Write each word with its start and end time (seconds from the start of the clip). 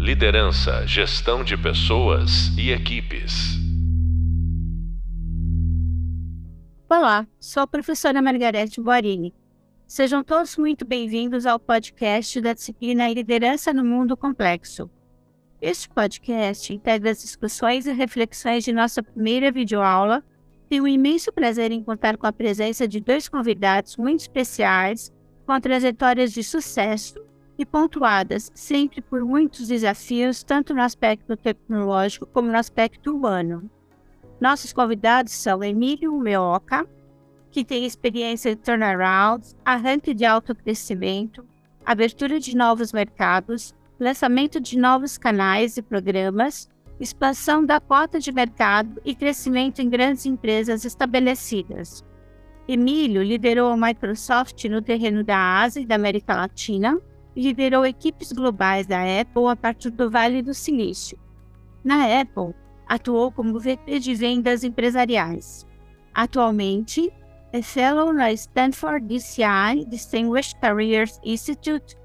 Liderança, 0.00 0.86
gestão 0.86 1.44
de 1.44 1.58
pessoas 1.58 2.56
e 2.56 2.70
equipes. 2.70 3.58
Olá, 6.88 7.26
sou 7.38 7.64
a 7.64 7.66
professora 7.66 8.22
Margarete 8.22 8.80
Boarini. 8.80 9.34
Sejam 9.86 10.24
todos 10.24 10.56
muito 10.56 10.86
bem-vindos 10.86 11.44
ao 11.44 11.60
podcast 11.60 12.40
da 12.40 12.54
disciplina 12.54 13.12
Liderança 13.12 13.74
no 13.74 13.84
Mundo 13.84 14.16
Complexo. 14.16 14.90
Este 15.60 15.86
podcast 15.90 16.72
integra 16.72 17.10
as 17.10 17.20
discussões 17.20 17.84
e 17.84 17.92
reflexões 17.92 18.64
de 18.64 18.72
nossa 18.72 19.02
primeira 19.02 19.52
videoaula. 19.52 20.24
Tenho 20.70 20.84
o 20.84 20.88
imenso 20.88 21.30
prazer 21.30 21.72
em 21.72 21.84
contar 21.84 22.16
com 22.16 22.26
a 22.26 22.32
presença 22.32 22.88
de 22.88 23.00
dois 23.00 23.28
convidados 23.28 23.98
muito 23.98 24.20
especiais, 24.20 25.12
com 25.44 25.60
trajetórias 25.60 26.32
de 26.32 26.42
sucesso 26.42 27.20
e 27.60 27.66
pontuadas 27.66 28.50
sempre 28.54 29.02
por 29.02 29.22
muitos 29.22 29.68
desafios, 29.68 30.42
tanto 30.42 30.72
no 30.72 30.80
aspecto 30.80 31.36
tecnológico 31.36 32.24
como 32.24 32.50
no 32.50 32.56
aspecto 32.56 33.14
humano. 33.14 33.70
Nossos 34.40 34.72
convidados 34.72 35.34
são 35.34 35.62
Emílio 35.62 36.18
Meoca, 36.18 36.86
que 37.50 37.62
tem 37.62 37.84
experiência 37.84 38.48
em 38.48 38.56
turnarounds, 38.56 39.54
arranque 39.62 40.14
de 40.14 40.24
alto 40.24 40.54
crescimento, 40.54 41.44
abertura 41.84 42.40
de 42.40 42.56
novos 42.56 42.94
mercados, 42.94 43.74
lançamento 43.98 44.58
de 44.58 44.78
novos 44.78 45.18
canais 45.18 45.76
e 45.76 45.82
programas, 45.82 46.66
expansão 46.98 47.62
da 47.62 47.78
cota 47.78 48.18
de 48.18 48.32
mercado 48.32 49.02
e 49.04 49.14
crescimento 49.14 49.82
em 49.82 49.90
grandes 49.90 50.24
empresas 50.24 50.86
estabelecidas. 50.86 52.02
Emílio 52.66 53.22
liderou 53.22 53.70
a 53.70 53.76
Microsoft 53.76 54.64
no 54.64 54.80
terreno 54.80 55.22
da 55.22 55.60
Ásia 55.60 55.80
e 55.80 55.86
da 55.86 55.96
América 55.96 56.34
Latina, 56.34 56.98
liderou 57.36 57.86
equipes 57.86 58.32
globais 58.32 58.86
da 58.86 59.00
Apple 59.20 59.46
a 59.48 59.56
partir 59.56 59.90
do 59.90 60.10
Vale 60.10 60.42
do 60.42 60.54
Silício. 60.54 61.18
Na 61.84 62.20
Apple, 62.20 62.54
atuou 62.88 63.30
como 63.30 63.58
VP 63.58 63.98
de 64.00 64.14
vendas 64.14 64.64
empresariais. 64.64 65.66
Atualmente, 66.12 67.12
é 67.52 67.62
fellow 67.62 68.12
na 68.12 68.32
Stanford 68.32 69.06
DCI 69.06 69.84
Distinguished 69.88 70.58
Careers 70.60 71.20
Institute 71.24 71.96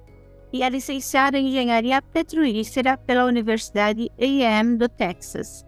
e 0.52 0.64
é 0.64 0.70
licenciado 0.70 1.38
em 1.38 1.50
Engenharia 1.50 2.02
Petrolífera 2.02 2.98
pela 2.98 3.26
Universidade 3.26 4.10
A&M 4.18 4.78
do 4.78 4.88
Texas. 4.88 5.66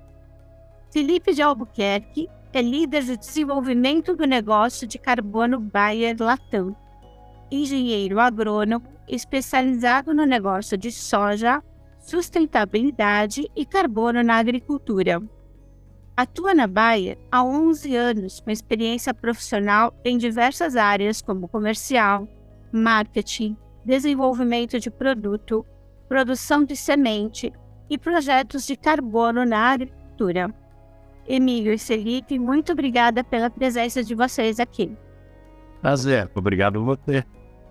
Felipe 0.92 1.34
de 1.34 1.42
Albuquerque 1.42 2.30
é 2.54 2.62
líder 2.62 3.04
de 3.04 3.18
desenvolvimento 3.18 4.16
do 4.16 4.26
negócio 4.26 4.88
de 4.88 4.98
carbono 4.98 5.60
Bayer 5.60 6.16
Latam, 6.20 6.76
engenheiro 7.52 8.20
agrônomo 8.20 8.86
especializado 9.08 10.14
no 10.14 10.26
negócio 10.26 10.78
de 10.78 10.92
soja, 10.92 11.64
sustentabilidade 12.00 13.50
e 13.56 13.66
carbono 13.66 14.24
na 14.24 14.36
agricultura. 14.36 15.22
Atua 16.16 16.54
na 16.54 16.68
Bayer 16.68 17.18
há 17.32 17.44
11 17.44 17.96
anos 17.96 18.40
com 18.40 18.50
experiência 18.50 19.14
profissional 19.14 19.94
em 20.04 20.18
diversas 20.18 20.76
áreas 20.76 21.22
como 21.22 21.48
comercial, 21.48 22.28
marketing, 22.72 23.56
desenvolvimento 23.86 24.80
de 24.80 24.90
produto, 24.90 25.66
produção 26.10 26.64
de 26.64 26.76
semente 26.76 27.54
e 27.90 27.98
projetos 27.98 28.66
de 28.66 28.76
carbono 28.76 29.46
na 29.46 29.72
agricultura. 29.72 30.54
Emílio 31.28 31.74
e 31.74 31.78
Felipe, 31.78 32.40
muito 32.40 32.72
obrigada 32.72 33.24
pela 33.24 33.50
presença 33.50 34.04
de 34.04 34.16
vocês 34.16 34.60
aqui. 34.60 34.92
Prazer, 35.82 36.30
obrigado 36.34 36.80
a 36.80 36.84
você. 36.84 37.24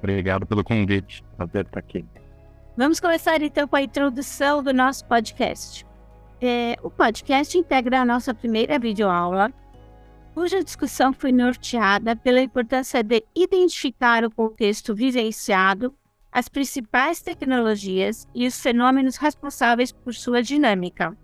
Obrigado 0.07 0.47
pelo 0.47 0.63
convite. 0.63 1.25
Prazer 1.37 1.67
estar 1.67 1.81
aqui. 1.81 2.05
Vamos 2.77 3.01
começar 3.01 3.43
então 3.43 3.67
com 3.67 3.75
a 3.75 3.83
introdução 3.83 4.63
do 4.63 4.73
nosso 4.73 5.05
podcast. 5.07 5.85
É, 6.41 6.77
o 6.81 6.89
podcast 6.89 7.59
integra 7.59 8.03
a 8.03 8.05
nossa 8.05 8.33
primeira 8.33 8.79
videoaula, 8.79 9.53
cuja 10.33 10.63
discussão 10.63 11.13
foi 11.13 11.33
norteada 11.33 12.15
pela 12.15 12.41
importância 12.41 13.03
de 13.03 13.25
identificar 13.35 14.25
o 14.25 14.31
contexto 14.31 14.95
vivenciado, 14.95 15.93
as 16.31 16.49
principais 16.49 17.21
tecnologias 17.21 18.29
e 18.33 18.47
os 18.47 18.61
fenômenos 18.61 19.17
responsáveis 19.17 19.91
por 19.91 20.15
sua 20.15 20.41
dinâmica. 20.41 21.17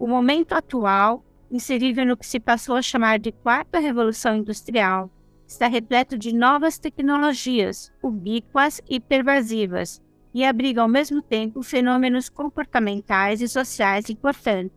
O 0.00 0.08
momento 0.08 0.52
atual, 0.52 1.24
inserível 1.48 2.04
no 2.04 2.16
que 2.16 2.26
se 2.26 2.40
passou 2.40 2.74
a 2.74 2.82
chamar 2.82 3.20
de 3.20 3.30
quarta 3.30 3.78
revolução 3.78 4.34
industrial, 4.34 5.10
está 5.46 5.68
repleto 5.68 6.18
de 6.18 6.34
novas 6.34 6.78
tecnologias, 6.78 7.92
ubíquas 8.02 8.80
e 8.88 8.98
pervasivas, 8.98 10.02
e 10.34 10.44
abriga 10.44 10.82
ao 10.82 10.88
mesmo 10.88 11.22
tempo 11.22 11.62
fenômenos 11.62 12.28
comportamentais 12.28 13.40
e 13.40 13.48
sociais 13.48 14.10
importantes. 14.10 14.76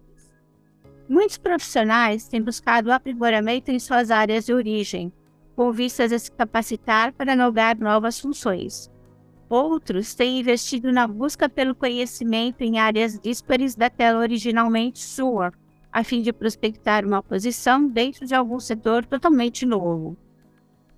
Muitos 1.09 1.38
profissionais 1.38 2.28
têm 2.28 2.41
buscado 2.41 2.91
aprimoramento 2.91 3.72
em 3.72 3.79
suas 3.79 4.12
áreas 4.12 4.46
de 4.46 4.53
origem, 4.53 5.12
com 5.56 5.72
vistas 5.72 6.13
a 6.13 6.19
se 6.19 6.31
capacitar 6.31 7.12
para 7.12 7.35
nogar 7.35 7.78
novas 7.78 8.19
funções. 8.19 8.90
Outros 9.50 10.13
têm 10.13 10.40
investido 10.40 10.91
na 10.91 11.08
busca 11.08 11.50
pelo 11.50 11.74
conhecimento 11.74 12.62
em 12.62 12.78
áreas 12.78 13.19
díspares 13.19 13.75
daquela 13.75 14.19
originalmente 14.19 15.00
sua, 15.00 15.52
a 15.91 16.03
fim 16.03 16.22
de 16.22 16.31
prospectar 16.31 17.03
uma 17.03 17.24
posição 17.24 17.88
dentro 17.88 18.25
de 18.25 18.35
algum 18.35 18.59
setor 18.59 19.03
totalmente 19.06 19.66
novo. 19.66 20.16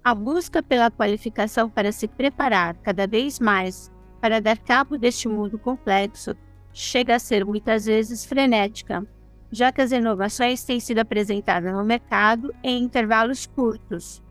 A 0.03 0.16
busca 0.16 0.63
pela 0.63 0.89
qualificação 0.89 1.69
para 1.69 1.91
se 1.91 2.07
preparar 2.07 2.75
cada 2.78 3.06
vez 3.06 3.39
mais 3.39 3.91
para 4.19 4.41
dar 4.41 4.57
cabo 4.57 4.97
deste 4.97 5.28
mundo 5.28 5.59
complexo 5.59 6.35
chega 6.73 7.16
a 7.16 7.19
ser 7.19 7.45
muitas 7.45 7.85
vezes 7.85 8.25
frenética, 8.25 9.06
já 9.51 9.72
que 9.72 9.79
as 9.79 9.91
inovações 9.91 10.63
têm 10.63 10.79
sido 10.79 11.00
apresentadas 11.00 11.72
no 11.72 11.84
mercado 11.84 12.51
em 12.63 12.84
intervalos 12.84 13.45
curtos. 13.45 14.23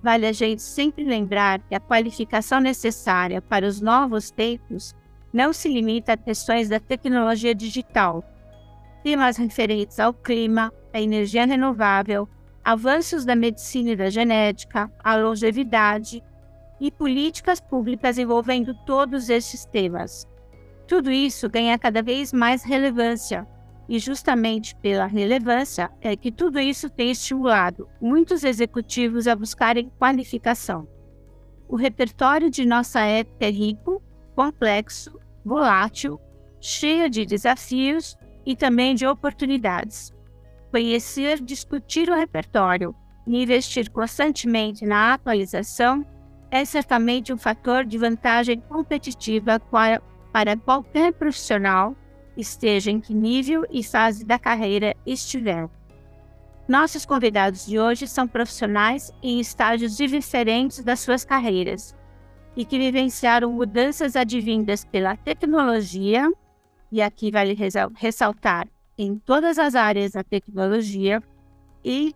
Vale 0.00 0.26
a 0.26 0.32
gente 0.32 0.62
sempre 0.62 1.02
lembrar 1.02 1.58
que 1.60 1.74
a 1.74 1.80
qualificação 1.80 2.60
necessária 2.60 3.42
para 3.42 3.66
os 3.66 3.80
novos 3.80 4.30
tempos 4.30 4.94
não 5.32 5.52
se 5.52 5.68
limita 5.68 6.12
a 6.12 6.16
questões 6.16 6.68
da 6.68 6.78
tecnologia 6.78 7.54
digital. 7.54 8.22
Temas 9.02 9.36
referentes 9.36 9.98
ao 9.98 10.14
clima, 10.14 10.72
à 10.92 11.00
energia 11.00 11.46
renovável, 11.46 12.28
avanços 12.64 13.24
da 13.24 13.34
medicina 13.34 13.90
e 13.90 13.96
da 13.96 14.10
genética, 14.10 14.90
a 15.02 15.16
longevidade 15.16 16.22
e 16.80 16.90
políticas 16.90 17.60
públicas 17.60 18.18
envolvendo 18.18 18.74
todos 18.86 19.28
estes 19.28 19.64
temas. 19.64 20.26
Tudo 20.86 21.10
isso 21.10 21.48
ganha 21.48 21.78
cada 21.78 22.02
vez 22.02 22.32
mais 22.32 22.62
relevância, 22.62 23.46
e 23.88 23.98
justamente 23.98 24.74
pela 24.76 25.06
relevância 25.06 25.90
é 26.00 26.14
que 26.16 26.30
tudo 26.30 26.60
isso 26.60 26.88
tem 26.88 27.10
estimulado 27.10 27.88
muitos 28.00 28.44
executivos 28.44 29.26
a 29.26 29.34
buscarem 29.34 29.90
qualificação. 29.98 30.88
O 31.68 31.76
repertório 31.76 32.50
de 32.50 32.64
nossa 32.64 33.00
época 33.00 33.46
é 33.46 33.50
rico, 33.50 34.02
complexo, 34.34 35.18
volátil, 35.44 36.20
cheio 36.60 37.10
de 37.10 37.26
desafios 37.26 38.16
e 38.44 38.54
também 38.54 38.94
de 38.94 39.06
oportunidades. 39.06 40.12
Conhecer, 40.70 41.40
discutir 41.40 42.08
o 42.08 42.14
repertório 42.14 42.94
e 43.26 43.42
investir 43.42 43.90
constantemente 43.90 44.86
na 44.86 45.14
atualização 45.14 46.06
é 46.48 46.64
certamente 46.64 47.32
um 47.32 47.38
fator 47.38 47.84
de 47.84 47.98
vantagem 47.98 48.60
competitiva 48.60 49.60
para 50.32 50.56
qualquer 50.56 51.12
profissional, 51.12 51.96
esteja 52.36 52.90
em 52.90 53.00
que 53.00 53.12
nível 53.12 53.64
e 53.70 53.82
fase 53.82 54.24
da 54.24 54.38
carreira 54.38 54.94
estiver. 55.04 55.68
Nossos 56.68 57.04
convidados 57.04 57.66
de 57.66 57.78
hoje 57.78 58.06
são 58.06 58.28
profissionais 58.28 59.12
em 59.20 59.40
estágios 59.40 59.96
diferentes 59.96 60.84
das 60.84 61.00
suas 61.00 61.24
carreiras 61.24 61.96
e 62.56 62.64
que 62.64 62.78
vivenciaram 62.78 63.52
mudanças 63.52 64.14
advindas 64.14 64.84
pela 64.84 65.16
tecnologia, 65.16 66.30
e 66.92 67.02
aqui 67.02 67.30
vale 67.30 67.56
ressaltar 67.96 68.68
em 69.02 69.18
todas 69.18 69.58
as 69.58 69.74
áreas 69.74 70.12
da 70.12 70.22
tecnologia 70.22 71.22
e 71.82 72.14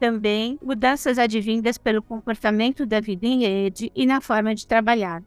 também 0.00 0.58
mudanças 0.60 1.16
advindas 1.16 1.78
pelo 1.78 2.02
comportamento 2.02 2.84
da 2.84 2.98
vida 3.00 3.24
em 3.24 3.42
rede 3.42 3.92
e 3.94 4.04
na 4.04 4.20
forma 4.20 4.52
de 4.52 4.66
trabalhar. 4.66 5.22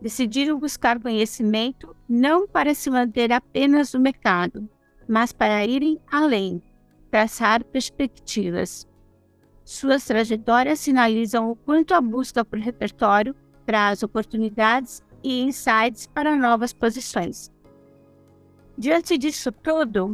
Decidiram 0.00 0.58
buscar 0.58 0.98
conhecimento 0.98 1.94
não 2.08 2.48
para 2.48 2.74
se 2.74 2.88
manter 2.88 3.30
apenas 3.30 3.92
no 3.92 4.00
mercado, 4.00 4.66
mas 5.06 5.32
para 5.32 5.66
irem 5.66 6.00
além, 6.10 6.62
traçar 7.10 7.62
perspectivas. 7.62 8.88
Suas 9.62 10.04
trajetórias 10.06 10.80
sinalizam 10.80 11.50
o 11.50 11.56
quanto 11.56 11.92
a 11.92 12.00
busca 12.00 12.42
por 12.42 12.58
repertório 12.58 13.36
traz 13.66 14.02
oportunidades 14.02 15.02
e 15.22 15.42
insights 15.42 16.06
para 16.06 16.34
novas 16.34 16.72
posições. 16.72 17.52
Diante 18.76 19.18
disso 19.18 19.52
tudo, 19.52 20.12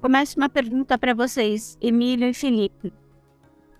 começo 0.00 0.38
uma 0.38 0.48
pergunta 0.48 0.98
para 0.98 1.14
vocês, 1.14 1.78
Emílio 1.80 2.28
e 2.28 2.34
Felipe. 2.34 2.92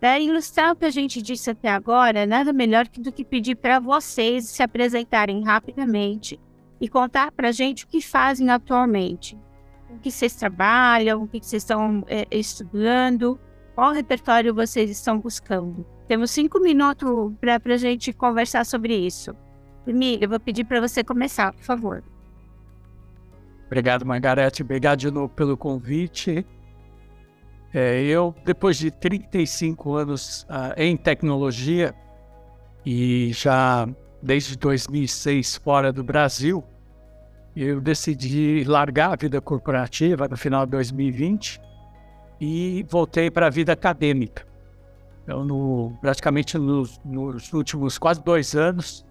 Para 0.00 0.18
ilustrar 0.18 0.72
o 0.72 0.76
que 0.76 0.84
a 0.84 0.90
gente 0.90 1.20
disse 1.20 1.50
até 1.50 1.68
agora, 1.68 2.24
nada 2.24 2.52
melhor 2.52 2.86
do 2.88 3.12
que 3.12 3.24
pedir 3.24 3.56
para 3.56 3.78
vocês 3.78 4.46
se 4.46 4.62
apresentarem 4.62 5.44
rapidamente, 5.44 6.40
e 6.80 6.88
contar 6.88 7.32
para 7.32 7.48
a 7.48 7.52
gente 7.52 7.84
o 7.84 7.88
que 7.88 8.00
fazem 8.00 8.50
atualmente. 8.50 9.38
O 9.90 9.98
que 9.98 10.10
vocês 10.10 10.34
trabalham, 10.36 11.22
o 11.22 11.28
que 11.28 11.40
vocês 11.40 11.62
estão 11.62 12.04
é, 12.06 12.26
estudando, 12.30 13.38
qual 13.74 13.92
repertório 13.92 14.54
vocês 14.54 14.90
estão 14.90 15.18
buscando. 15.18 15.84
Temos 16.06 16.30
cinco 16.30 16.60
minutos 16.60 17.32
para 17.40 17.60
a 17.74 17.76
gente 17.76 18.12
conversar 18.12 18.64
sobre 18.64 18.96
isso. 18.96 19.34
Emília, 19.86 20.24
eu 20.24 20.28
vou 20.28 20.40
pedir 20.40 20.64
para 20.64 20.80
você 20.80 21.02
começar, 21.02 21.52
por 21.52 21.64
favor. 21.64 22.04
Obrigado, 23.68 24.04
Margarete. 24.04 24.62
Obrigado 24.62 24.98
de 24.98 25.10
novo 25.10 25.28
pelo 25.28 25.56
convite. 25.56 26.44
É, 27.72 28.00
eu, 28.02 28.34
depois 28.46 28.78
de 28.78 28.90
35 28.90 29.94
anos 29.94 30.44
uh, 30.44 30.72
em 30.74 30.96
tecnologia 30.96 31.94
e 32.84 33.30
já 33.34 33.86
desde 34.22 34.56
2006 34.56 35.56
fora 35.56 35.92
do 35.92 36.02
Brasil, 36.02 36.64
eu 37.54 37.78
decidi 37.78 38.64
largar 38.64 39.12
a 39.12 39.16
vida 39.16 39.38
corporativa 39.38 40.26
no 40.26 40.36
final 40.36 40.64
de 40.64 40.72
2020 40.72 41.60
e 42.40 42.86
voltei 42.88 43.30
para 43.30 43.48
a 43.48 43.50
vida 43.50 43.74
acadêmica. 43.74 44.46
Então, 45.24 45.44
no, 45.44 45.92
praticamente 46.00 46.56
nos, 46.56 46.98
nos 47.04 47.52
últimos 47.52 47.98
quase 47.98 48.24
dois 48.24 48.54
anos, 48.54 49.04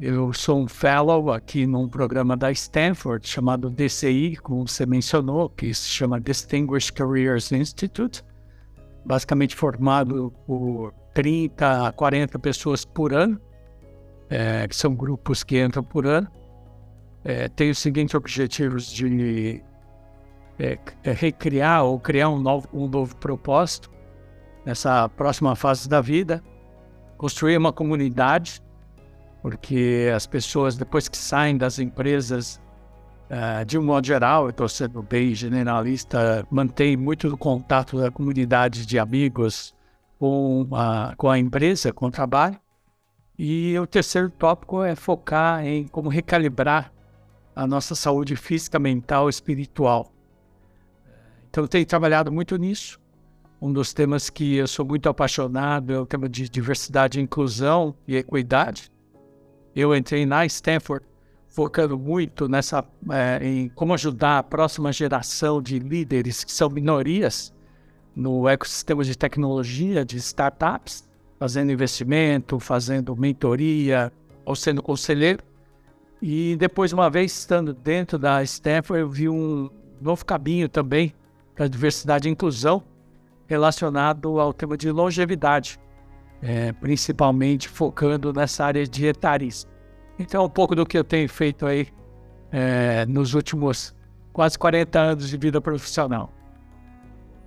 eu 0.00 0.30
sou 0.32 0.60
um 0.60 0.68
fellow 0.68 1.32
aqui 1.32 1.66
num 1.66 1.88
programa 1.88 2.36
da 2.36 2.50
Stanford 2.50 3.26
chamado 3.26 3.70
DCI, 3.70 4.36
como 4.36 4.68
você 4.68 4.84
mencionou, 4.84 5.48
que 5.48 5.72
se 5.72 5.88
chama 5.88 6.20
Distinguished 6.20 6.92
Careers 6.92 7.50
Institute, 7.50 8.22
basicamente 9.06 9.56
formado 9.56 10.32
por 10.46 10.92
30 11.14 11.88
a 11.88 11.92
40 11.92 12.38
pessoas 12.38 12.84
por 12.84 13.14
ano, 13.14 13.40
é, 14.28 14.68
que 14.68 14.76
são 14.76 14.94
grupos 14.94 15.42
que 15.42 15.62
entram 15.62 15.82
por 15.82 16.06
ano. 16.06 16.30
É, 17.24 17.48
tem 17.48 17.70
os 17.70 17.78
seguintes 17.78 18.14
objetivos 18.14 18.92
de 18.92 19.62
é, 20.58 20.78
é, 21.04 21.12
recriar 21.12 21.84
ou 21.84 21.98
criar 21.98 22.28
um 22.28 22.38
novo, 22.38 22.68
um 22.72 22.86
novo 22.86 23.16
propósito 23.16 23.90
nessa 24.64 25.08
próxima 25.08 25.56
fase 25.56 25.88
da 25.88 26.02
vida, 26.02 26.42
construir 27.16 27.56
uma 27.56 27.72
comunidade 27.72 28.60
porque 29.46 30.10
as 30.12 30.26
pessoas, 30.26 30.76
depois 30.76 31.08
que 31.08 31.16
saem 31.16 31.56
das 31.56 31.78
empresas, 31.78 32.60
uh, 33.30 33.64
de 33.64 33.78
um 33.78 33.82
modo 33.84 34.04
geral, 34.04 34.46
eu 34.46 34.50
estou 34.50 34.68
sendo 34.68 35.00
bem 35.04 35.36
generalista, 35.36 36.44
mantém 36.50 36.96
muito 36.96 37.28
o 37.28 37.38
contato 37.38 37.96
da 37.96 38.10
comunidade 38.10 38.84
de 38.84 38.98
amigos 38.98 39.72
com 40.18 40.66
a, 40.72 41.14
com 41.16 41.30
a 41.30 41.38
empresa, 41.38 41.92
com 41.92 42.06
o 42.06 42.10
trabalho. 42.10 42.58
E 43.38 43.78
o 43.78 43.86
terceiro 43.86 44.30
tópico 44.30 44.82
é 44.82 44.96
focar 44.96 45.64
em 45.64 45.86
como 45.86 46.08
recalibrar 46.08 46.92
a 47.54 47.68
nossa 47.68 47.94
saúde 47.94 48.34
física, 48.34 48.80
mental 48.80 49.28
espiritual. 49.28 50.12
Então, 51.48 51.62
eu 51.62 51.68
tenho 51.68 51.86
trabalhado 51.86 52.32
muito 52.32 52.56
nisso. 52.56 52.98
Um 53.62 53.72
dos 53.72 53.94
temas 53.94 54.28
que 54.28 54.56
eu 54.56 54.66
sou 54.66 54.84
muito 54.84 55.08
apaixonado 55.08 55.92
é 55.92 56.00
o 56.00 56.04
tema 56.04 56.28
de 56.28 56.48
diversidade, 56.48 57.20
inclusão 57.20 57.94
e 58.08 58.16
equidade 58.16 58.90
eu 59.80 59.94
entrei 59.94 60.24
na 60.24 60.46
Stanford 60.46 61.04
focando 61.48 61.98
muito 61.98 62.48
nessa 62.48 62.84
é, 63.10 63.38
em 63.42 63.68
como 63.70 63.94
ajudar 63.94 64.38
a 64.38 64.42
próxima 64.42 64.92
geração 64.92 65.60
de 65.60 65.78
líderes 65.78 66.44
que 66.44 66.52
são 66.52 66.68
minorias 66.68 67.54
no 68.14 68.48
ecossistema 68.48 69.04
de 69.04 69.16
tecnologia 69.16 70.04
de 70.04 70.16
startups, 70.16 71.06
fazendo 71.38 71.70
investimento, 71.70 72.58
fazendo 72.58 73.14
mentoria 73.14 74.10
ou 74.44 74.56
sendo 74.56 74.82
conselheiro. 74.82 75.42
E 76.22 76.56
depois, 76.56 76.92
uma 76.94 77.10
vez 77.10 77.32
estando 77.32 77.74
dentro 77.74 78.18
da 78.18 78.42
Stanford, 78.42 79.02
eu 79.02 79.08
vi 79.10 79.28
um 79.28 79.70
novo 80.00 80.24
caminho 80.24 80.68
também 80.68 81.14
para 81.54 81.68
diversidade 81.68 82.28
e 82.28 82.32
inclusão 82.32 82.82
relacionado 83.46 84.40
ao 84.40 84.52
tema 84.52 84.76
de 84.76 84.90
longevidade 84.90 85.78
é, 86.42 86.72
principalmente 86.72 87.68
focando 87.68 88.32
nessa 88.32 88.64
área 88.64 88.86
de 88.86 89.06
etarismo. 89.06 89.70
Então, 90.18 90.44
um 90.44 90.50
pouco 90.50 90.74
do 90.74 90.86
que 90.86 90.96
eu 90.96 91.04
tenho 91.04 91.28
feito 91.28 91.66
aí 91.66 91.88
é, 92.50 93.04
nos 93.06 93.34
últimos 93.34 93.94
quase 94.32 94.58
40 94.58 94.98
anos 94.98 95.28
de 95.28 95.36
vida 95.36 95.60
profissional. 95.60 96.32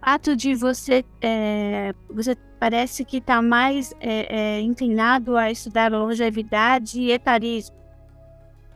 O 0.01 0.05
fato 0.05 0.35
de 0.35 0.55
você, 0.55 1.03
é, 1.21 1.93
você 2.09 2.35
parece 2.59 3.03
que 3.05 3.17
está 3.17 3.41
mais 3.41 3.93
é, 3.99 4.57
é, 4.57 4.61
inclinado 4.61 5.37
a 5.37 5.51
estudar 5.51 5.91
longevidade 5.91 6.99
e 6.99 7.11
etarismo. 7.11 7.75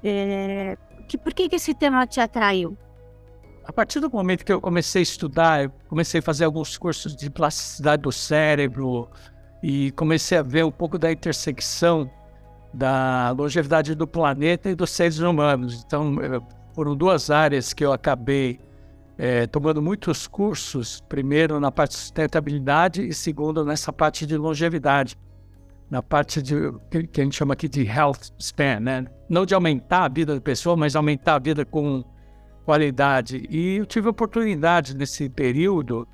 É, 0.03 0.77
que, 1.07 1.17
por 1.17 1.33
que, 1.33 1.49
que 1.49 1.55
esse 1.55 1.73
tema 1.73 2.05
te 2.05 2.19
atraiu? 2.19 2.77
A 3.65 3.71
partir 3.71 3.99
do 3.99 4.09
momento 4.09 4.43
que 4.43 4.51
eu 4.51 4.59
comecei 4.59 5.01
a 5.01 5.03
estudar, 5.03 5.63
eu 5.63 5.71
comecei 5.87 6.19
a 6.19 6.23
fazer 6.23 6.43
alguns 6.43 6.77
cursos 6.77 7.15
de 7.15 7.29
plasticidade 7.29 8.01
do 8.01 8.11
cérebro, 8.11 9.09
e 9.63 9.91
comecei 9.91 10.37
a 10.37 10.43
ver 10.43 10.65
um 10.65 10.71
pouco 10.71 10.99
da 10.99 11.09
intersecção 11.09 12.11
da 12.73 13.31
longevidade 13.31 13.95
do 13.95 14.05
planeta 14.05 14.69
e 14.69 14.75
dos 14.75 14.89
seres 14.89 15.19
humanos. 15.19 15.83
Então, 15.85 16.15
foram 16.75 16.95
duas 16.95 17.29
áreas 17.29 17.71
que 17.71 17.85
eu 17.85 17.93
acabei 17.93 18.59
é, 19.17 19.47
tomando 19.47 19.81
muitos 19.81 20.27
cursos, 20.27 21.01
primeiro 21.07 21.59
na 21.61 21.71
parte 21.71 21.91
de 21.91 21.97
sustentabilidade 21.99 23.07
e 23.07 23.13
segundo 23.13 23.63
nessa 23.63 23.93
parte 23.93 24.25
de 24.25 24.35
longevidade, 24.35 25.17
na 25.89 26.01
parte 26.01 26.41
de 26.41 26.55
que 26.89 27.21
a 27.21 27.23
gente 27.23 27.35
chama 27.35 27.53
aqui 27.53 27.69
de 27.69 27.85
health 27.85 28.33
span, 28.39 28.81
né? 28.81 29.05
Não 29.29 29.45
de 29.45 29.53
aumentar 29.53 30.05
a 30.05 30.09
vida 30.09 30.35
da 30.35 30.41
pessoa, 30.41 30.75
mas 30.75 30.95
aumentar 30.95 31.35
a 31.35 31.39
vida 31.39 31.63
com 31.63 32.03
qualidade. 32.65 33.47
E 33.49 33.77
eu 33.77 33.85
tive 33.85 34.07
a 34.07 34.11
oportunidade 34.11 34.97
nesse 34.97 35.29
período 35.29 36.05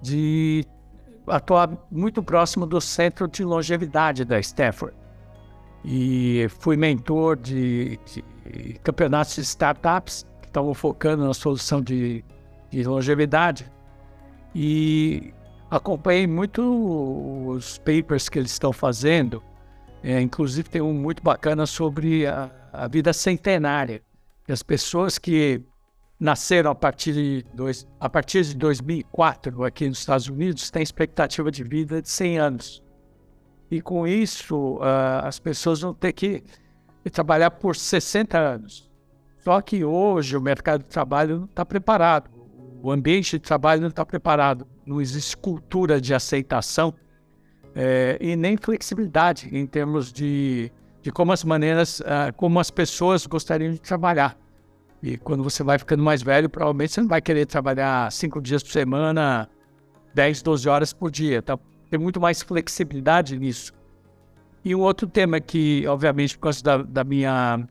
de 0.00 0.64
atuar 1.26 1.70
muito 1.90 2.22
próximo 2.22 2.66
do 2.66 2.80
centro 2.80 3.28
de 3.28 3.44
longevidade 3.44 4.24
da 4.24 4.38
Stanford. 4.40 4.96
E 5.84 6.46
fui 6.60 6.76
mentor 6.76 7.36
de, 7.36 7.98
de 8.06 8.78
campeonatos 8.82 9.34
de 9.34 9.40
startups 9.42 10.26
que 10.40 10.48
estavam 10.48 10.74
focando 10.74 11.24
na 11.24 11.34
solução 11.34 11.80
de, 11.80 12.24
de 12.70 12.84
longevidade. 12.84 13.70
E 14.54 15.32
acompanhei 15.70 16.26
muito 16.26 17.48
os 17.48 17.78
papers 17.78 18.28
que 18.28 18.38
eles 18.38 18.52
estão 18.52 18.72
fazendo. 18.72 19.42
É, 20.04 20.20
inclusive 20.20 20.68
tem 20.68 20.82
um 20.82 20.92
muito 20.92 21.22
bacana 21.22 21.66
sobre 21.66 22.26
a, 22.26 22.50
a 22.72 22.88
vida 22.88 23.12
centenária. 23.12 24.02
As 24.48 24.62
pessoas 24.62 25.18
que 25.18 25.62
nasceram 26.22 26.70
a 26.70 26.74
partir 26.74 27.12
de, 27.12 27.44
dois, 27.52 27.84
a 27.98 28.08
partir 28.08 28.44
de 28.44 28.54
2004 28.54 29.64
aqui 29.64 29.88
nos 29.88 29.98
Estados 29.98 30.28
Unidos 30.28 30.70
têm 30.70 30.80
expectativa 30.80 31.50
de 31.50 31.64
vida 31.64 32.00
de 32.00 32.08
100 32.08 32.38
anos. 32.38 32.82
E 33.68 33.82
com 33.82 34.06
isso, 34.06 34.76
uh, 34.76 35.24
as 35.24 35.40
pessoas 35.40 35.80
vão 35.80 35.92
ter 35.92 36.12
que 36.12 36.44
trabalhar 37.10 37.50
por 37.50 37.74
60 37.74 38.38
anos. 38.38 38.88
Só 39.38 39.60
que 39.60 39.84
hoje 39.84 40.36
o 40.36 40.40
mercado 40.40 40.82
de 40.82 40.90
trabalho 40.90 41.38
não 41.40 41.44
está 41.46 41.66
preparado, 41.66 42.30
o 42.80 42.92
ambiente 42.92 43.32
de 43.32 43.40
trabalho 43.40 43.80
não 43.80 43.88
está 43.88 44.06
preparado, 44.06 44.64
não 44.86 45.00
existe 45.00 45.36
cultura 45.36 46.00
de 46.00 46.14
aceitação 46.14 46.94
é, 47.74 48.16
e 48.20 48.36
nem 48.36 48.56
flexibilidade 48.56 49.48
em 49.50 49.66
termos 49.66 50.12
de, 50.12 50.70
de 51.00 51.10
como 51.10 51.32
as 51.32 51.42
maneiras, 51.42 51.98
uh, 51.98 52.32
como 52.36 52.60
as 52.60 52.70
pessoas 52.70 53.26
gostariam 53.26 53.72
de 53.72 53.80
trabalhar. 53.80 54.40
E 55.02 55.16
quando 55.16 55.42
você 55.42 55.64
vai 55.64 55.78
ficando 55.78 56.02
mais 56.02 56.22
velho, 56.22 56.48
provavelmente 56.48 56.92
você 56.92 57.00
não 57.00 57.08
vai 57.08 57.20
querer 57.20 57.44
trabalhar 57.44 58.10
cinco 58.12 58.40
dias 58.40 58.62
por 58.62 58.70
semana, 58.70 59.48
10, 60.14 60.42
12 60.42 60.68
horas 60.68 60.92
por 60.92 61.10
dia. 61.10 61.42
Tá? 61.42 61.58
Tem 61.90 61.98
muito 61.98 62.20
mais 62.20 62.40
flexibilidade 62.40 63.36
nisso. 63.36 63.72
E 64.64 64.76
um 64.76 64.80
outro 64.80 65.08
tema 65.08 65.40
que, 65.40 65.84
obviamente, 65.88 66.36
por 66.38 66.44
causa 66.44 66.62
da, 66.62 66.76
da 66.78 67.02
minha 67.02 67.66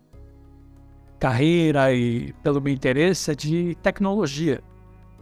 carreira 1.19 1.93
e 1.93 2.33
pelo 2.43 2.59
meu 2.59 2.73
interesse, 2.73 3.31
é 3.31 3.35
de 3.35 3.77
tecnologia. 3.81 4.61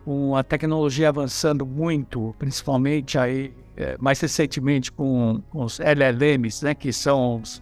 Com 0.03 0.35
a 0.35 0.41
tecnologia 0.41 1.09
avançando 1.09 1.63
muito, 1.63 2.33
principalmente 2.39 3.19
aí, 3.19 3.53
é, 3.77 3.97
mais 3.99 4.19
recentemente 4.19 4.91
com, 4.91 5.43
com 5.51 5.63
os 5.63 5.79
LLMs, 5.79 6.65
né, 6.65 6.73
que 6.73 6.91
são 6.91 7.39
os, 7.41 7.61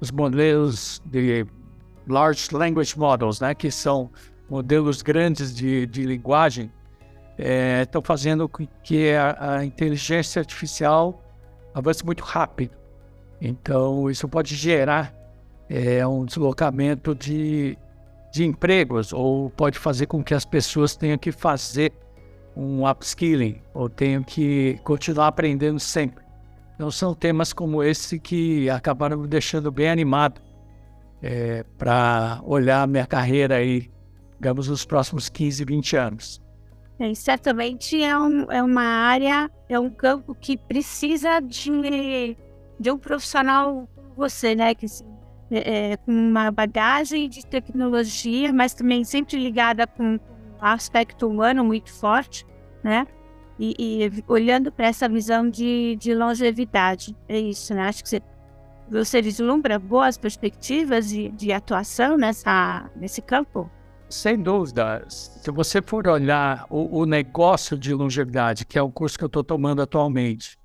os 0.00 0.12
modelos 0.12 1.02
de 1.04 1.44
Large 2.08 2.48
Language 2.52 2.98
Models, 2.98 3.40
né, 3.40 3.54
que 3.54 3.70
são 3.70 4.10
modelos 4.48 5.02
grandes 5.02 5.54
de, 5.54 5.86
de 5.86 6.02
linguagem, 6.04 6.72
estão 7.82 8.00
é, 8.00 8.04
fazendo 8.04 8.48
com 8.48 8.66
que 8.82 9.12
a, 9.12 9.56
a, 9.56 9.64
inteligência 9.64 10.40
artificial 10.40 11.22
avance 11.74 12.04
muito 12.04 12.24
rápido. 12.24 12.76
Então, 13.40 14.10
isso 14.10 14.26
pode 14.26 14.56
gerar 14.56 15.14
é, 15.68 16.04
um 16.06 16.24
deslocamento 16.24 17.14
de, 17.14 17.78
de 18.32 18.44
empregos, 18.44 19.12
ou 19.12 19.50
pode 19.50 19.78
fazer 19.78 20.06
com 20.06 20.24
que 20.24 20.34
as 20.34 20.44
pessoas 20.44 20.96
tenham 20.96 21.18
que 21.18 21.30
fazer 21.30 21.92
um 22.56 22.88
upskilling, 22.88 23.60
ou 23.72 23.88
tenham 23.88 24.24
que 24.24 24.80
continuar 24.82 25.28
aprendendo 25.28 25.78
sempre. 25.78 26.24
Então, 26.74 26.90
são 26.90 27.14
temas 27.14 27.52
como 27.52 27.82
esse 27.82 28.18
que 28.18 28.68
acabaram 28.70 29.18
me 29.18 29.28
deixando 29.28 29.70
bem 29.70 29.88
animado 29.88 30.47
é, 31.22 31.64
para 31.76 32.40
olhar 32.44 32.86
minha 32.86 33.06
carreira 33.06 33.56
aí, 33.56 33.90
digamos, 34.36 34.68
nos 34.68 34.84
próximos 34.84 35.28
15, 35.28 35.64
20 35.64 35.96
anos. 35.96 36.42
É, 36.98 37.14
certamente 37.14 38.02
é, 38.02 38.18
um, 38.18 38.50
é 38.50 38.62
uma 38.62 38.82
área, 38.82 39.50
é 39.68 39.78
um 39.78 39.88
campo 39.88 40.34
que 40.34 40.56
precisa 40.56 41.40
de, 41.40 42.36
de 42.78 42.90
um 42.90 42.98
profissional 42.98 43.88
como 43.94 44.14
você, 44.16 44.54
né? 44.54 44.74
Que, 44.74 44.86
é, 45.50 45.92
é, 45.92 45.96
com 45.96 46.10
uma 46.10 46.50
bagagem 46.50 47.28
de 47.28 47.46
tecnologia, 47.46 48.52
mas 48.52 48.74
também 48.74 49.04
sempre 49.04 49.38
ligada 49.38 49.86
com 49.86 50.14
um 50.14 50.20
aspecto 50.60 51.28
humano 51.28 51.64
muito 51.64 51.92
forte, 51.92 52.44
né? 52.82 53.06
E, 53.60 53.74
e 53.78 54.24
olhando 54.26 54.70
para 54.72 54.86
essa 54.86 55.08
visão 55.08 55.48
de, 55.48 55.96
de 56.00 56.14
longevidade. 56.14 57.16
É 57.28 57.38
isso, 57.38 57.74
né? 57.74 57.82
Acho 57.82 58.02
que 58.02 58.08
você, 58.08 58.20
você 58.90 59.20
vislumbra 59.20 59.78
boas 59.78 60.16
perspectivas 60.16 61.08
de, 61.08 61.28
de 61.30 61.52
atuação 61.52 62.16
nessa, 62.16 62.90
nesse 62.96 63.20
campo? 63.20 63.70
Sem 64.08 64.42
dúvida. 64.42 65.04
Se 65.08 65.50
você 65.50 65.82
for 65.82 66.06
olhar 66.08 66.66
o, 66.70 67.00
o 67.00 67.04
negócio 67.04 67.76
de 67.76 67.92
longevidade, 67.92 68.64
que 68.64 68.78
é 68.78 68.82
o 68.82 68.90
curso 68.90 69.18
que 69.18 69.24
eu 69.24 69.28
estou 69.28 69.44
tomando 69.44 69.82
atualmente, 69.82 70.58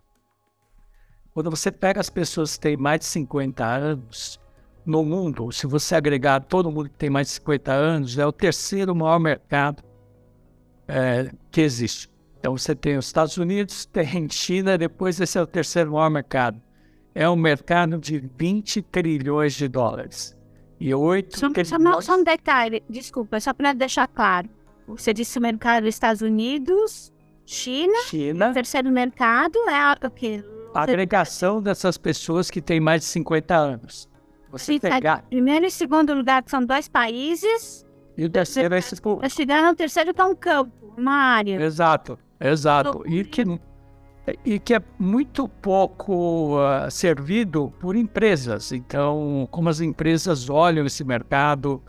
quando 1.33 1.49
você 1.49 1.71
pega 1.71 1.99
as 1.99 2.09
pessoas 2.09 2.55
que 2.55 2.61
têm 2.61 2.77
mais 2.77 2.99
de 2.99 3.05
50 3.05 3.65
anos 3.65 4.39
no 4.85 5.03
mundo, 5.03 5.51
se 5.51 5.67
você 5.67 5.95
agregar 5.95 6.39
todo 6.41 6.71
mundo 6.71 6.89
que 6.89 6.95
tem 6.95 7.09
mais 7.09 7.27
de 7.27 7.33
50 7.33 7.71
anos, 7.71 8.17
é 8.17 8.25
o 8.25 8.31
terceiro 8.31 8.95
maior 8.95 9.19
mercado 9.19 9.83
é, 10.87 11.31
que 11.51 11.61
existe. 11.61 12.09
Então 12.39 12.57
você 12.57 12.75
tem 12.75 12.97
os 12.97 13.07
Estados 13.07 13.37
Unidos, 13.37 13.85
tem 13.85 14.29
China, 14.29 14.77
depois 14.77 15.19
esse 15.19 15.37
é 15.37 15.41
o 15.41 15.47
terceiro 15.47 15.93
maior 15.93 16.09
mercado. 16.09 16.61
É 17.15 17.29
um 17.29 17.35
mercado 17.35 17.97
de 17.97 18.19
20 18.37 18.81
trilhões 18.81 19.53
de 19.53 19.67
dólares 19.67 20.37
e 20.79 20.93
oito. 20.93 21.39
Só, 21.39 21.47
só, 21.63 22.01
só, 22.01 22.15
um 22.17 22.23
detalhe, 22.23 22.83
desculpa, 22.89 23.39
só 23.39 23.53
para 23.53 23.73
deixar 23.73 24.07
claro. 24.07 24.49
Você 24.87 25.13
disse 25.13 25.37
o 25.37 25.41
mercado 25.41 25.83
dos 25.83 25.95
Estados 25.95 26.21
Unidos, 26.21 27.13
China. 27.45 27.97
China. 28.05 28.49
O 28.49 28.53
terceiro 28.53 28.91
mercado 28.91 29.57
é 29.69 30.07
o 30.07 30.11
quê? 30.11 30.43
A 30.73 30.81
agregação 30.81 31.61
dessas 31.61 31.97
pessoas 31.97 32.49
que 32.49 32.61
têm 32.61 32.79
mais 32.79 33.01
de 33.01 33.07
50 33.07 33.55
anos. 33.55 34.09
Você 34.51 34.79
tá 34.79 34.89
pegar... 34.89 35.23
Primeiro 35.23 35.65
e 35.65 35.71
segundo 35.71 36.13
lugar 36.13 36.43
são 36.47 36.65
dois 36.65 36.87
países. 36.87 37.85
E 38.17 38.25
o 38.25 38.29
terceiro 38.29 38.75
é 38.75 38.79
esse. 38.79 38.95
Chegando 39.29 39.67
no 39.67 39.75
terceiro 39.75 40.11
está 40.11 40.25
um 40.25 40.35
campo, 40.35 40.93
uma 40.97 41.13
área. 41.13 41.61
Exato, 41.61 42.17
exato. 42.39 43.03
E 43.07 43.23
que 43.23 43.43
e 44.45 44.57
que 44.59 44.73
é 44.73 44.81
muito 44.97 45.47
pouco 45.47 46.57
uh, 46.57 46.89
servido 46.89 47.73
por 47.79 47.95
empresas. 47.95 48.71
Então, 48.71 49.47
como 49.51 49.67
as 49.69 49.81
empresas 49.81 50.49
olham 50.49 50.85
esse 50.85 51.03
mercado, 51.03 51.81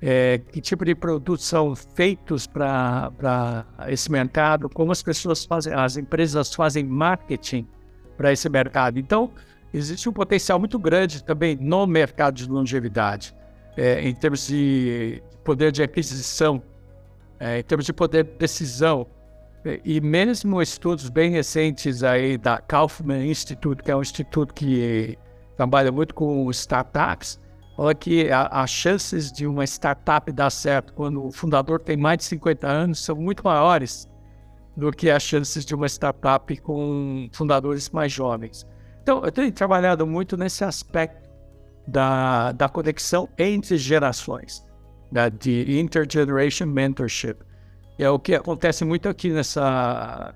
é, 0.00 0.38
que 0.38 0.60
tipo 0.60 0.84
de 0.84 0.94
produtos 0.96 1.44
são 1.44 1.76
feitos 1.76 2.46
para 2.46 3.64
esse 3.86 4.10
mercado, 4.10 4.68
como 4.68 4.90
as 4.90 5.00
pessoas 5.00 5.44
fazem, 5.44 5.72
as 5.72 5.96
empresas 5.96 6.52
fazem 6.52 6.84
marketing 6.84 7.68
para 8.16 8.32
esse 8.32 8.48
mercado. 8.48 8.98
Então, 8.98 9.30
existe 9.72 10.08
um 10.08 10.12
potencial 10.12 10.58
muito 10.58 10.76
grande 10.78 11.22
também 11.22 11.56
no 11.56 11.86
mercado 11.86 12.34
de 12.34 12.48
longevidade, 12.48 13.32
é, 13.76 14.00
em 14.00 14.12
termos 14.12 14.46
de 14.48 15.22
poder 15.44 15.70
de 15.70 15.84
aquisição, 15.84 16.60
é, 17.38 17.60
em 17.60 17.62
termos 17.62 17.86
de 17.86 17.92
poder 17.92 18.24
de 18.24 18.32
decisão. 18.32 19.06
E 19.84 20.00
mesmo 20.00 20.60
estudos 20.60 21.08
bem 21.08 21.30
recentes 21.30 22.02
aí 22.02 22.36
da 22.36 22.58
Kaufman 22.58 23.26
Institute, 23.26 23.82
que 23.82 23.90
é 23.92 23.96
um 23.96 24.02
instituto 24.02 24.52
que 24.52 25.16
trabalha 25.56 25.92
muito 25.92 26.14
com 26.14 26.50
startups, 26.50 27.38
olha 27.78 27.94
que 27.94 28.28
as 28.30 28.70
chances 28.70 29.30
de 29.30 29.46
uma 29.46 29.64
startup 29.64 30.30
dar 30.32 30.50
certo 30.50 30.92
quando 30.94 31.24
o 31.24 31.30
fundador 31.30 31.78
tem 31.78 31.96
mais 31.96 32.18
de 32.18 32.24
50 32.24 32.66
anos 32.66 33.04
são 33.04 33.14
muito 33.14 33.44
maiores 33.44 34.08
do 34.76 34.90
que 34.90 35.08
as 35.08 35.22
chances 35.22 35.64
de 35.64 35.74
uma 35.74 35.86
startup 35.86 36.56
com 36.58 37.28
fundadores 37.32 37.88
mais 37.90 38.10
jovens. 38.10 38.66
Então, 39.02 39.24
eu 39.24 39.30
tenho 39.30 39.52
trabalhado 39.52 40.06
muito 40.06 40.36
nesse 40.36 40.64
aspecto 40.64 41.30
da, 41.86 42.52
da 42.52 42.68
conexão 42.68 43.28
entre 43.38 43.76
gerações, 43.76 44.64
da, 45.10 45.28
de 45.28 45.78
intergeneration 45.78 46.66
mentorship. 46.66 47.36
É 47.98 48.08
o 48.08 48.18
que 48.18 48.34
acontece 48.34 48.84
muito 48.84 49.08
aqui 49.08 49.30
nessa, 49.30 50.34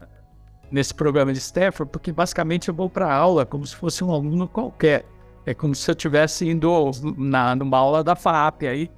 nesse 0.70 0.94
programa 0.94 1.32
de 1.32 1.38
Stanford, 1.38 1.90
porque 1.90 2.12
basicamente 2.12 2.68
eu 2.68 2.74
vou 2.74 2.88
para 2.88 3.12
aula 3.12 3.46
como 3.46 3.66
se 3.66 3.74
fosse 3.74 4.04
um 4.04 4.12
aluno 4.12 4.46
qualquer. 4.48 5.04
É 5.44 5.54
como 5.54 5.74
se 5.74 5.90
eu 5.90 5.94
estivesse 5.94 6.48
indo 6.48 6.90
na, 7.16 7.54
numa 7.54 7.78
aula 7.78 8.02
da 8.02 8.16
FAP 8.16 8.64
aí 8.64 8.90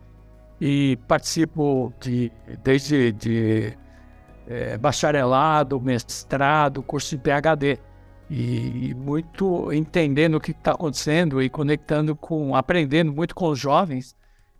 e 0.61 0.99
participo 1.07 1.93
de, 2.00 2.33
desde 2.65 3.12
de, 3.12 3.77
é, 4.47 4.79
bacharelado, 4.79 5.81
mestrado, 5.81 6.83
curso 6.83 7.17
de 7.17 7.23
PhD. 7.23 7.79
E, 8.31 8.91
e 8.91 8.95
muito 8.95 9.73
entendendo 9.73 10.35
o 10.35 10.41
que 10.41 10.50
está 10.50 10.73
acontecendo 10.73 11.41
e 11.41 11.49
conectando 11.49 12.15
com, 12.15 12.55
aprendendo 12.55 13.12
muito 13.12 13.35
com 13.35 13.49
os 13.49 13.59
jovens 13.59 14.15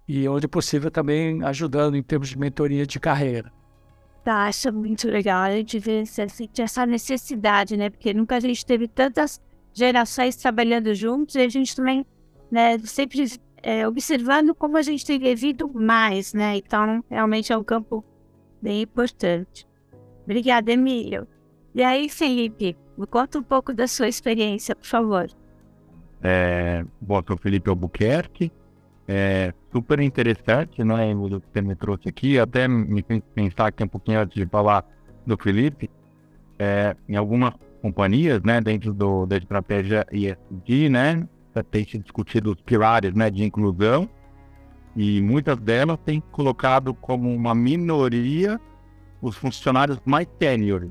e 0.07 0.27
onde 0.27 0.49
possível 0.49 0.91
também 0.91 1.43
ajudando 1.45 1.95
em 1.95 2.03
termos 2.03 2.31
de 2.31 2.39
mentoria 2.39 2.87
de 2.87 2.99
carreira 2.99 3.53
tá, 4.25 4.47
acho 4.47 4.73
muito 4.73 5.09
legal. 5.09 5.43
A 5.43 5.53
gente 5.53 5.79
vê 5.79 6.05
sente 6.07 6.61
essa 6.61 6.85
necessidade, 6.87 7.77
né? 7.77 7.91
Porque 7.91 8.13
nunca 8.13 8.37
a 8.37 8.41
gente 8.41 8.65
teve 8.65 8.89
tantas 8.89 9.41
gerações 9.73 10.37
trabalhando 10.37 10.95
juntos 10.95 11.35
e 11.37 11.41
a 11.41 11.49
gente 11.49 11.75
também, 11.75 12.05
né, 12.51 12.79
sempre 12.79 13.25
é, 13.63 13.87
observando 13.87 14.55
como 14.55 14.77
a 14.77 14.83
gente 14.83 15.05
tem 15.05 15.19
vivido 15.19 15.71
mais, 15.73 16.35
né? 16.35 16.57
Então, 16.57 17.03
realmente 17.09 17.53
é 17.53 17.57
um 17.57 17.65
campo 17.65 18.05
bem 18.61 18.83
importante. 18.83 19.67
Obrigada, 20.25 20.73
Emílio. 20.73 21.27
E 21.75 21.83
aí, 21.83 22.09
Felipe, 22.09 22.77
me 22.97 23.07
conta 23.07 23.39
um 23.39 23.43
pouco 23.43 23.73
da 23.73 23.87
sua 23.87 24.09
experiência, 24.09 24.75
por 24.75 24.87
favor. 24.87 25.29
É, 26.23 26.85
bom, 27.01 27.23
sou 27.27 27.37
Felipe 27.37 27.71
Albuquerque, 27.71 28.51
é 29.09 29.55
super 29.73 30.01
interessante, 30.01 30.85
né, 30.85 31.15
o 31.15 31.41
que 31.41 31.47
você 31.51 31.63
me 31.63 31.75
trouxe 31.75 32.11
aqui, 32.11 32.39
até 32.39 32.69
me 32.69 33.03
fez 33.03 33.23
pensar 33.35 33.69
aqui 33.69 33.83
um 33.83 33.89
pouquinho 33.89 34.21
antes 34.21 34.35
de 34.35 34.47
falar 34.47 34.85
do 35.27 35.37
Felipe, 35.39 35.91
é, 36.59 36.95
em 37.09 37.17
algumas 37.17 37.55
companhias, 37.81 38.43
né, 38.43 38.61
dentro 38.61 38.93
do, 38.93 39.25
da 39.25 39.39
estratégia 39.39 40.07
ESG, 40.13 40.91
né, 40.91 41.27
tem 41.71 41.87
se 41.87 41.99
discutido 41.99 42.53
os 42.53 42.61
pilares, 42.61 43.15
né, 43.15 43.31
de 43.31 43.43
inclusão, 43.43 44.07
e 44.95 45.23
muitas 45.23 45.57
delas 45.59 45.99
têm 46.05 46.21
colocado 46.31 46.93
como 46.93 47.35
uma 47.35 47.55
minoria 47.55 48.61
os 49.23 49.37
funcionários 49.37 50.01
mais 50.05 50.29
sêniores. 50.39 50.91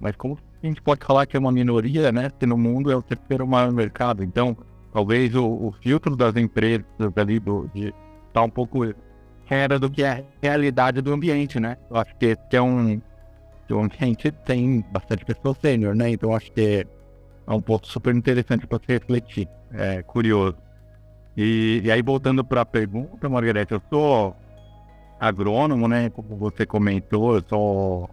Mas 0.00 0.16
como 0.16 0.38
a 0.62 0.66
gente 0.66 0.80
pode 0.80 1.04
falar 1.04 1.26
que 1.26 1.36
é 1.36 1.40
uma 1.40 1.52
minoria, 1.52 2.10
né, 2.10 2.30
se 2.38 2.46
no 2.46 2.56
mundo 2.56 2.90
é 2.90 2.96
o 2.96 3.02
terceiro 3.02 3.46
maior 3.46 3.70
mercado, 3.72 4.24
então 4.24 4.56
talvez 4.92 5.34
o, 5.34 5.44
o 5.44 5.74
filtro 5.82 6.14
das 6.14 6.36
empresas 6.36 6.84
ali 7.16 7.38
do, 7.38 7.68
de 7.74 7.94
tá 8.32 8.42
um 8.42 8.50
pouco 8.50 8.94
fora 9.48 9.78
do 9.78 9.90
que 9.90 10.02
é 10.02 10.10
a 10.10 10.24
realidade 10.40 11.00
do 11.00 11.12
ambiente, 11.12 11.58
né? 11.58 11.76
Eu 11.90 11.96
acho 11.96 12.14
que, 12.16 12.36
que 12.48 12.56
é 12.56 12.62
um, 12.62 13.00
o 13.70 13.78
ambiente 13.78 14.30
tem 14.30 14.84
bastante 14.92 15.24
pessoas 15.24 15.58
sênior, 15.58 15.94
né? 15.94 16.10
Então 16.10 16.34
acho 16.34 16.50
que 16.52 16.86
é 17.46 17.52
um 17.52 17.60
ponto 17.60 17.86
super 17.86 18.14
interessante 18.14 18.66
para 18.66 18.78
se 18.78 18.86
refletir, 18.92 19.48
é 19.72 20.02
curioso. 20.02 20.56
E, 21.36 21.80
e 21.84 21.90
aí 21.90 22.02
voltando 22.02 22.44
para 22.44 22.60
a 22.60 22.66
pergunta, 22.66 23.28
Margarete, 23.28 23.72
eu 23.72 23.82
sou 23.90 24.36
agrônomo, 25.18 25.88
né? 25.88 26.10
Como 26.10 26.36
você 26.36 26.66
comentou, 26.66 27.36
eu 27.36 27.44
sou 27.48 28.10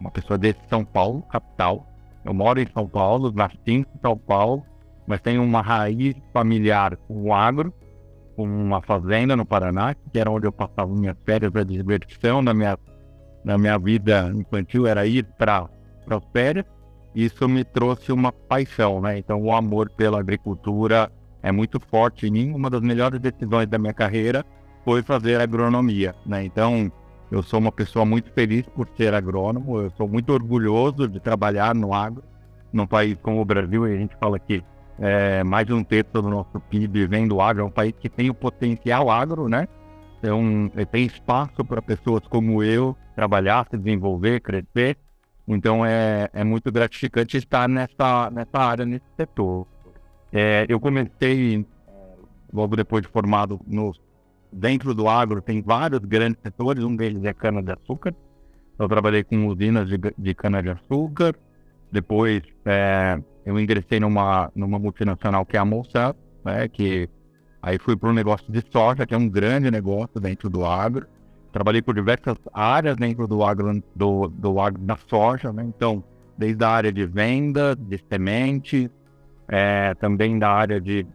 uma 0.00 0.10
pessoa 0.10 0.38
de 0.38 0.54
São 0.68 0.84
Paulo, 0.84 1.22
capital. 1.30 1.86
Eu 2.24 2.34
moro 2.34 2.60
em 2.60 2.66
São 2.72 2.88
Paulo, 2.88 3.32
nasci 3.32 3.58
em 3.66 3.86
São 4.00 4.16
Paulo, 4.16 4.64
mas 5.06 5.20
tem 5.20 5.38
uma 5.38 5.62
raiz 5.62 6.14
familiar 6.32 6.96
com 6.96 7.28
o 7.28 7.32
agro, 7.32 7.72
com 8.34 8.44
uma 8.44 8.82
fazenda 8.82 9.36
no 9.36 9.46
Paraná, 9.46 9.94
que 9.94 10.18
era 10.18 10.30
onde 10.30 10.46
eu 10.46 10.52
passava 10.52 10.92
minhas 10.92 11.16
férias 11.24 11.52
de 11.52 11.64
diversão 11.64 12.42
na 12.42 12.52
minha, 12.52 12.78
na 13.44 13.56
minha 13.56 13.78
vida 13.78 14.32
infantil, 14.34 14.86
era 14.86 15.06
ir 15.06 15.24
para 15.38 15.68
as 16.10 16.24
férias. 16.32 16.66
Isso 17.14 17.48
me 17.48 17.64
trouxe 17.64 18.12
uma 18.12 18.30
paixão, 18.30 19.00
né? 19.00 19.18
Então, 19.18 19.40
o 19.42 19.52
amor 19.52 19.88
pela 19.88 20.20
agricultura 20.20 21.10
é 21.42 21.50
muito 21.50 21.80
forte 21.80 22.26
em 22.26 22.30
mim. 22.30 22.52
Uma 22.52 22.68
das 22.68 22.82
melhores 22.82 23.18
decisões 23.18 23.66
da 23.68 23.78
minha 23.78 23.94
carreira 23.94 24.44
foi 24.84 25.02
fazer 25.02 25.40
agronomia, 25.40 26.14
né? 26.26 26.44
Então, 26.44 26.92
eu 27.30 27.42
sou 27.42 27.58
uma 27.58 27.72
pessoa 27.72 28.04
muito 28.04 28.30
feliz 28.32 28.64
por 28.68 28.86
ser 28.96 29.14
agrônomo, 29.14 29.80
eu 29.80 29.90
sou 29.96 30.06
muito 30.06 30.32
orgulhoso 30.32 31.08
de 31.08 31.18
trabalhar 31.18 31.74
no 31.74 31.94
agro, 31.94 32.22
num 32.72 32.86
país 32.86 33.16
como 33.22 33.40
o 33.40 33.44
Brasil, 33.44 33.88
e 33.88 33.94
a 33.94 33.96
gente 33.96 34.14
fala 34.16 34.38
que 34.38 34.62
é, 34.98 35.44
mais 35.44 35.66
de 35.66 35.72
um 35.72 35.84
terço 35.84 36.10
do 36.12 36.22
nosso 36.22 36.58
PIB 36.70 37.06
vem 37.06 37.28
do 37.28 37.40
agro, 37.40 37.62
é 37.62 37.66
um 37.66 37.70
país 37.70 37.92
que 37.98 38.08
tem 38.08 38.30
o 38.30 38.34
potencial 38.34 39.10
agro, 39.10 39.48
né? 39.48 39.68
Então, 40.18 40.70
tem 40.90 41.04
espaço 41.04 41.64
para 41.64 41.82
pessoas 41.82 42.26
como 42.26 42.62
eu 42.62 42.96
trabalhar, 43.14 43.66
se 43.70 43.76
desenvolver, 43.76 44.40
crescer. 44.40 44.96
Então, 45.46 45.84
é, 45.84 46.28
é 46.32 46.42
muito 46.42 46.72
gratificante 46.72 47.36
estar 47.36 47.68
nessa, 47.68 48.30
nessa 48.30 48.58
área, 48.58 48.84
nesse 48.84 49.04
setor. 49.16 49.66
É, 50.32 50.66
eu 50.68 50.80
comecei 50.80 51.64
logo 52.52 52.74
depois 52.74 53.02
de 53.02 53.08
formado 53.08 53.60
no, 53.66 53.92
dentro 54.50 54.94
do 54.94 55.08
agro, 55.08 55.42
tem 55.42 55.62
vários 55.62 56.00
grandes 56.00 56.40
setores, 56.42 56.82
um 56.82 56.96
deles 56.96 57.22
é 57.24 57.32
cana-de-açúcar. 57.32 58.14
Eu 58.78 58.88
trabalhei 58.88 59.22
com 59.24 59.46
usinas 59.46 59.88
de, 59.88 59.98
de 60.16 60.34
cana-de-açúcar. 60.34 61.34
Depois, 61.90 62.42
é, 62.64 63.18
eu 63.46 63.58
ingressei 63.60 64.00
numa, 64.00 64.50
numa 64.56 64.76
multinacional 64.76 65.46
que 65.46 65.56
é 65.56 65.60
a 65.60 65.64
Monsanto, 65.64 66.18
né, 66.44 66.66
que 66.66 67.08
aí 67.62 67.78
fui 67.78 67.96
para 67.96 68.10
um 68.10 68.12
negócio 68.12 68.52
de 68.52 68.60
soja, 68.72 69.06
que 69.06 69.14
é 69.14 69.16
um 69.16 69.28
grande 69.28 69.70
negócio 69.70 70.20
dentro 70.20 70.50
do 70.50 70.66
agro. 70.66 71.06
Trabalhei 71.52 71.80
por 71.80 71.94
diversas 71.94 72.36
áreas 72.52 72.96
dentro 72.96 73.26
do 73.28 73.44
agro, 73.44 73.82
do, 73.94 74.26
do 74.28 74.60
agro 74.60 74.82
da 74.82 74.98
soja, 75.08 75.52
né? 75.52 75.64
Então, 75.64 76.04
desde 76.36 76.62
a 76.62 76.68
área 76.68 76.92
de 76.92 77.06
venda, 77.06 77.74
de 77.74 77.98
semente, 78.10 78.90
é, 79.48 79.94
também 79.94 80.38
da 80.38 80.50
área 80.50 80.80
de 80.80 81.06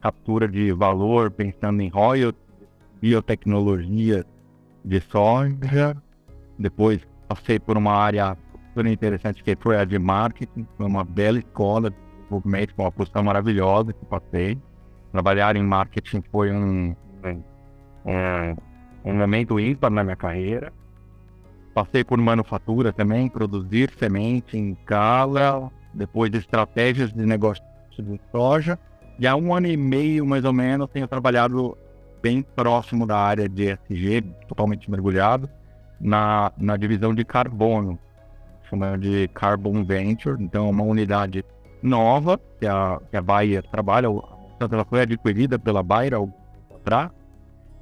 captura 0.00 0.48
de 0.48 0.72
valor, 0.72 1.30
pensando 1.30 1.80
em 1.80 1.88
royalties, 1.88 2.42
biotecnologia 3.00 4.24
de 4.84 5.00
soja. 5.00 5.96
Depois 6.58 7.00
passei 7.28 7.60
por 7.60 7.76
uma 7.76 7.92
área 7.92 8.36
super 8.72 8.86
interessante 8.86 9.44
que 9.44 9.54
foi 9.60 9.76
a 9.76 9.84
de 9.84 9.98
marketing, 9.98 10.66
foi 10.76 10.86
uma 10.86 11.04
bela 11.04 11.38
escola 11.38 11.90
de 11.90 11.96
desenvolvimento, 12.16 12.74
uma 12.78 12.90
posição 12.90 13.22
maravilhosa 13.22 13.92
que 13.92 14.04
passei. 14.06 14.58
Trabalhar 15.12 15.56
em 15.56 15.62
marketing 15.62 16.22
foi 16.32 16.50
um, 16.50 16.96
um, 18.06 18.56
um 19.04 19.14
momento 19.14 19.60
ímpar 19.60 19.90
na 19.90 20.02
minha 20.02 20.16
carreira. 20.16 20.72
Passei 21.74 22.02
por 22.02 22.18
manufatura 22.18 22.92
também, 22.92 23.28
produzir 23.28 23.90
semente 23.98 24.56
em 24.56 24.74
cala, 24.86 25.70
depois 25.92 26.30
de 26.30 26.38
estratégias 26.38 27.12
de 27.12 27.24
negócio 27.26 27.62
de 27.98 28.20
soja. 28.30 28.78
E 29.18 29.26
há 29.26 29.36
um 29.36 29.54
ano 29.54 29.66
e 29.66 29.76
meio, 29.76 30.24
mais 30.24 30.44
ou 30.44 30.52
menos, 30.52 30.88
tenho 30.90 31.06
trabalhado 31.06 31.76
bem 32.22 32.42
próximo 32.42 33.06
da 33.06 33.18
área 33.18 33.48
de 33.48 33.70
ESG, 33.70 34.22
totalmente 34.48 34.90
mergulhado, 34.90 35.48
na, 36.00 36.52
na 36.56 36.76
divisão 36.76 37.14
de 37.14 37.24
carbono, 37.24 37.98
chamada 38.72 38.96
de 38.98 39.28
Carbon 39.28 39.84
Venture. 39.84 40.42
Então, 40.42 40.66
é 40.66 40.70
uma 40.70 40.82
unidade 40.82 41.44
nova 41.82 42.40
que 42.58 42.66
a, 42.66 42.98
que 43.10 43.16
a 43.16 43.22
Bayer 43.22 43.62
trabalha. 43.70 44.06
Ela 44.58 44.84
foi 44.84 45.02
adquirida 45.02 45.58
pela 45.58 45.82
Bayer 45.82 46.14
ao 46.14 46.28
atrás. 46.74 47.10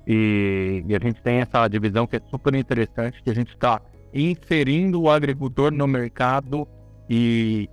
E, 0.07 0.85
e, 0.87 0.97
a 0.97 0.99
gente 0.99 1.23
tem 1.23 1.37
essa 1.41 1.69
divisão 1.69 2.07
que 2.07 2.17
é 2.17 2.21
super 2.31 2.55
interessante, 2.55 3.23
que 3.23 3.31
a 3.31 3.35
gente 3.35 3.53
está 3.53 3.81
inserindo 4.13 5.01
o 5.01 5.11
agricultor 5.11 5.71
no 5.71 5.87
mercado 5.87 6.67
e 7.09 7.69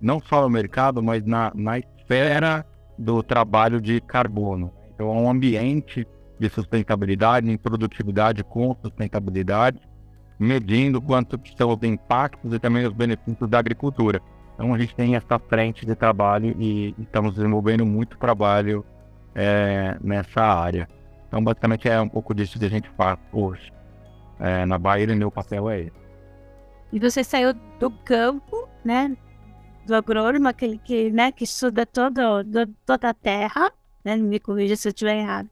não 0.00 0.20
só 0.20 0.42
no 0.42 0.50
mercado, 0.50 1.02
mas 1.02 1.24
na, 1.24 1.50
na 1.54 1.78
esfera 1.78 2.66
do 2.98 3.22
trabalho 3.22 3.80
de 3.80 4.00
carbono. 4.02 4.72
Então, 4.94 5.08
é 5.08 5.12
um 5.12 5.30
ambiente 5.30 6.06
de 6.38 6.48
sustentabilidade, 6.50 7.50
em 7.50 7.56
produtividade 7.56 8.44
com 8.44 8.76
sustentabilidade, 8.82 9.80
medindo 10.40 11.02
quanto 11.02 11.38
são 11.54 11.70
os 11.70 11.82
impactos 11.82 12.54
e 12.54 12.58
também 12.58 12.86
os 12.86 12.94
benefícios 12.94 13.48
da 13.48 13.58
agricultura. 13.58 14.22
Então, 14.54 14.72
a 14.72 14.78
gente 14.78 14.94
tem 14.94 15.14
essa 15.14 15.38
frente 15.38 15.84
de 15.84 15.94
trabalho 15.94 16.56
e 16.58 16.94
estamos 16.98 17.34
desenvolvendo 17.34 17.84
muito 17.84 18.16
trabalho 18.16 18.84
é, 19.34 19.98
nessa 20.00 20.40
área. 20.40 20.88
Então, 21.28 21.44
basicamente, 21.44 21.88
é 21.88 22.00
um 22.00 22.08
pouco 22.08 22.34
disso 22.34 22.58
que 22.58 22.64
a 22.64 22.70
gente 22.70 22.88
faz 22.96 23.18
hoje. 23.32 23.70
É, 24.38 24.64
na 24.64 24.78
Bahia, 24.78 25.14
meu 25.14 25.30
papel 25.30 25.68
é 25.68 25.80
esse. 25.80 26.00
E 26.90 26.98
você 26.98 27.22
saiu 27.22 27.52
do 27.78 27.90
campo, 27.90 28.66
né? 28.82 29.14
Do 29.86 29.94
agrônomo, 29.94 30.48
aquele 30.48 30.78
que, 30.78 31.10
né, 31.10 31.30
que 31.30 31.44
estuda 31.44 31.84
todo, 31.84 32.42
do, 32.42 32.66
toda 32.86 33.10
a 33.10 33.14
terra, 33.14 33.70
né? 34.02 34.16
Me 34.16 34.40
corrija 34.40 34.74
se 34.74 34.88
eu 34.88 34.90
estiver 34.90 35.18
errado. 35.18 35.48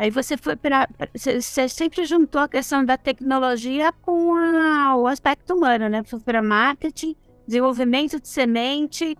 Aí 0.00 0.08
você 0.08 0.34
foi 0.34 0.56
para. 0.56 0.88
Você, 1.14 1.68
sempre 1.68 2.06
juntou 2.06 2.40
a 2.40 2.48
questão 2.48 2.82
da 2.82 2.96
tecnologia 2.96 3.92
com 4.00 4.34
a, 4.34 4.96
o 4.96 5.06
aspecto 5.06 5.52
humano, 5.52 5.90
né? 5.90 6.02
Foi 6.02 6.18
para 6.20 6.40
marketing, 6.40 7.14
desenvolvimento 7.46 8.18
de 8.18 8.26
semente, 8.26 9.14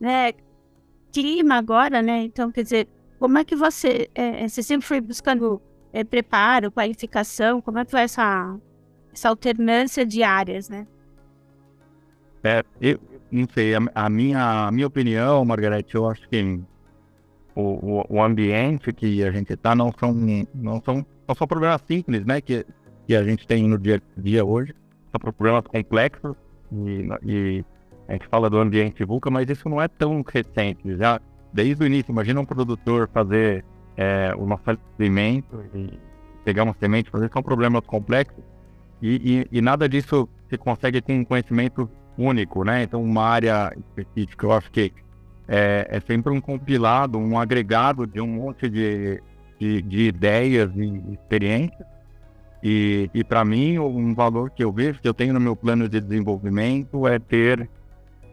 né? 0.00 0.32
Clima 1.12 1.56
agora, 1.56 2.00
né? 2.00 2.22
Então, 2.22 2.50
quer 2.50 2.62
dizer, 2.62 2.88
como 3.18 3.36
é 3.36 3.44
que 3.44 3.54
você, 3.54 4.08
é, 4.14 4.44
é, 4.44 4.48
você 4.48 4.62
sempre 4.62 4.86
foi 4.86 5.02
buscando 5.02 5.60
é, 5.92 6.02
preparo, 6.02 6.72
qualificação? 6.72 7.60
Como 7.60 7.78
é 7.78 7.84
que 7.84 7.90
foi 7.90 8.00
essa, 8.00 8.58
essa 9.12 9.28
alternância 9.28 10.06
de 10.06 10.22
áreas, 10.22 10.66
né? 10.66 10.86
É, 12.42 12.64
eu 12.80 12.98
não 13.30 13.46
sei, 13.52 13.74
a, 13.74 13.80
a 13.94 14.08
minha, 14.08 14.68
a 14.68 14.72
minha 14.72 14.86
opinião, 14.86 15.44
Margarete, 15.44 15.94
eu 15.94 16.08
acho 16.08 16.26
que 16.30 16.58
o, 17.54 18.04
o, 18.08 18.22
ambiente 18.22 18.92
que 18.92 19.22
a 19.22 19.30
gente 19.30 19.52
está 19.52 19.74
não 19.74 19.92
são, 19.98 20.12
não 20.54 20.82
são, 20.82 21.06
não 21.28 21.34
são 21.34 21.46
problemas 21.46 21.82
simples, 21.86 22.24
né? 22.24 22.40
Que, 22.40 22.64
que 23.06 23.14
a 23.14 23.22
gente 23.22 23.46
tem 23.46 23.68
no 23.68 23.78
dia 23.78 24.00
a 24.16 24.20
dia 24.20 24.44
hoje. 24.44 24.74
São 25.10 25.20
problemas 25.20 25.64
complexos 25.66 26.34
e, 26.72 27.08
e 27.22 27.64
a 28.08 28.12
gente 28.12 28.26
fala 28.28 28.48
do 28.48 28.58
ambiente 28.58 29.04
VUCA, 29.04 29.30
mas 29.30 29.48
isso 29.48 29.68
não 29.68 29.80
é 29.80 29.88
tão 29.88 30.24
recente. 30.26 30.96
Já 30.96 31.20
desde 31.52 31.84
o 31.84 31.86
início, 31.86 32.10
imagina 32.10 32.40
um 32.40 32.46
produtor 32.46 33.08
fazer 33.12 33.64
é, 33.96 34.34
nosso 34.34 34.62
alimento 34.98 35.62
e 35.74 35.98
pegar 36.44 36.64
uma 36.64 36.74
semente, 36.80 37.10
fazer 37.10 37.30
são 37.32 37.42
problemas 37.42 37.82
complexos 37.86 38.42
e, 39.00 39.46
e, 39.52 39.58
e, 39.58 39.60
nada 39.60 39.88
disso 39.88 40.28
se 40.48 40.56
consegue 40.56 41.02
com 41.02 41.12
um 41.12 41.24
conhecimento 41.24 41.90
único, 42.16 42.64
né? 42.64 42.84
Então, 42.84 43.02
uma 43.02 43.24
área 43.24 43.72
específica, 43.76 44.46
eu 44.46 44.52
acho 44.52 44.70
que 44.70 44.92
é, 45.48 45.86
é 45.90 46.00
sempre 46.00 46.32
um 46.32 46.40
compilado, 46.40 47.18
um 47.18 47.38
agregado 47.38 48.06
de 48.06 48.20
um 48.20 48.26
monte 48.26 48.68
de, 48.68 49.22
de, 49.58 49.82
de 49.82 50.02
ideias 50.04 50.70
e 50.76 51.02
experiências. 51.12 51.86
E, 52.62 53.10
e 53.12 53.24
para 53.24 53.44
mim, 53.44 53.78
um 53.78 54.14
valor 54.14 54.50
que 54.50 54.62
eu 54.62 54.72
vejo, 54.72 55.00
que 55.00 55.08
eu 55.08 55.14
tenho 55.14 55.34
no 55.34 55.40
meu 55.40 55.56
plano 55.56 55.88
de 55.88 56.00
desenvolvimento, 56.00 57.08
é 57.08 57.18
ter 57.18 57.68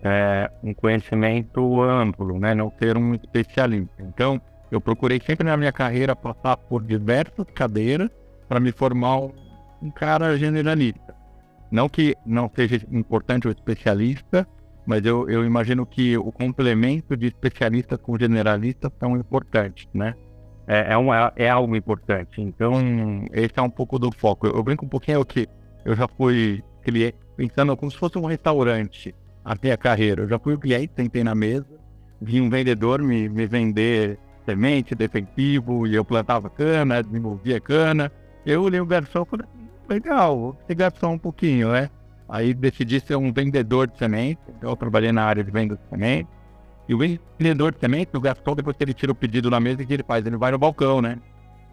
é, 0.04 0.52
um 0.64 0.74
conhecimento 0.74 1.82
amplo, 1.82 2.40
né? 2.40 2.54
não 2.54 2.72
ser 2.80 2.96
um 2.98 3.16
especialista. 3.16 3.92
Então, 4.00 4.40
eu 4.72 4.80
procurei 4.80 5.20
sempre 5.20 5.48
na 5.48 5.58
minha 5.58 5.72
carreira 5.72 6.16
passar 6.16 6.58
por 6.58 6.84
diversas 6.84 7.46
cadeiras 7.56 8.10
para 8.48 8.60
me 8.60 8.72
formar 8.72 9.20
um, 9.82 9.92
cara 9.92 10.38
generalista. 10.38 11.16
Não 11.72 11.90
que 11.90 12.16
não 12.26 12.50
seja 12.56 12.82
importante 12.92 13.48
o 13.48 13.52
especialista, 13.52 14.48
mas 14.86 15.06
eu, 15.06 15.30
eu 15.30 15.46
imagino 15.46 15.86
que 15.86 16.18
o 16.18 16.32
complemento 16.32 17.16
de 17.16 17.28
especialista 17.28 17.98
com 17.98 18.18
generalista 18.18 18.92
são 19.00 19.16
importantes, 19.16 19.88
né? 19.94 20.16
É, 20.68 20.94
é, 20.94 20.98
um, 20.98 21.10
é 21.14 21.50
algo 21.50 21.76
importante. 21.76 22.42
Então, 22.42 22.74
esse 23.34 23.54
é 23.58 23.62
um 23.62 23.70
pouco 23.70 23.98
do 23.98 24.12
foco. 24.12 24.48
Eu, 24.48 24.56
eu 24.56 24.64
brinco 24.64 24.86
um 24.86 24.90
pouquinho 24.90 25.26
que 25.26 25.48
eu 25.84 25.96
já 25.96 26.08
fui 26.08 26.64
cliente, 26.84 27.18
pensando 27.36 27.76
como 27.76 27.92
se 27.92 27.98
fosse 27.98 28.18
um 28.18 28.26
restaurante 28.26 29.16
a 29.44 29.78
carreira. 29.78 30.24
Eu 30.24 30.30
já 30.30 30.38
fui 30.38 30.54
o 30.54 30.60
cliente, 30.60 30.94
sentei 30.96 31.24
na 31.24 31.34
mesa, 31.34 31.66
vi 32.22 32.40
um 32.40 32.50
vendedor 32.50 33.02
me, 33.02 33.28
me 33.28 33.48
vender 33.48 34.20
semente, 34.46 34.96
defensivo, 34.96 35.88
e 35.88 35.96
eu 35.96 36.06
plantava 36.06 36.50
cana, 36.50 37.04
desenvolvia 37.04 37.60
cana. 37.60 38.12
Eu 38.46 38.64
olhei 38.64 38.80
o 38.80 38.86
garçom 38.86 39.24
e 39.24 39.26
falei, 39.26 39.48
legal, 39.88 40.38
vou 40.38 40.76
garçom 40.76 41.14
um 41.14 41.18
pouquinho, 41.18 41.72
né? 41.72 41.90
Aí 42.30 42.54
decidi 42.54 43.00
ser 43.00 43.16
um 43.16 43.34
vendedor 43.34 43.88
de 43.88 43.98
semente, 43.98 44.40
então 44.50 44.70
eu 44.70 44.76
trabalhei 44.76 45.12
na 45.12 45.24
área 45.24 45.44
de 45.44 45.52
venda 45.52 45.76
de 45.76 45.90
semente. 45.90 46.30
E 46.88 46.94
o 46.94 46.98
vendedor 46.98 47.74
de 47.74 47.80
semente, 47.80 48.16
o 48.16 48.22
garçom, 48.22 48.56
depois 48.56 48.78
que 48.78 48.84
ele 48.84 48.94
tira 48.94 49.12
o 49.12 49.16
pedido 49.16 49.50
na 49.50 49.60
mesa, 49.60 49.82
o 49.82 49.86
que 49.86 49.94
ele 49.94 50.04
faz? 50.04 50.26
Ele 50.26 50.38
vai 50.38 50.52
no 50.52 50.58
balcão, 50.58 51.02
né? 51.02 51.18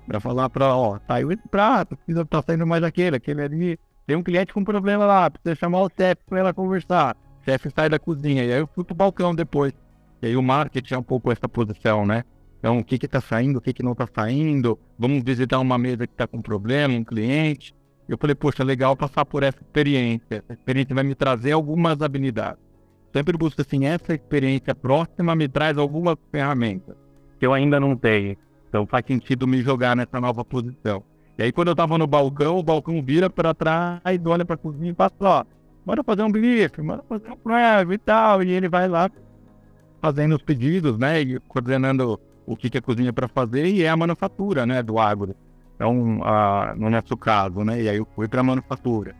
Pra 0.06 0.20
falar 0.20 0.48
pra, 0.50 0.74
ó, 0.74 0.98
saiu 1.06 1.32
esse 1.32 1.46
prato, 1.48 1.96
precisa 1.96 2.24
tá 2.24 2.42
saindo 2.42 2.66
mais 2.66 2.82
aquele, 2.82 3.16
aquele 3.16 3.42
ali. 3.42 3.78
Tem 4.06 4.16
um 4.16 4.22
cliente 4.22 4.52
com 4.52 4.64
problema 4.64 5.04
lá, 5.04 5.30
precisa 5.30 5.54
chamar 5.54 5.80
o 5.80 5.90
chefe 5.90 6.22
pra 6.26 6.38
ela 6.38 6.54
conversar 6.54 7.16
chefe 7.46 7.70
sai 7.70 7.88
da 7.88 7.98
cozinha. 7.98 8.44
E 8.44 8.52
aí 8.52 8.58
eu 8.58 8.68
fui 8.74 8.82
pro 8.82 8.94
balcão 8.94 9.34
depois. 9.34 9.72
E 10.20 10.26
aí 10.26 10.36
o 10.36 10.42
marketing 10.42 10.94
é 10.94 10.98
um 10.98 11.02
pouco 11.02 11.30
essa 11.30 11.48
posição, 11.48 12.04
né? 12.04 12.24
Então, 12.58 12.78
o 12.78 12.84
que 12.84 12.98
que 12.98 13.06
tá 13.06 13.20
saindo, 13.20 13.58
o 13.58 13.60
que 13.60 13.72
que 13.72 13.82
não 13.82 13.94
tá 13.94 14.08
saindo. 14.12 14.78
Vamos 14.98 15.22
visitar 15.22 15.60
uma 15.60 15.78
mesa 15.78 16.06
que 16.06 16.14
tá 16.14 16.26
com 16.26 16.42
problema, 16.42 16.94
um 16.94 17.04
cliente. 17.04 17.74
Eu 18.08 18.16
falei, 18.16 18.34
poxa, 18.34 18.62
legal 18.62 18.96
passar 18.96 19.24
por 19.24 19.42
essa 19.42 19.58
experiência. 19.60 20.26
Essa 20.30 20.52
experiência 20.52 20.94
vai 20.94 21.04
me 21.04 21.14
trazer 21.14 21.52
algumas 21.52 22.00
habilidades. 22.00 22.60
Sempre 23.12 23.36
busco 23.36 23.60
assim, 23.62 23.86
essa 23.86 24.14
experiência 24.14 24.74
próxima 24.74 25.34
me 25.34 25.48
traz 25.48 25.78
algumas 25.78 26.16
ferramentas 26.30 26.94
que 27.38 27.46
eu 27.46 27.52
ainda 27.52 27.80
não 27.80 27.96
tenho. 27.96 28.36
Então 28.68 28.86
faz 28.86 29.04
sentido 29.06 29.46
me 29.46 29.62
jogar 29.62 29.96
nessa 29.96 30.20
nova 30.20 30.44
posição. 30.44 31.02
E 31.38 31.42
aí 31.42 31.52
quando 31.52 31.68
eu 31.68 31.76
tava 31.76 31.98
no 31.98 32.06
balcão, 32.06 32.58
o 32.58 32.62
balcão 32.62 33.02
vira 33.02 33.28
para 33.28 33.54
trás, 33.54 34.00
olha 34.24 34.44
para 34.44 34.54
a 34.54 34.58
cozinha 34.58 34.90
e 34.90 34.94
passa, 34.94 35.14
ó, 35.20 35.44
bora 35.84 36.02
fazer 36.02 36.22
um 36.22 36.30
brief, 36.30 36.80
bora 36.80 37.02
fazer 37.08 37.30
um 37.30 37.36
prêmio 37.36 37.92
e 37.92 37.98
tal. 37.98 38.42
E 38.42 38.50
ele 38.50 38.68
vai 38.68 38.88
lá 38.88 39.10
fazendo 40.00 40.36
os 40.36 40.42
pedidos, 40.42 40.98
né? 40.98 41.20
E 41.20 41.40
coordenando 41.40 42.20
o 42.44 42.56
que, 42.56 42.70
que 42.70 42.78
a 42.78 42.82
cozinha 42.82 43.08
é 43.08 43.12
para 43.12 43.28
fazer 43.28 43.66
e 43.66 43.82
é 43.82 43.88
a 43.88 43.96
manufatura, 43.96 44.64
né? 44.64 44.82
Do 44.82 44.98
agro. 44.98 45.34
Então, 45.76 46.20
a, 46.24 46.74
no 46.76 46.90
nosso 46.90 47.16
caso, 47.16 47.62
né? 47.62 47.82
E 47.82 47.88
aí 47.88 47.98
eu 47.98 48.08
fui 48.16 48.26
para 48.26 48.40
a 48.40 48.44
manufatura. 48.44 49.14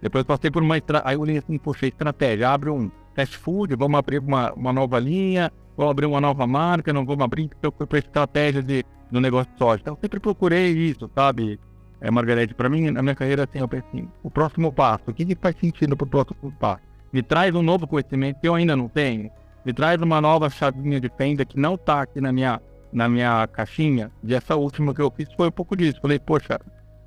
Depois 0.00 0.24
passei 0.24 0.50
por 0.50 0.62
uma. 0.62 0.76
Aí 1.04 1.14
eu 1.16 1.20
olhei 1.20 1.38
assim, 1.38 1.58
poxa, 1.58 1.86
estratégia. 1.86 2.50
Abre 2.50 2.70
um 2.70 2.90
fast 3.14 3.36
food, 3.38 3.74
vamos 3.74 3.98
abrir 3.98 4.18
uma, 4.18 4.52
uma 4.52 4.72
nova 4.72 4.98
linha. 4.98 5.50
vou 5.76 5.88
abrir 5.88 6.06
uma 6.06 6.20
nova 6.20 6.46
marca, 6.46 6.92
não 6.92 7.04
vou 7.04 7.20
abrir 7.22 7.50
fui 7.76 7.86
para 7.86 7.98
estratégia 7.98 8.62
de, 8.62 8.84
do 9.10 9.20
negócio 9.20 9.50
de 9.52 9.58
soja. 9.58 9.80
Então, 9.80 9.94
eu 9.94 9.98
sempre 10.00 10.20
procurei 10.20 10.70
isso, 10.72 11.10
sabe, 11.14 11.58
é, 12.00 12.10
Margarete? 12.10 12.54
Para 12.54 12.68
mim, 12.68 12.90
na 12.90 13.02
minha 13.02 13.14
carreira, 13.14 13.44
assim, 13.44 13.58
eu 13.58 13.68
pensei, 13.68 13.88
assim, 13.88 14.08
o 14.22 14.30
próximo 14.30 14.72
passo, 14.72 15.04
o 15.08 15.14
que, 15.14 15.24
que 15.24 15.34
faz 15.34 15.56
sentido 15.58 15.96
para 15.96 16.04
o 16.04 16.08
próximo 16.08 16.52
passo? 16.58 16.82
Me 17.12 17.22
traz 17.22 17.54
um 17.54 17.62
novo 17.62 17.86
conhecimento 17.86 18.40
que 18.40 18.48
eu 18.48 18.54
ainda 18.54 18.76
não 18.76 18.88
tenho, 18.88 19.30
me 19.64 19.72
traz 19.72 20.00
uma 20.00 20.20
nova 20.20 20.50
chavinha 20.50 21.00
de 21.00 21.10
fenda 21.16 21.44
que 21.44 21.58
não 21.58 21.74
está 21.74 22.02
aqui 22.02 22.20
na 22.20 22.32
minha, 22.32 22.60
na 22.92 23.08
minha 23.08 23.46
caixinha. 23.46 24.10
E 24.22 24.34
essa 24.34 24.56
última 24.56 24.94
que 24.94 25.02
eu 25.02 25.10
fiz 25.10 25.32
foi 25.34 25.48
um 25.48 25.52
pouco 25.52 25.76
disso. 25.76 26.00
Falei, 26.00 26.18
poxa, 26.18 26.60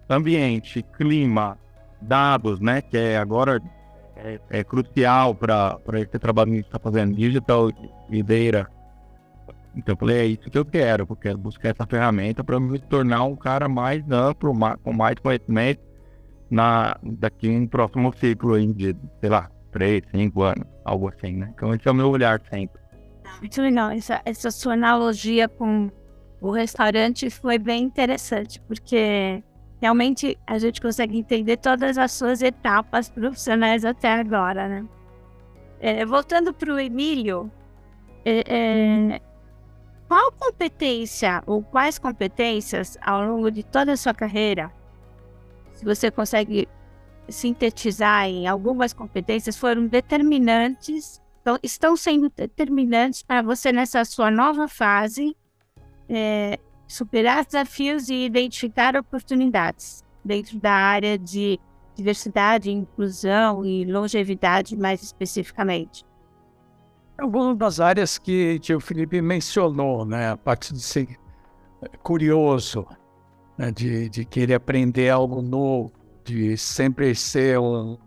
ambiente, 0.10 0.84
clima, 0.98 1.58
dados, 2.02 2.60
né? 2.60 2.82
Que 2.82 2.98
é 2.98 3.18
agora 3.18 3.62
é, 4.16 4.40
é 4.50 4.64
crucial 4.64 5.34
para 5.36 5.80
esse 5.96 6.20
trabalho 6.20 6.50
que 6.50 6.54
a 6.54 6.58
gente 6.58 6.66
está 6.66 6.80
fazendo, 6.80 7.16
digital 7.16 7.70
e. 8.10 8.24
Então 9.76 9.94
eu 9.94 9.98
falei, 9.98 10.18
é 10.18 10.26
isso 10.26 10.50
que 10.50 10.58
eu 10.58 10.66
quero, 10.66 11.06
porque 11.06 11.28
quero 11.28 11.38
buscar 11.38 11.70
essa 11.70 11.86
ferramenta 11.86 12.44
para 12.44 12.60
me 12.60 12.80
tornar 12.80 13.24
um 13.24 13.36
cara 13.36 13.70
mais 13.70 14.04
amplo, 14.10 14.54
mais, 14.54 14.78
com 14.82 14.92
mais 14.92 15.16
conhecimento 15.20 15.80
na, 16.50 16.98
daqui 17.04 17.48
um 17.48 17.68
próximo 17.68 18.12
ciclo 18.18 18.56
aí 18.56 18.74
de, 18.74 18.96
sei 19.22 19.30
lá, 19.30 19.50
três, 19.72 20.02
cinco 20.12 20.42
anos, 20.44 20.66
algo 20.84 21.08
assim, 21.10 21.34
né? 21.34 21.52
Então 21.54 21.74
esse 21.74 21.88
é 21.88 21.92
o 21.92 21.94
meu 21.94 22.10
olhar 22.10 22.42
sempre. 22.50 22.82
Muito 23.40 23.62
legal, 23.62 23.92
essa, 23.92 24.22
essa 24.26 24.52
sua 24.52 24.74
analogia 24.74 25.48
com 25.48 25.90
o 26.42 26.52
restaurante 26.52 27.30
foi 27.30 27.58
bem 27.58 27.84
interessante, 27.84 28.60
porque 28.62 29.44
realmente 29.82 30.38
a 30.46 30.58
gente 30.58 30.82
consegue 30.82 31.18
entender 31.18 31.58
todas 31.58 31.98
as 31.98 32.12
suas 32.12 32.42
etapas 32.42 33.10
profissionais 33.10 33.86
até 33.86 34.14
agora, 34.14 34.68
né? 34.68 34.86
É, 35.80 36.06
voltando 36.06 36.54
para 36.54 36.74
o 36.74 36.80
Emílio, 36.80 37.50
é, 38.26 38.44
é, 38.48 39.22
qual 40.08 40.32
competência 40.34 41.42
ou 41.46 41.64
quais 41.64 41.98
competências 41.98 42.98
ao 43.02 43.24
longo 43.26 43.50
de 43.50 43.64
toda 43.64 43.94
a 43.94 43.98
sua 43.98 44.14
carreira, 44.14 44.72
se 45.74 45.86
você 45.86 46.12
consegue 46.12 46.68
sintetizar 47.30 48.26
em 48.26 48.48
algumas 48.48 48.92
competências, 48.92 49.56
foram 49.56 49.88
determinantes, 49.88 51.22
então, 51.50 51.60
estão 51.64 51.96
sendo 51.96 52.30
determinantes 52.30 53.24
para 53.24 53.42
você 53.42 53.72
nessa 53.72 54.06
sua 54.06 54.30
nova 54.30 54.68
fase 54.68 55.36
é, 56.08 56.60
superar 56.88 57.44
desafios 57.44 58.08
e 58.08 58.26
identificar 58.26 58.96
oportunidades 58.96 60.04
dentro 60.24 60.60
da 60.60 60.72
área 60.72 61.18
de 61.18 61.60
diversidade, 61.96 62.70
inclusão 62.70 63.66
e 63.66 63.84
longevidade, 63.84 64.78
mais 64.78 65.02
especificamente? 65.02 66.06
Algumas 67.18 67.58
das 67.58 67.80
áreas 67.80 68.20
que 68.20 68.62
o 68.76 68.80
Felipe 68.80 69.20
mencionou, 69.20 70.06
né? 70.06 70.30
A 70.30 70.38
parte 70.38 70.72
de 70.72 70.82
ser 70.82 71.08
curioso, 72.04 72.86
né? 73.58 73.72
de, 73.72 74.08
de 74.08 74.24
querer 74.24 74.54
aprender 74.54 75.10
algo 75.10 75.42
novo, 75.42 75.92
de 76.24 76.56
sempre 76.56 77.16
ser 77.16 77.60
um, 77.60 77.98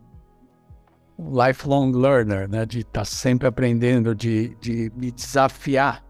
lifelong 1.19 1.93
learner, 1.93 2.49
né? 2.49 2.65
De 2.67 2.81
estar 2.81 3.01
tá 3.01 3.05
sempre 3.05 3.47
aprendendo, 3.47 4.15
de, 4.15 4.57
de 4.61 4.93
me 4.97 5.11
desafiar 5.11 6.05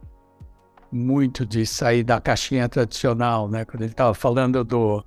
muito 0.92 1.46
de 1.46 1.64
sair 1.64 2.04
da 2.04 2.20
caixinha 2.20 2.68
tradicional, 2.68 3.48
né? 3.48 3.64
Quando 3.64 3.82
ele 3.82 3.92
estava 3.92 4.12
falando 4.12 4.62
do, 4.62 5.02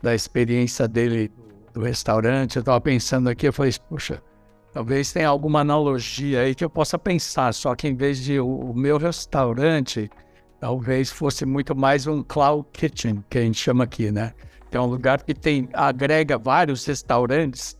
da 0.00 0.14
experiência 0.14 0.86
dele 0.86 1.32
do 1.74 1.82
restaurante, 1.82 2.56
eu 2.56 2.60
estava 2.60 2.80
pensando 2.80 3.28
aqui, 3.28 3.48
eu 3.48 3.52
falei, 3.52 3.72
puxa, 3.88 4.22
talvez 4.72 5.12
tenha 5.12 5.28
alguma 5.28 5.60
analogia 5.60 6.42
aí 6.42 6.54
que 6.54 6.64
eu 6.64 6.70
possa 6.70 6.96
pensar, 6.96 7.52
só 7.52 7.74
que 7.74 7.88
em 7.88 7.94
vez 7.94 8.22
de 8.22 8.38
o, 8.38 8.46
o 8.46 8.74
meu 8.74 8.98
restaurante, 8.98 10.08
talvez 10.60 11.10
fosse 11.10 11.44
muito 11.44 11.74
mais 11.74 12.06
um 12.06 12.22
cloud 12.22 12.66
kitchen, 12.72 13.24
que 13.28 13.38
a 13.38 13.42
gente 13.42 13.58
chama 13.58 13.84
aqui, 13.84 14.12
né? 14.12 14.32
Que 14.70 14.76
é 14.76 14.80
um 14.80 14.86
lugar 14.86 15.22
que 15.22 15.34
tem 15.34 15.68
agrega 15.72 16.38
vários 16.38 16.84
restaurantes 16.86 17.76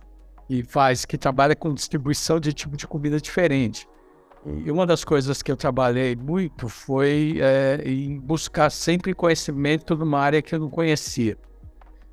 e 0.48 0.62
faz 0.62 1.04
que 1.04 1.18
trabalha 1.18 1.54
com 1.56 1.74
distribuição 1.74 2.38
de 2.38 2.52
tipo 2.52 2.76
de 2.76 2.87
comida 2.87 3.20
diferente. 3.20 3.88
E 4.44 4.70
uma 4.70 4.87
das 4.87 5.04
coisas 5.04 5.42
que 5.42 5.50
eu 5.50 5.56
trabalhei 5.56 6.14
muito 6.14 6.68
foi 6.68 7.38
é, 7.40 7.82
em 7.85 8.20
buscar 8.20 8.70
sempre 8.70 9.12
conhecimento 9.12 9.96
numa 9.96 10.20
área 10.20 10.40
que 10.40 10.54
eu 10.54 10.61
não 10.61 10.70
conhecia. 10.70 11.37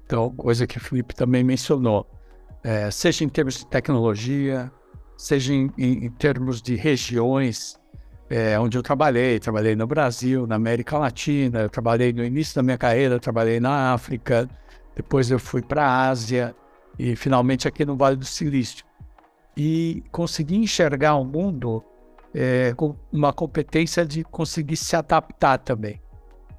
Então, 0.06 0.32
coisa 0.32 0.66
que 0.66 0.78
o 0.78 0.82
Felipe 0.82 1.14
também 1.14 1.44
mencionou, 1.44 2.10
é, 2.64 2.90
seja 2.90 3.24
em 3.24 3.30
termos 3.30 3.60
de 3.60 3.68
tecnologia, 3.68 4.72
seja 5.16 5.54
em, 5.54 5.72
em, 5.78 6.06
em 6.06 6.10
termos 6.10 6.60
de 6.60 6.76
regiões 6.76 7.80
é, 8.30 8.60
onde 8.60 8.80
eu 8.80 8.82
trabalhei. 8.82 9.40
Trabalhei 9.40 9.76
no 9.76 9.86
Brasil, 9.86 10.48
na 10.48 10.56
América 10.56 10.98
Latina, 10.98 11.62
eu 11.62 11.70
trabalhei 11.70 12.12
no 12.12 12.24
início 12.24 12.56
da 12.56 12.64
minha 12.64 12.78
carreira, 12.80 13.20
trabalhei 13.20 13.60
na 13.60 13.94
África, 13.94 14.50
depois 14.96 15.30
eu 15.30 15.38
fui 15.38 15.62
para 15.62 15.86
a 15.86 16.10
Ásia 16.10 16.56
e 16.98 17.16
finalmente 17.16 17.68
aqui 17.68 17.86
no 17.86 17.96
Vale 17.96 18.16
do 18.16 18.26
Silício. 18.26 18.86
E 19.56 20.04
consegui 20.12 20.58
enxergar 20.58 21.16
o 21.16 21.24
mundo 21.24 21.84
é, 22.34 22.74
com 22.76 22.96
uma 23.12 23.32
competência 23.32 24.06
de 24.06 24.24
conseguir 24.24 24.78
se 24.78 24.96
adaptar 24.96 25.60
também. 25.60 26.02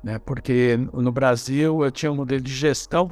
Né? 0.02 0.18
Porque 0.18 0.78
no 0.92 1.10
Brasil 1.10 1.84
eu 1.84 1.90
tinha 1.90 2.12
um 2.12 2.16
modelo 2.16 2.42
de 2.42 2.52
gestão 2.52 3.10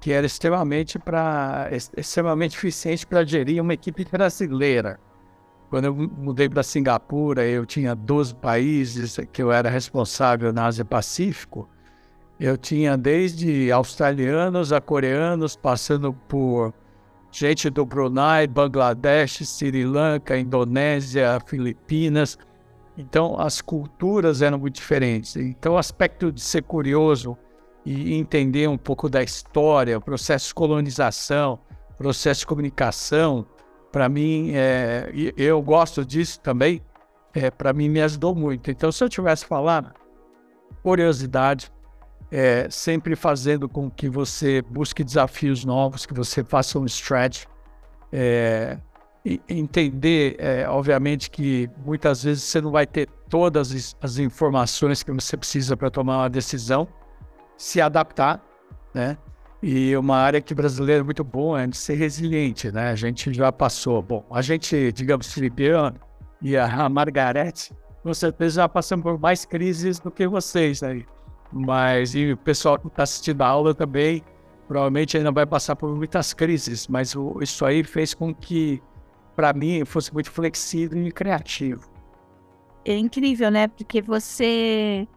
que 0.00 0.12
era 0.12 0.26
extremamente, 0.26 0.98
pra, 0.98 1.68
extremamente 1.96 2.56
eficiente 2.56 3.06
para 3.06 3.22
gerir 3.24 3.62
uma 3.62 3.74
equipe 3.74 4.04
brasileira. 4.10 4.98
Quando 5.68 5.84
eu 5.84 5.94
mudei 5.94 6.48
para 6.48 6.62
Singapura, 6.62 7.46
eu 7.46 7.64
tinha 7.66 7.94
12 7.94 8.34
países 8.36 9.18
que 9.32 9.42
eu 9.42 9.52
era 9.52 9.68
responsável 9.68 10.52
na 10.52 10.66
Ásia 10.66 10.84
Pacífico. 10.84 11.68
Eu 12.40 12.56
tinha 12.56 12.96
desde 12.96 13.70
australianos 13.70 14.72
a 14.72 14.80
coreanos, 14.80 15.54
passando 15.54 16.14
por 16.26 16.72
gente 17.30 17.68
do 17.68 17.84
Brunei, 17.84 18.46
Bangladesh, 18.46 19.42
Sri 19.44 19.84
Lanka, 19.84 20.38
Indonésia, 20.38 21.38
Filipinas. 21.44 22.38
Então, 22.96 23.38
as 23.38 23.60
culturas 23.60 24.40
eram 24.40 24.58
muito 24.58 24.76
diferentes. 24.76 25.36
Então, 25.36 25.74
o 25.74 25.76
aspecto 25.76 26.32
de 26.32 26.40
ser 26.40 26.62
curioso 26.62 27.36
e 27.84 28.14
entender 28.14 28.66
um 28.70 28.78
pouco 28.78 29.10
da 29.10 29.22
história, 29.22 30.00
processo 30.00 30.48
de 30.48 30.54
colonização, 30.54 31.58
processo 31.98 32.40
de 32.40 32.46
comunicação, 32.46 33.44
para 33.92 34.08
mim, 34.08 34.52
é, 34.54 35.12
eu 35.36 35.60
gosto 35.60 36.06
disso 36.06 36.40
também, 36.40 36.80
é, 37.34 37.50
para 37.50 37.74
mim 37.74 37.90
me 37.90 38.00
ajudou 38.00 38.34
muito. 38.34 38.70
Então, 38.70 38.90
se 38.90 39.04
eu 39.04 39.10
tivesse 39.10 39.44
falado, 39.44 39.92
curiosidade, 40.82 41.70
é, 42.30 42.68
sempre 42.70 43.16
fazendo 43.16 43.68
com 43.68 43.90
que 43.90 44.08
você 44.08 44.62
busque 44.62 45.02
desafios 45.02 45.64
novos, 45.64 46.06
que 46.06 46.14
você 46.14 46.44
faça 46.44 46.78
um 46.78 46.86
stretch. 46.86 47.44
É, 48.12 48.78
entender, 49.48 50.36
é, 50.38 50.68
obviamente, 50.68 51.30
que 51.30 51.68
muitas 51.84 52.24
vezes 52.24 52.44
você 52.44 52.60
não 52.60 52.70
vai 52.70 52.86
ter 52.86 53.08
todas 53.28 53.94
as 54.00 54.18
informações 54.18 55.02
que 55.02 55.12
você 55.12 55.36
precisa 55.36 55.76
para 55.76 55.90
tomar 55.90 56.18
uma 56.18 56.30
decisão, 56.30 56.88
se 57.56 57.80
adaptar, 57.80 58.42
né? 58.94 59.18
E 59.62 59.94
uma 59.94 60.16
área 60.16 60.40
que 60.40 60.54
brasileiro 60.54 61.02
é 61.02 61.04
muito 61.04 61.22
bom 61.22 61.56
é 61.56 61.66
de 61.66 61.76
ser 61.76 61.94
resiliente, 61.94 62.72
né? 62.72 62.90
A 62.90 62.94
gente 62.94 63.32
já 63.32 63.52
passou, 63.52 64.00
bom, 64.00 64.24
a 64.30 64.40
gente, 64.40 64.90
digamos, 64.92 65.32
Filipiano 65.32 66.00
e 66.40 66.56
a 66.56 66.88
Margarete, 66.88 67.74
com 68.02 68.14
certeza 68.14 68.62
já 68.62 68.68
passamos 68.68 69.02
por 69.02 69.18
mais 69.18 69.44
crises 69.44 69.98
do 69.98 70.10
que 70.10 70.26
vocês 70.26 70.82
aí. 70.82 71.00
Né? 71.00 71.19
Mas 71.52 72.14
e 72.14 72.32
o 72.32 72.36
pessoal 72.36 72.78
que 72.78 72.86
está 72.86 73.02
assistindo 73.02 73.42
a 73.42 73.46
aula 73.46 73.74
também 73.74 74.22
provavelmente 74.68 75.16
ainda 75.16 75.32
vai 75.32 75.44
passar 75.44 75.74
por 75.74 75.92
muitas 75.96 76.32
crises, 76.32 76.86
mas 76.86 77.16
isso 77.40 77.66
aí 77.66 77.82
fez 77.82 78.14
com 78.14 78.32
que, 78.32 78.80
para 79.34 79.52
mim, 79.52 79.84
fosse 79.84 80.14
muito 80.14 80.30
flexível 80.30 81.04
e 81.04 81.10
criativo. 81.10 81.90
É 82.84 82.96
incrível, 82.96 83.50
né? 83.50 83.66
Porque 83.66 84.00
você, 84.00 85.08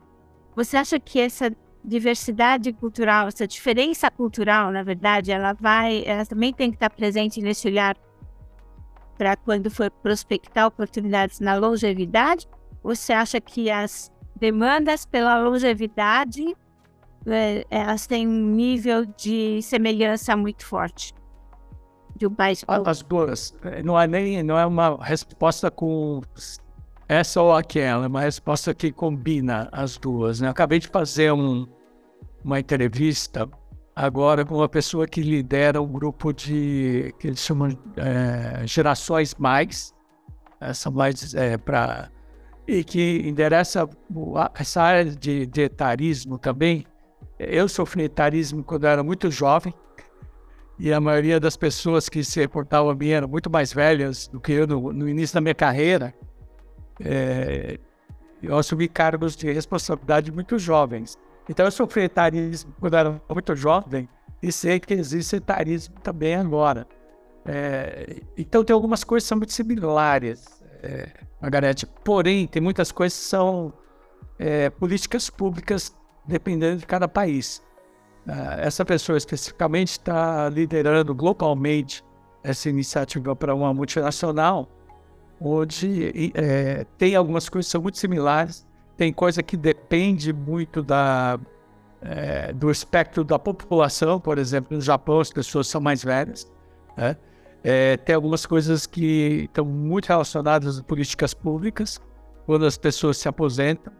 você 0.56 0.76
acha 0.76 1.00
que 1.00 1.19
essa 1.19 1.56
diversidade 1.84 2.74
cultural, 2.74 3.28
essa 3.28 3.48
diferença 3.48 4.10
cultural, 4.10 4.72
na 4.72 4.82
verdade, 4.82 5.32
ela 5.32 5.54
vai, 5.54 6.04
ela 6.04 6.26
também 6.26 6.52
tem 6.52 6.72
que 6.72 6.78
estar 6.78 6.89
presente 6.89 7.39
nesse 7.39 7.67
olhar 7.67 7.96
para 9.17 9.36
quando 9.36 9.69
for 9.69 9.91
prospectar 9.91 10.65
oportunidades 10.65 11.39
na 11.39 11.56
longevidade? 11.56 12.48
Você 12.82 13.13
acha 13.13 13.39
que 13.39 13.69
as 13.69 14.12
demandas 14.36 15.06
pela 15.06 15.38
longevidade, 15.39 16.56
é, 17.26 17.65
elas 17.69 18.06
têm 18.06 18.28
um 18.28 18.52
nível 18.52 19.06
de 19.06 19.62
semelhança 19.62 20.36
muito 20.36 20.65
forte. 20.65 21.13
De 22.15 22.28
um 22.28 22.34
país 22.34 22.63
As 22.67 23.02
duas. 23.02 23.56
É, 23.63 23.82
não 23.82 24.00
é 24.00 24.06
nem 24.06 24.43
não 24.43 24.58
é 24.58 24.65
uma 24.65 25.04
resposta 25.04 25.72
com 25.72 26.22
essa 27.08 27.41
ou 27.41 27.54
aquela, 27.54 28.06
é 28.06 28.08
uma 28.08 28.22
resposta 28.22 28.74
que 28.74 28.91
combina 28.91 29.67
as 29.72 29.98
duas. 29.98 30.39
Né? 30.39 30.48
acabei 30.48 30.80
de 30.80 30.88
fazer 30.88 31.32
um, 31.32 31.67
uma 32.43 32.60
entrevista 32.60 33.50
agora 33.96 34.46
com 34.46 34.56
uma 34.56 34.69
pessoa 34.69 35.08
que 35.08 35.22
lidera 35.22 35.82
um 35.82 35.88
grupo 35.88 36.32
de 36.34 37.13
que 37.19 37.28
eles 37.28 37.39
chamam 37.39 37.69
é, 37.98 38.65
gerações 38.65 39.36
mais, 39.36 39.93
são 40.74 40.91
mais 40.91 41.34
é, 41.34 41.58
para 41.58 42.10
e 42.67 42.84
que 42.84 43.21
endereça 43.26 43.88
essa 44.56 44.82
área 44.82 45.06
de, 45.06 45.45
de 45.45 45.62
etarismo 45.62 46.38
também. 46.38 46.86
Eu 47.39 47.67
sofri 47.67 48.04
etarismo 48.04 48.63
quando 48.63 48.86
eu 48.86 48.89
era 48.89 49.04
muito 49.04 49.30
jovem, 49.30 49.73
e 50.80 50.91
a 50.91 50.99
maioria 50.99 51.39
das 51.39 51.56
pessoas 51.56 52.10
que 52.10 52.23
se 52.23 52.39
reportavam 52.39 52.89
a 52.89 52.95
mim 52.95 53.10
eram 53.10 53.28
muito 53.28 53.49
mais 53.49 53.71
velhas 53.71 54.28
do 54.28 54.39
que 54.39 54.52
eu 54.52 54.65
no, 54.65 54.91
no 54.91 55.08
início 55.08 55.34
da 55.36 55.41
minha 55.41 55.54
carreira. 55.54 56.13
É, 56.99 57.80
eu 58.41 58.58
assumi 58.58 58.88
cargos 58.88 59.36
de 59.36 59.52
responsabilidade 59.52 60.32
muito 60.32 60.58
jovens. 60.58 61.17
Então 61.47 61.65
eu 61.65 61.71
sofri 61.71 62.04
etarismo 62.04 62.73
quando 62.80 62.95
era 62.95 63.21
muito 63.30 63.56
jovem 63.56 64.10
e 64.41 64.52
sei 64.52 64.80
que 64.80 64.93
existe 64.93 65.36
etarismo 65.36 65.95
também 66.02 66.36
agora. 66.36 66.88
É, 67.45 68.21
então 68.38 68.63
tem 68.63 68.73
algumas 68.73 69.04
coisas 69.04 69.26
que 69.26 69.30
são 69.30 69.38
muito 69.38 69.54
similares, 69.54 70.62
é, 70.84 71.10
Margarete. 71.41 71.88
Porém, 72.04 72.46
tem 72.46 72.62
muitas 72.62 72.91
coisas 72.91 73.17
que 73.17 73.26
são 73.26 73.74
é, 74.38 74.69
políticas 74.69 75.30
públicas 75.30 75.96
dependendo 76.26 76.78
de 76.78 76.86
cada 76.86 77.08
país. 77.08 77.62
Uh, 78.26 78.60
essa 78.60 78.86
pessoa 78.86 79.17
especificamente 79.17 79.91
está 79.91 80.48
liderando 80.48 81.13
globalmente 81.13 82.04
essa 82.41 82.69
iniciativa 82.69 83.36
para 83.36 83.54
uma 83.54 83.74
multinacional, 83.74 84.69
onde 85.39 86.32
é, 86.34 86.86
tem 86.98 87.15
algumas 87.15 87.50
coisas 87.50 87.67
que 87.67 87.72
são 87.72 87.82
muito 87.82 87.98
similares, 87.98 88.65
tem 88.96 89.12
coisa 89.12 89.43
que 89.43 89.58
depende 89.58 90.32
muito 90.32 90.82
da, 90.82 91.38
é, 92.02 92.54
do 92.54 92.69
espectro 92.72 93.24
da 93.24 93.39
população, 93.39 94.19
por 94.19 94.38
exemplo, 94.38 94.76
no 94.76 94.82
Japão 94.82 95.19
as 95.19 95.32
pessoas 95.32 95.67
são 95.67 95.82
mais 95.82 96.04
velhas, 96.04 96.50
né? 96.96 97.17
É, 97.63 97.95
tem 97.97 98.13
algumas 98.13 98.45
coisas 98.45 98.86
que 98.86 99.43
estão 99.45 99.65
muito 99.65 100.08
relacionadas 100.08 100.78
às 100.78 100.82
políticas 100.82 101.34
públicas, 101.34 102.02
quando 102.45 102.65
as 102.65 102.78
pessoas 102.78 103.17
se 103.17 103.28
aposentam, 103.28 103.93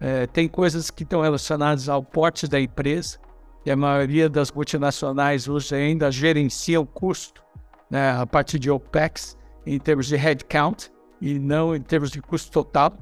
é, 0.00 0.26
tem 0.26 0.48
coisas 0.48 0.90
que 0.90 1.04
estão 1.04 1.20
relacionadas 1.20 1.88
ao 1.88 2.02
porte 2.02 2.48
da 2.48 2.60
empresa, 2.60 3.18
e 3.64 3.70
a 3.70 3.76
maioria 3.76 4.28
das 4.28 4.50
multinacionais 4.50 5.46
hoje 5.46 5.74
ainda 5.74 6.10
gerencia 6.10 6.80
o 6.80 6.86
custo 6.86 7.44
né, 7.90 8.12
a 8.12 8.26
partir 8.26 8.58
de 8.58 8.70
OPEX 8.70 9.36
em 9.66 9.78
termos 9.78 10.06
de 10.06 10.16
headcount 10.16 10.90
e 11.20 11.38
não 11.38 11.76
em 11.76 11.80
termos 11.82 12.10
de 12.10 12.22
custo 12.22 12.50
total. 12.50 12.94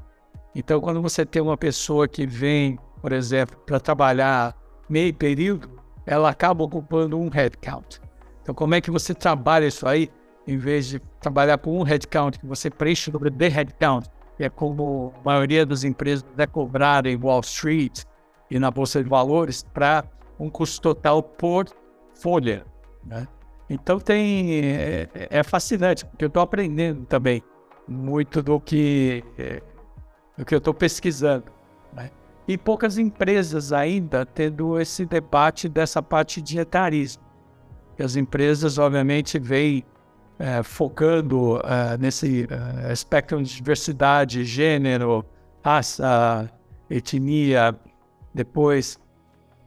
Então, 0.54 0.80
quando 0.80 1.00
você 1.00 1.24
tem 1.24 1.40
uma 1.40 1.56
pessoa 1.56 2.08
que 2.08 2.26
vem, 2.26 2.76
por 3.00 3.12
exemplo, 3.12 3.56
para 3.64 3.78
trabalhar 3.78 4.56
meio 4.88 5.14
período, 5.14 5.70
ela 6.04 6.30
acaba 6.30 6.64
ocupando 6.64 7.18
um 7.18 7.28
headcount. 7.28 8.00
Então, 8.48 8.54
como 8.54 8.74
é 8.74 8.80
que 8.80 8.90
você 8.90 9.12
trabalha 9.12 9.66
isso 9.66 9.86
aí, 9.86 10.10
em 10.46 10.56
vez 10.56 10.86
de 10.86 10.98
trabalhar 11.20 11.58
com 11.58 11.78
um 11.78 11.82
headcount, 11.82 12.38
que 12.38 12.46
você 12.46 12.70
preenche 12.70 13.10
o 13.14 13.30
de 13.30 13.46
headcount, 13.46 14.08
que 14.38 14.44
é 14.44 14.48
como 14.48 15.12
a 15.20 15.22
maioria 15.22 15.66
das 15.66 15.84
empresas 15.84 16.24
é 16.38 16.46
cobrada 16.46 17.10
em 17.10 17.16
Wall 17.16 17.40
Street 17.40 18.04
e 18.50 18.58
na 18.58 18.70
Bolsa 18.70 19.04
de 19.04 19.10
Valores, 19.10 19.62
para 19.74 20.02
um 20.40 20.48
custo 20.48 20.80
total 20.80 21.22
por 21.22 21.66
folha. 22.14 22.64
Né? 23.04 23.28
Então 23.68 24.00
tem 24.00 24.64
é, 24.64 25.08
é, 25.12 25.42
fascinante, 25.42 26.06
porque 26.06 26.24
eu 26.24 26.28
estou 26.28 26.42
aprendendo 26.42 27.04
também 27.04 27.42
muito 27.86 28.42
do 28.42 28.58
que, 28.58 29.22
é, 29.36 29.60
do 30.38 30.46
que 30.46 30.54
eu 30.54 30.58
estou 30.58 30.72
pesquisando. 30.72 31.52
Né? 31.92 32.10
E 32.48 32.56
poucas 32.56 32.96
empresas 32.96 33.74
ainda 33.74 34.24
tendo 34.24 34.80
esse 34.80 35.04
debate 35.04 35.68
dessa 35.68 36.02
parte 36.02 36.40
de 36.40 36.58
etarismo. 36.58 37.27
As 38.02 38.16
empresas, 38.16 38.78
obviamente, 38.78 39.38
vêm 39.38 39.84
é, 40.38 40.62
focando 40.62 41.60
é, 41.64 41.98
nesse 41.98 42.46
é, 42.50 42.92
espectro 42.92 43.42
de 43.42 43.54
diversidade, 43.54 44.44
gênero, 44.44 45.24
raça, 45.64 46.50
etnia, 46.88 47.76
depois 48.32 48.98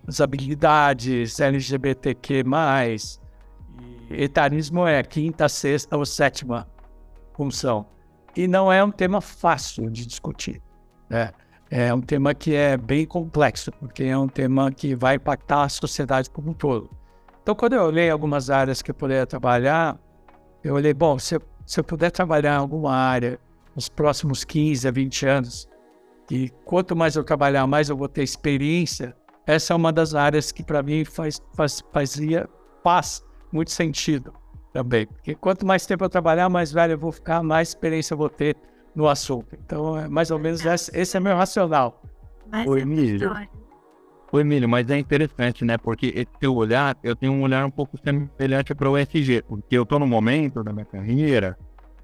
as 0.07 0.21
habilidades 0.21 1.39
LGBTQ+, 1.39 2.43
e 4.09 4.23
etarismo 4.23 4.87
é 4.87 4.99
a 4.99 5.03
quinta, 5.03 5.47
sexta 5.47 5.97
ou 5.97 6.05
sétima 6.05 6.67
função. 7.33 7.85
E 8.35 8.47
não 8.47 8.71
é 8.71 8.83
um 8.83 8.91
tema 8.91 9.21
fácil 9.21 9.89
de 9.89 10.05
discutir, 10.05 10.61
né? 11.09 11.31
É 11.69 11.93
um 11.93 12.01
tema 12.01 12.33
que 12.33 12.53
é 12.53 12.75
bem 12.75 13.05
complexo, 13.05 13.71
porque 13.71 14.03
é 14.03 14.17
um 14.17 14.27
tema 14.27 14.71
que 14.73 14.93
vai 14.93 15.15
impactar 15.15 15.63
a 15.63 15.69
sociedade 15.69 16.29
como 16.29 16.51
um 16.51 16.53
todo. 16.53 16.89
Então, 17.41 17.55
quando 17.55 17.73
eu 17.73 17.83
olhei 17.83 18.09
algumas 18.09 18.49
áreas 18.49 18.81
que 18.81 18.91
eu 18.91 18.95
poderia 18.95 19.25
trabalhar, 19.25 19.97
eu 20.63 20.75
olhei, 20.75 20.93
bom, 20.93 21.17
se 21.17 21.35
eu, 21.35 21.41
se 21.65 21.79
eu 21.79 21.83
puder 21.83 22.11
trabalhar 22.11 22.53
em 22.53 22.59
alguma 22.59 22.93
área 22.93 23.39
nos 23.75 23.89
próximos 23.89 24.43
15 24.43 24.87
a 24.87 24.91
20 24.91 25.25
anos, 25.25 25.67
e 26.29 26.49
quanto 26.63 26.95
mais 26.95 27.15
eu 27.15 27.23
trabalhar, 27.23 27.65
mais 27.65 27.89
eu 27.89 27.97
vou 27.97 28.07
ter 28.07 28.23
experiência, 28.23 29.15
essa 29.45 29.73
é 29.73 29.75
uma 29.75 29.91
das 29.91 30.13
áreas 30.13 30.51
que 30.51 30.63
para 30.63 30.83
mim 30.83 31.03
faz, 31.03 31.41
faz, 31.53 31.83
fazia, 31.91 32.47
faz 32.83 33.23
muito 33.51 33.71
sentido 33.71 34.33
também. 34.71 35.07
Porque 35.07 35.35
quanto 35.35 35.65
mais 35.65 35.85
tempo 35.85 36.03
eu 36.03 36.09
trabalhar, 36.09 36.47
mais 36.47 36.71
velho 36.71 36.93
eu 36.93 36.97
vou 36.97 37.11
ficar, 37.11 37.41
mais 37.41 37.69
experiência 37.69 38.13
eu 38.13 38.17
vou 38.17 38.29
ter 38.29 38.55
no 38.95 39.07
assunto. 39.07 39.55
Então, 39.65 39.97
é 39.97 40.07
mais 40.07 40.31
ou 40.31 40.39
menos 40.39 40.63
esse, 40.65 40.91
esse 40.97 41.17
é 41.17 41.19
meu 41.19 41.35
racional. 41.35 42.01
Mas 42.49 42.67
Oi, 42.67 42.81
Emílio. 42.81 43.31
Oi, 44.33 44.43
Emílio, 44.43 44.69
mas 44.69 44.89
é 44.89 44.97
interessante, 44.97 45.65
né? 45.65 45.77
Porque 45.77 46.07
esse 46.15 46.39
teu 46.39 46.55
olhar, 46.55 46.97
eu 47.03 47.17
tenho 47.17 47.33
um 47.33 47.41
olhar 47.41 47.65
um 47.65 47.69
pouco 47.69 47.97
semelhante 47.97 48.73
para 48.73 48.89
o 48.89 48.97
SG, 48.97 49.41
porque 49.41 49.77
eu 49.77 49.83
estou 49.83 49.99
no 49.99 50.07
momento 50.07 50.63
da 50.63 50.71
minha 50.71 50.85
carreira, 50.85 51.57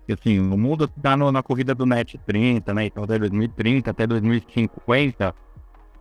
que 0.06 0.12
assim, 0.12 0.38
o 0.38 0.58
mundo 0.58 0.92
está 0.98 1.16
na 1.16 1.42
corrida 1.42 1.74
do 1.74 1.86
Net 1.86 2.18
30, 2.26 2.74
né? 2.74 2.88
Então, 2.88 3.06
até 3.06 3.18
2030 3.18 3.92
até 3.92 4.06
2050, 4.06 5.34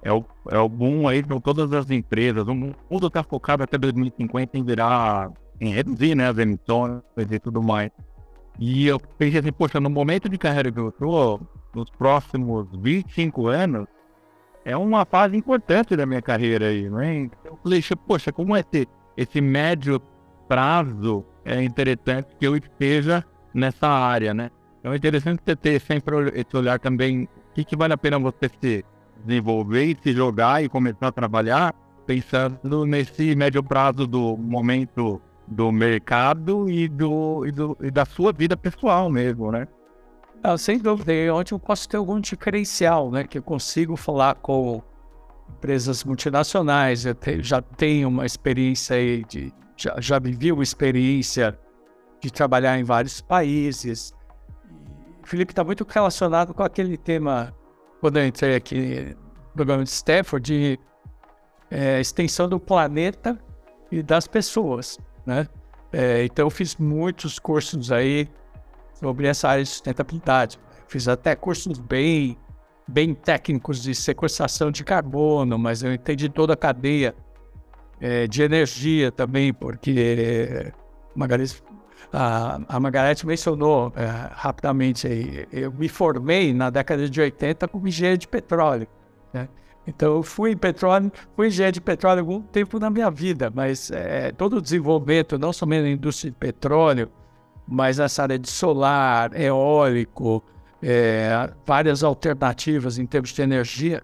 é 0.02 0.12
o, 0.12 0.24
é 0.50 0.58
o 0.58 0.68
boom 0.68 1.06
aí 1.06 1.22
para 1.22 1.38
todas 1.40 1.72
as 1.72 1.92
empresas. 1.92 2.48
O 2.48 2.54
mundo 2.56 3.06
está 3.06 3.22
focado 3.22 3.62
até 3.62 3.78
2050 3.78 4.58
em 4.58 4.64
virar, 4.64 5.30
em 5.60 5.72
reduzir 5.72 6.16
né, 6.16 6.28
as 6.28 6.38
emissões 6.38 7.02
e 7.16 7.38
tudo 7.38 7.62
mais. 7.62 7.92
E 8.58 8.88
eu 8.88 8.98
pensei 8.98 9.38
assim, 9.38 9.52
poxa, 9.52 9.78
no 9.78 9.90
momento 9.90 10.28
de 10.28 10.38
carreira 10.38 10.72
que 10.72 10.80
eu 10.80 10.88
estou, 10.88 11.40
nos 11.72 11.88
próximos 11.90 12.66
25 12.80 13.46
anos, 13.46 13.86
é 14.66 14.76
uma 14.76 15.04
fase 15.04 15.36
importante 15.36 15.94
da 15.94 16.04
minha 16.04 16.20
carreira 16.20 16.66
aí, 16.66 16.90
né? 16.90 17.14
Então, 17.14 17.56
falei, 17.62 17.80
poxa, 18.04 18.32
como 18.32 18.56
é 18.56 18.60
esse, 18.60 18.88
esse 19.16 19.40
médio 19.40 20.02
prazo 20.48 21.24
é 21.44 21.62
interessante 21.62 22.34
que 22.36 22.44
eu 22.44 22.56
esteja 22.56 23.24
nessa 23.54 23.86
área, 23.86 24.34
né? 24.34 24.50
Então 24.80 24.92
é 24.92 24.96
interessante 24.96 25.40
você 25.44 25.54
ter 25.54 25.80
sempre 25.80 26.16
esse 26.34 26.56
olhar 26.56 26.80
também, 26.80 27.28
o 27.50 27.54
que, 27.54 27.64
que 27.64 27.76
vale 27.76 27.92
a 27.92 27.96
pena 27.96 28.18
você 28.18 28.50
ser 28.60 28.84
desenvolver 29.24 29.84
e 29.84 29.96
se 30.02 30.12
jogar 30.12 30.64
e 30.64 30.68
começar 30.68 31.06
a 31.06 31.12
trabalhar 31.12 31.72
pensando 32.04 32.84
nesse 32.84 33.36
médio 33.36 33.62
prazo 33.62 34.04
do 34.04 34.36
momento 34.36 35.22
do 35.46 35.70
mercado 35.70 36.68
e, 36.68 36.88
do, 36.88 37.46
e, 37.46 37.52
do, 37.52 37.78
e 37.80 37.90
da 37.90 38.04
sua 38.04 38.32
vida 38.32 38.56
pessoal 38.56 39.08
mesmo, 39.08 39.52
né? 39.52 39.68
Ah, 40.48 40.56
sem 40.56 40.78
dúvida, 40.78 41.12
onde 41.34 41.52
eu 41.52 41.58
posso 41.58 41.88
ter 41.88 41.96
algum 41.96 42.20
diferencial, 42.20 43.10
né? 43.10 43.24
Que 43.24 43.38
eu 43.38 43.42
consigo 43.42 43.96
falar 43.96 44.36
com 44.36 44.80
empresas 45.50 46.04
multinacionais, 46.04 47.04
eu 47.04 47.16
te, 47.16 47.42
já 47.42 47.60
tenho 47.60 48.06
uma 48.06 48.24
experiência 48.24 48.94
aí 48.94 49.24
de, 49.24 49.52
já, 49.76 49.96
já 50.00 50.20
vivi 50.20 50.52
uma 50.52 50.62
experiência 50.62 51.58
de 52.20 52.30
trabalhar 52.30 52.78
em 52.78 52.84
vários 52.84 53.20
países. 53.20 54.14
E, 55.24 55.26
Felipe 55.26 55.50
está 55.50 55.64
muito 55.64 55.84
relacionado 55.84 56.54
com 56.54 56.62
aquele 56.62 56.96
tema 56.96 57.52
quando 58.00 58.18
eu 58.18 58.24
entrei 58.24 58.54
aqui 58.54 59.16
no 59.16 59.52
programa 59.52 59.82
de 59.82 59.90
Stanford, 59.90 60.46
de 60.46 60.78
é, 61.72 62.00
extensão 62.00 62.48
do 62.48 62.60
planeta 62.60 63.36
e 63.90 64.00
das 64.00 64.28
pessoas, 64.28 64.96
né? 65.26 65.48
É, 65.92 66.24
então 66.24 66.46
eu 66.46 66.50
fiz 66.50 66.76
muitos 66.76 67.40
cursos 67.40 67.90
aí 67.90 68.28
sobre 68.98 69.26
essa 69.26 69.48
área 69.48 69.62
de 69.62 69.70
sustentabilidade. 69.70 70.58
Fiz 70.88 71.08
até 71.08 71.34
cursos 71.34 71.78
bem, 71.78 72.36
bem 72.86 73.14
técnicos 73.14 73.82
de 73.82 73.94
sequestração 73.94 74.70
de 74.70 74.84
carbono, 74.84 75.58
mas 75.58 75.82
eu 75.82 75.92
entendi 75.92 76.28
toda 76.28 76.54
a 76.54 76.56
cadeia 76.56 77.14
é, 78.00 78.26
de 78.26 78.42
energia 78.42 79.10
também, 79.10 79.52
porque 79.52 80.72
Margarida 81.14 81.52
a, 82.12 82.60
a 82.68 82.80
Margarete 82.80 83.26
mencionou 83.26 83.92
é, 83.96 84.06
rapidamente 84.32 85.06
aí, 85.06 85.46
eu 85.52 85.72
me 85.72 85.88
formei 85.88 86.52
na 86.52 86.70
década 86.70 87.08
de 87.08 87.20
80 87.20 87.66
como 87.68 87.88
engenheiro 87.88 88.18
de 88.18 88.28
petróleo, 88.28 88.86
né? 89.32 89.48
Então 89.86 90.16
eu 90.16 90.22
fui 90.22 90.56
petróleo, 90.56 91.12
fui 91.36 91.46
engenheiro 91.46 91.74
de 91.74 91.80
petróleo 91.80 92.20
algum 92.20 92.42
tempo 92.42 92.78
na 92.80 92.90
minha 92.90 93.10
vida, 93.10 93.52
mas 93.54 93.90
é, 93.90 94.32
todo 94.32 94.56
o 94.56 94.62
desenvolvimento, 94.62 95.38
não 95.38 95.52
somente 95.52 95.82
na 95.82 95.90
indústria 95.90 96.30
de 96.30 96.36
petróleo, 96.36 97.08
mas 97.66 97.98
nessa 97.98 98.22
área 98.22 98.38
de 98.38 98.48
solar, 98.48 99.38
eólico, 99.38 100.42
é, 100.82 101.52
várias 101.64 102.04
alternativas 102.04 102.98
em 102.98 103.06
termos 103.06 103.30
de 103.30 103.42
energia, 103.42 104.02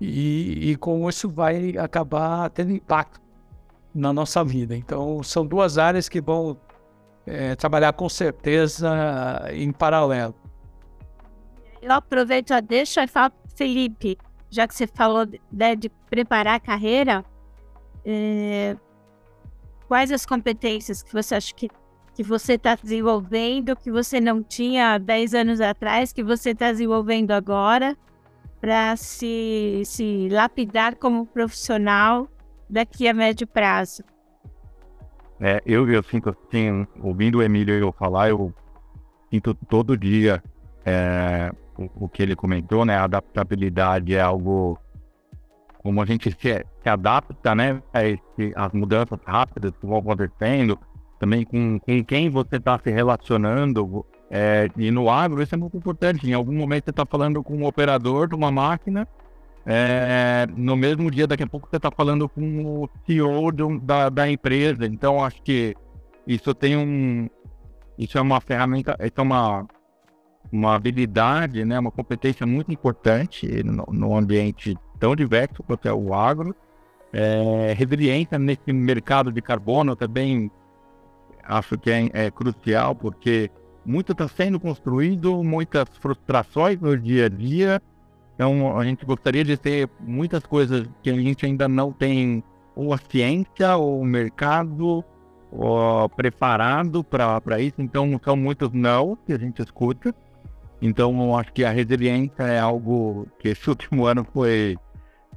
e, 0.00 0.70
e 0.70 0.76
com 0.76 1.08
isso 1.08 1.28
vai 1.28 1.76
acabar 1.76 2.50
tendo 2.50 2.72
impacto 2.72 3.20
na 3.94 4.12
nossa 4.12 4.42
vida. 4.42 4.76
Então 4.76 5.22
são 5.22 5.46
duas 5.46 5.78
áreas 5.78 6.08
que 6.08 6.20
vão 6.20 6.56
é, 7.26 7.54
trabalhar 7.54 7.92
com 7.92 8.08
certeza 8.08 8.90
em 9.52 9.70
paralelo. 9.70 10.34
eu 11.80 11.92
aproveito 11.92 12.52
a 12.52 12.60
deixa 12.60 13.04
e 13.04 13.06
falo, 13.06 13.32
Felipe, 13.54 14.18
já 14.50 14.66
que 14.66 14.74
você 14.74 14.86
falou 14.86 15.26
né, 15.52 15.76
de 15.76 15.88
preparar 15.88 16.56
a 16.56 16.60
carreira, 16.60 17.24
é, 18.04 18.76
quais 19.86 20.10
as 20.10 20.26
competências 20.26 21.02
que 21.02 21.12
você 21.12 21.34
acha 21.34 21.54
que, 21.54 21.68
que 22.14 22.22
você 22.22 22.54
está 22.54 22.74
desenvolvendo, 22.74 23.76
que 23.76 23.90
você 23.90 24.20
não 24.20 24.42
tinha 24.42 24.98
10 24.98 25.34
anos 25.34 25.60
atrás, 25.60 26.12
que 26.12 26.22
você 26.22 26.50
está 26.50 26.70
desenvolvendo 26.70 27.30
agora, 27.30 27.96
para 28.60 28.94
se, 28.96 29.82
se 29.84 30.28
lapidar 30.30 30.96
como 30.96 31.26
profissional 31.26 32.28
daqui 32.68 33.08
a 33.08 33.14
médio 33.14 33.46
prazo? 33.46 34.04
É, 35.40 35.60
eu, 35.66 35.90
eu 35.90 36.02
sinto 36.04 36.30
assim, 36.30 36.86
ouvindo 37.00 37.38
o 37.38 37.42
Emílio 37.42 37.74
eu 37.74 37.92
falar, 37.92 38.28
eu 38.28 38.54
sinto 39.30 39.54
todo 39.54 39.96
dia 39.96 40.42
é, 40.84 41.50
o, 41.76 42.04
o, 42.04 42.08
que 42.08 42.22
ele 42.22 42.36
comentou, 42.36 42.84
né? 42.84 42.96
A 42.96 43.04
adaptabilidade 43.04 44.14
é 44.14 44.20
algo 44.20 44.78
como 45.82 46.00
a 46.00 46.06
gente 46.06 46.30
se, 46.30 46.38
se 46.82 46.88
adapta, 46.88 47.54
né? 47.54 47.82
A 47.92 48.04
esse, 48.04 48.52
as 48.54 48.72
mudanças 48.72 49.18
rápidas 49.26 49.72
que 49.80 49.86
vão 49.86 49.98
acontecendo, 49.98 50.78
também 51.22 51.44
com, 51.44 51.78
com 51.78 52.04
quem 52.04 52.28
você 52.28 52.56
está 52.56 52.76
se 52.82 52.90
relacionando. 52.90 54.04
É, 54.28 54.68
e 54.76 54.90
no 54.90 55.08
agro 55.08 55.40
isso 55.40 55.54
é 55.54 55.58
muito 55.58 55.76
importante. 55.76 56.28
Em 56.28 56.32
algum 56.32 56.52
momento 56.52 56.86
você 56.86 56.90
está 56.90 57.06
falando 57.06 57.44
com 57.44 57.54
um 57.54 57.64
operador 57.64 58.26
de 58.26 58.34
uma 58.34 58.50
máquina 58.50 59.06
é, 59.64 60.48
no 60.56 60.76
mesmo 60.76 61.08
dia, 61.12 61.28
daqui 61.28 61.44
a 61.44 61.46
pouco, 61.46 61.68
você 61.70 61.76
está 61.76 61.92
falando 61.92 62.28
com 62.28 62.82
o 62.82 62.90
CEO 63.06 63.52
do, 63.52 63.78
da, 63.78 64.08
da 64.08 64.28
empresa. 64.28 64.84
Então, 64.84 65.24
acho 65.24 65.40
que 65.42 65.76
isso 66.26 66.52
tem 66.52 66.76
um. 66.76 67.30
Isso 67.96 68.18
é 68.18 68.20
uma 68.20 68.40
ferramenta, 68.40 68.96
isso 69.00 69.14
é 69.18 69.22
uma, 69.22 69.64
uma 70.50 70.74
habilidade, 70.74 71.64
né, 71.64 71.78
uma 71.78 71.92
competência 71.92 72.44
muito 72.44 72.72
importante 72.72 73.62
no, 73.62 73.86
no 73.92 74.16
ambiente 74.16 74.76
tão 74.98 75.14
diverso 75.14 75.62
quanto 75.62 75.86
é 75.86 75.92
o 75.92 76.12
agro. 76.12 76.52
É, 77.12 77.74
resiliência 77.76 78.40
nesse 78.40 78.72
mercado 78.72 79.30
de 79.30 79.40
carbono 79.40 79.94
também 79.94 80.50
acho 81.44 81.78
que 81.78 81.90
é, 81.90 82.10
é 82.12 82.30
crucial, 82.30 82.94
porque 82.94 83.50
muito 83.84 84.12
está 84.12 84.28
sendo 84.28 84.60
construído, 84.60 85.42
muitas 85.42 85.88
frustrações 85.98 86.80
no 86.80 86.96
dia 86.96 87.26
a 87.26 87.28
dia 87.28 87.82
então, 88.34 88.78
a 88.78 88.84
gente 88.84 89.04
gostaria 89.04 89.44
de 89.44 89.56
ter 89.56 89.88
muitas 90.00 90.44
coisas 90.44 90.88
que 91.02 91.10
a 91.10 91.14
gente 91.14 91.44
ainda 91.46 91.68
não 91.68 91.92
tem 91.92 92.42
ou 92.74 92.92
a 92.92 92.98
ciência 92.98 93.76
ou 93.76 94.00
o 94.00 94.04
mercado 94.04 95.04
ou 95.50 96.08
preparado 96.08 97.04
para 97.04 97.60
isso. 97.60 97.80
Então, 97.80 98.18
são 98.24 98.36
muitos 98.36 98.72
não 98.72 99.16
que 99.26 99.32
a 99.32 99.38
gente 99.38 99.62
escuta. 99.62 100.14
Então, 100.80 101.36
acho 101.36 101.52
que 101.52 101.64
a 101.64 101.70
resiliência 101.70 102.42
é 102.42 102.58
algo 102.58 103.28
que 103.38 103.50
esse 103.50 103.68
último 103.68 104.06
ano 104.06 104.26
foi, 104.32 104.76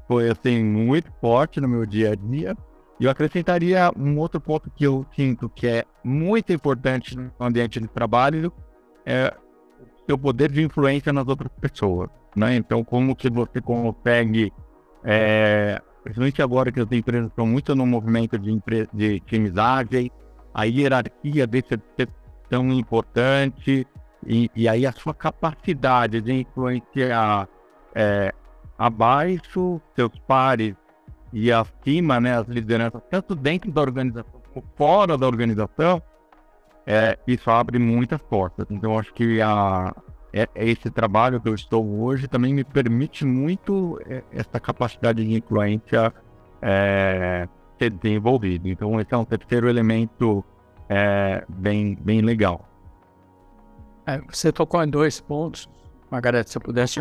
foi 0.08 0.32
assim, 0.32 0.64
muito 0.64 1.12
forte 1.22 1.60
no 1.62 1.68
meu 1.68 1.86
dia 1.86 2.14
a 2.14 2.16
dia. 2.16 2.58
E 3.00 3.06
eu 3.06 3.12
acrescentaria 3.12 3.92
um 3.98 4.18
outro 4.18 4.40
ponto 4.40 4.70
que 4.72 4.86
eu 4.86 5.06
sinto 5.16 5.50
que 5.50 5.68
é 5.68 5.86
muito 6.04 6.54
importante 6.54 7.16
no 7.18 7.32
ambiente 7.40 7.80
de 7.80 7.88
trabalho, 7.88 8.54
é 9.06 9.34
o 9.80 10.06
seu 10.06 10.18
poder 10.18 10.52
de 10.52 10.64
influência 10.64 11.12
nas 11.12 11.28
outras 11.28 11.52
pessoas 11.60 12.10
né? 12.36 12.56
Então, 12.56 12.84
como 12.84 13.16
que 13.16 13.30
você 13.30 13.62
consegue, 13.62 14.52
é, 15.04 15.82
principalmente 16.04 16.42
agora 16.42 16.72
que 16.72 16.80
as 16.80 16.92
empresas 16.92 17.30
estão 17.30 17.48
muito 17.48 17.74
no 17.74 17.86
movimento 17.86 18.38
de, 18.38 18.62
de 18.94 19.20
times 19.22 19.54
a 20.54 20.64
hierarquia 20.64 21.48
desse 21.48 21.80
ser 21.98 22.10
tão 22.50 22.72
importante 22.72 23.88
e, 24.26 24.50
e, 24.56 24.68
aí 24.68 24.86
a 24.86 24.92
sua 24.92 25.14
capacidade 25.14 26.22
de 26.22 26.34
influenciar 26.34 27.48
é, 27.94 28.34
abaixo 28.78 29.82
seus 29.96 30.18
pares 30.28 30.76
e 31.36 31.52
acima, 31.52 32.18
né, 32.18 32.38
as 32.38 32.48
lideranças, 32.48 33.02
tanto 33.12 33.36
dentro 33.36 33.70
da 33.70 33.82
organização 33.82 34.42
como 34.54 34.66
fora 34.78 35.18
da 35.18 35.28
organização, 35.28 36.02
é, 36.88 37.20
isso 37.28 37.52
abre 37.52 37.78
muitas 37.78 38.22
portas. 38.22 38.66
Então, 38.70 38.98
acho 38.98 39.14
que 39.14 39.42
a, 39.42 39.94
é, 40.32 40.48
é, 40.56 40.70
esse 40.70 40.90
trabalho 40.90 41.42
que 41.42 41.50
eu 41.50 41.54
estou 41.54 41.86
hoje 42.00 42.30
também 42.30 42.54
me 42.54 42.64
permite 42.64 43.26
muito 43.26 44.00
é, 44.08 44.24
essa 44.32 44.62
capacidade 44.62 45.26
de 45.26 45.36
influência 45.36 46.14
é, 46.62 47.50
ser 47.78 47.90
desenvolvido. 47.90 48.70
Então, 48.70 48.98
esse 49.02 49.14
é 49.14 49.18
um 49.18 49.26
terceiro 49.26 49.68
elemento 49.68 50.42
é, 50.88 51.44
bem, 51.50 51.98
bem 52.00 52.22
legal. 52.22 52.66
É, 54.06 54.22
você 54.22 54.54
tocou 54.54 54.82
em 54.82 54.90
dois 54.90 55.20
pontos, 55.20 55.68
Margareth, 56.10 56.46
se 56.48 56.58
eu 56.58 56.62
pudesse 56.62 56.98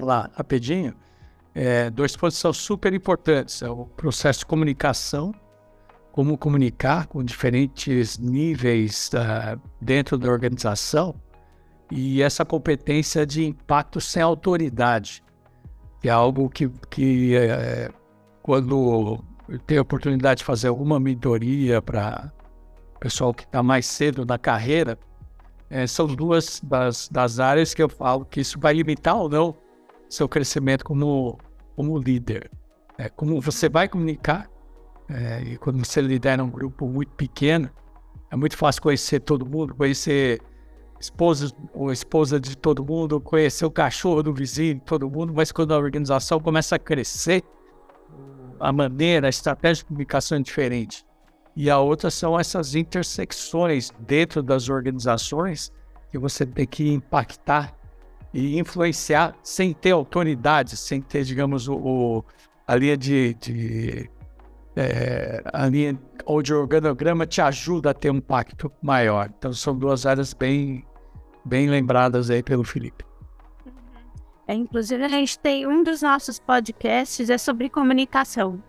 falar 0.00 0.30
rapidinho. 0.34 0.94
É, 1.54 1.90
dois 1.90 2.16
pontos 2.16 2.36
são 2.38 2.52
super 2.52 2.92
importantes. 2.92 3.62
É 3.62 3.68
o 3.68 3.84
processo 3.84 4.40
de 4.40 4.46
comunicação, 4.46 5.34
como 6.12 6.36
comunicar 6.36 7.06
com 7.06 7.22
diferentes 7.22 8.18
níveis 8.18 9.10
uh, 9.14 9.60
dentro 9.80 10.18
da 10.18 10.30
organização 10.30 11.14
e 11.90 12.22
essa 12.22 12.44
competência 12.44 13.26
de 13.26 13.44
impacto 13.44 14.00
sem 14.00 14.22
autoridade, 14.22 15.22
que 16.00 16.08
é 16.08 16.12
algo 16.12 16.48
que, 16.48 16.68
que 16.90 17.36
é, 17.36 17.90
quando 18.42 19.22
eu 19.46 19.58
tenho 19.58 19.80
a 19.80 19.82
oportunidade 19.82 20.38
de 20.38 20.44
fazer 20.44 20.68
alguma 20.68 20.98
mentoria 20.98 21.82
para 21.82 22.32
pessoal 22.98 23.34
que 23.34 23.42
está 23.42 23.62
mais 23.62 23.84
cedo 23.84 24.24
na 24.24 24.38
carreira, 24.38 24.98
é, 25.68 25.86
são 25.86 26.06
duas 26.06 26.60
das, 26.62 27.08
das 27.08 27.40
áreas 27.40 27.74
que 27.74 27.82
eu 27.82 27.88
falo 27.88 28.24
que 28.24 28.40
isso 28.40 28.58
vai 28.58 28.74
limitar 28.74 29.16
ou 29.16 29.28
não 29.28 29.56
seu 30.12 30.28
crescimento 30.28 30.84
como, 30.84 31.38
como 31.74 31.98
líder. 31.98 32.50
É, 32.98 33.08
como 33.08 33.40
você 33.40 33.68
vai 33.68 33.88
comunicar, 33.88 34.48
é, 35.08 35.42
e 35.42 35.56
quando 35.56 35.82
você 35.82 36.02
lidera 36.02 36.44
um 36.44 36.50
grupo 36.50 36.86
muito 36.86 37.12
pequeno, 37.12 37.70
é 38.30 38.36
muito 38.36 38.56
fácil 38.56 38.82
conhecer 38.82 39.20
todo 39.20 39.46
mundo, 39.46 39.74
conhecer 39.74 40.40
esposa 41.00 41.50
ou 41.72 41.90
esposa 41.90 42.38
de 42.38 42.56
todo 42.56 42.84
mundo, 42.84 43.20
conhecer 43.20 43.64
o 43.64 43.70
cachorro 43.70 44.22
do 44.22 44.34
vizinho, 44.34 44.80
todo 44.84 45.10
mundo, 45.10 45.32
mas 45.34 45.50
quando 45.50 45.72
a 45.72 45.78
organização 45.78 46.38
começa 46.38 46.76
a 46.76 46.78
crescer, 46.78 47.42
a 48.60 48.70
maneira, 48.70 49.26
a 49.28 49.30
estratégia 49.30 49.82
de 49.82 49.86
comunicação 49.86 50.36
é 50.36 50.42
diferente. 50.42 51.04
E 51.56 51.70
a 51.70 51.78
outra 51.78 52.10
são 52.10 52.38
essas 52.38 52.74
intersecções 52.74 53.90
dentro 53.98 54.42
das 54.42 54.68
organizações 54.68 55.72
que 56.10 56.18
você 56.18 56.44
tem 56.44 56.66
que 56.66 56.92
impactar 56.92 57.74
e 58.32 58.58
influenciar 58.58 59.34
sem 59.42 59.72
ter 59.72 59.90
autoridade, 59.90 60.76
sem 60.76 61.00
ter, 61.00 61.24
digamos, 61.24 61.68
o, 61.68 61.74
o 61.74 62.24
a 62.66 62.76
linha 62.76 62.96
de, 62.96 63.34
de 63.34 64.10
é, 64.76 65.42
a 65.52 65.66
linha 65.66 65.98
onde 66.26 66.54
o 66.54 66.60
organograma 66.60 67.26
te 67.26 67.40
ajuda 67.40 67.90
a 67.90 67.94
ter 67.94 68.10
um 68.10 68.16
impacto 68.16 68.72
maior. 68.80 69.30
Então 69.36 69.52
são 69.52 69.76
duas 69.76 70.06
áreas 70.06 70.32
bem 70.32 70.84
bem 71.44 71.68
lembradas 71.68 72.30
aí 72.30 72.42
pelo 72.42 72.64
Felipe. 72.64 73.04
Uhum. 73.66 73.72
É, 74.46 74.54
inclusive, 74.54 75.04
a 75.04 75.08
gente 75.08 75.38
tem 75.38 75.66
um 75.66 75.82
dos 75.82 76.02
nossos 76.02 76.38
podcasts 76.38 77.28
é 77.28 77.36
sobre 77.36 77.68
comunicação. 77.68 78.62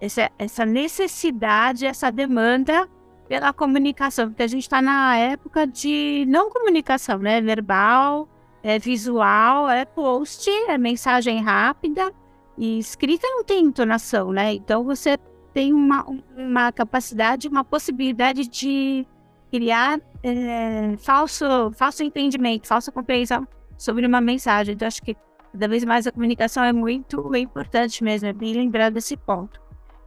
Essa, 0.00 0.30
essa 0.38 0.66
necessidade, 0.66 1.86
essa 1.86 2.10
demanda 2.10 2.88
pela 3.28 3.52
comunicação, 3.52 4.28
porque 4.28 4.42
a 4.42 4.48
gente 4.48 4.62
está 4.62 4.82
na 4.82 5.16
época 5.16 5.66
de 5.66 6.24
não 6.28 6.50
comunicação, 6.50 7.18
né? 7.18 7.40
Verbal, 7.40 8.28
é 8.62 8.78
visual, 8.78 9.68
é 9.68 9.84
post, 9.84 10.48
é 10.68 10.78
mensagem 10.78 11.42
rápida 11.42 12.12
e 12.56 12.78
escrita 12.78 13.26
não 13.28 13.42
tem 13.42 13.64
entonação, 13.64 14.32
né? 14.32 14.54
Então 14.54 14.84
você 14.84 15.18
tem 15.52 15.72
uma, 15.72 16.06
uma 16.36 16.72
capacidade, 16.72 17.48
uma 17.48 17.64
possibilidade 17.64 18.46
de 18.48 19.06
criar 19.50 20.00
é, 20.22 20.96
falso, 20.98 21.44
falso 21.72 22.02
entendimento, 22.02 22.66
falsa 22.66 22.90
compreensão 22.90 23.46
sobre 23.76 24.06
uma 24.06 24.20
mensagem. 24.20 24.74
Então, 24.74 24.88
acho 24.88 25.02
que 25.02 25.14
cada 25.52 25.68
vez 25.68 25.84
mais 25.84 26.06
a 26.06 26.12
comunicação 26.12 26.64
é 26.64 26.72
muito 26.72 27.34
importante 27.36 28.02
mesmo, 28.02 28.28
é 28.28 28.32
bem 28.32 28.54
lembrado 28.54 28.94
desse 28.94 29.16
ponto. 29.16 29.60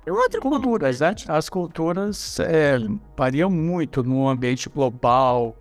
E 0.06 0.12
outro 0.12 0.42
culturas, 0.42 1.00
né? 1.00 1.16
As 1.28 1.50
culturas 1.50 2.40
é, 2.40 2.78
variam 3.18 3.50
muito 3.50 4.04
no 4.04 4.28
ambiente 4.28 4.70
global, 4.70 5.56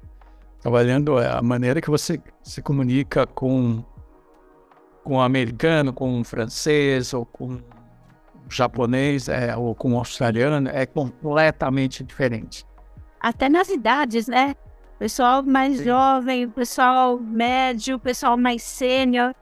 trabalhando 0.65 1.21
é, 1.21 1.29
a 1.31 1.43
maneira 1.43 1.79
que 1.79 1.91
você 1.91 2.19
se 2.43 2.63
comunica 2.63 3.27
com 3.27 3.85
com 5.05 5.17
o 5.17 5.21
americano, 5.21 5.93
com 5.93 6.23
o 6.23 6.25
francês 6.25 7.13
ou 7.13 7.27
com 7.27 7.57
o 7.57 7.63
japonês 8.49 9.29
é, 9.29 9.55
ou 9.55 9.75
com 9.75 9.93
o 9.93 9.99
australiano 9.99 10.71
é 10.71 10.87
completamente 10.87 12.03
diferente 12.03 12.67
até 13.21 13.49
nas 13.49 13.69
idades, 13.69 14.27
né? 14.27 14.55
Pessoal 14.99 15.43
mais 15.43 15.79
Sim. 15.79 15.85
jovem, 15.85 16.49
pessoal 16.49 17.19
médio, 17.19 17.99
pessoal 17.99 18.37
mais 18.37 18.63
sênior. 18.63 19.35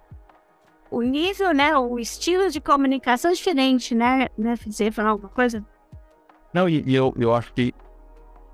O 0.88 1.02
nível, 1.02 1.52
né? 1.52 1.76
O 1.76 1.98
estilo 1.98 2.48
de 2.48 2.60
comunicação 2.60 3.32
é 3.32 3.34
diferente, 3.34 3.92
né? 3.92 4.28
né? 4.38 4.54
Você 4.56 4.92
falar 4.92 5.10
alguma 5.10 5.30
coisa? 5.30 5.64
Não, 6.54 6.68
e, 6.68 6.84
e 6.86 6.94
eu, 6.94 7.12
eu 7.18 7.34
acho 7.34 7.52
que 7.54 7.74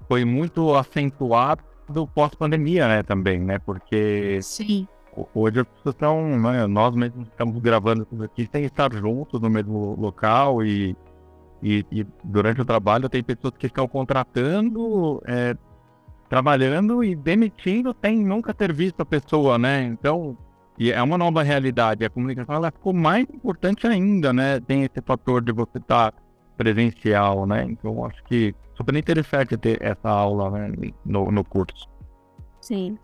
foi 0.08 0.24
muito 0.24 0.74
acentuado 0.74 1.62
pós-pandemia, 2.06 2.88
né? 2.88 3.02
Também, 3.02 3.40
né? 3.40 3.58
Porque 3.58 4.38
Sim. 4.42 4.86
hoje 5.34 5.60
as 5.60 5.66
pessoas 5.66 5.94
estão, 5.94 6.38
né, 6.38 6.66
nós 6.66 6.94
mesmos 6.94 7.28
estamos 7.28 7.60
gravando 7.60 8.04
tudo 8.04 8.24
aqui 8.24 8.48
sem 8.50 8.64
estar 8.64 8.92
juntos 8.92 9.40
no 9.40 9.50
mesmo 9.50 9.94
local 9.98 10.64
e, 10.64 10.96
e, 11.62 11.84
e 11.90 12.06
durante 12.24 12.60
o 12.60 12.64
trabalho 12.64 13.08
tem 13.08 13.22
pessoas 13.22 13.54
que 13.58 13.66
estão 13.66 13.88
contratando, 13.88 15.22
é, 15.26 15.56
trabalhando 16.28 17.02
e 17.02 17.14
demitindo 17.14 17.94
sem 18.04 18.24
nunca 18.24 18.52
ter 18.52 18.72
visto 18.72 19.00
a 19.00 19.06
pessoa, 19.06 19.58
né? 19.58 19.84
Então, 19.84 20.36
e 20.78 20.92
é 20.92 21.02
uma 21.02 21.18
nova 21.18 21.42
realidade. 21.42 22.04
A 22.04 22.10
comunicação 22.10 22.54
ela 22.54 22.70
ficou 22.70 22.92
mais 22.92 23.26
importante 23.32 23.86
ainda, 23.86 24.32
né? 24.32 24.60
Tem 24.60 24.84
esse 24.84 25.02
fator 25.04 25.42
de 25.42 25.52
você 25.52 25.78
estar 25.78 26.12
tá 26.12 26.18
presencial, 26.58 27.46
né? 27.46 27.64
Então, 27.64 28.04
acho 28.04 28.22
que 28.24 28.54
super 28.76 28.94
interessante 28.94 29.56
ter 29.56 29.80
essa 29.80 30.10
aula 30.10 30.50
né, 30.50 30.92
no, 31.06 31.30
no 31.30 31.44
curso. 31.44 31.88
Sim. 32.60 32.98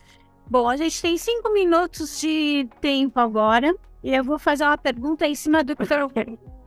Bom, 0.50 0.68
a 0.68 0.76
gente 0.76 1.00
tem 1.00 1.16
cinco 1.16 1.52
minutos 1.52 2.20
de 2.20 2.68
tempo 2.80 3.18
agora 3.18 3.74
e 4.02 4.14
eu 4.14 4.22
vou 4.22 4.38
fazer 4.38 4.64
uma 4.64 4.76
pergunta 4.76 5.26
em 5.26 5.34
cima 5.34 5.64
do 5.64 5.74
que 5.74 5.84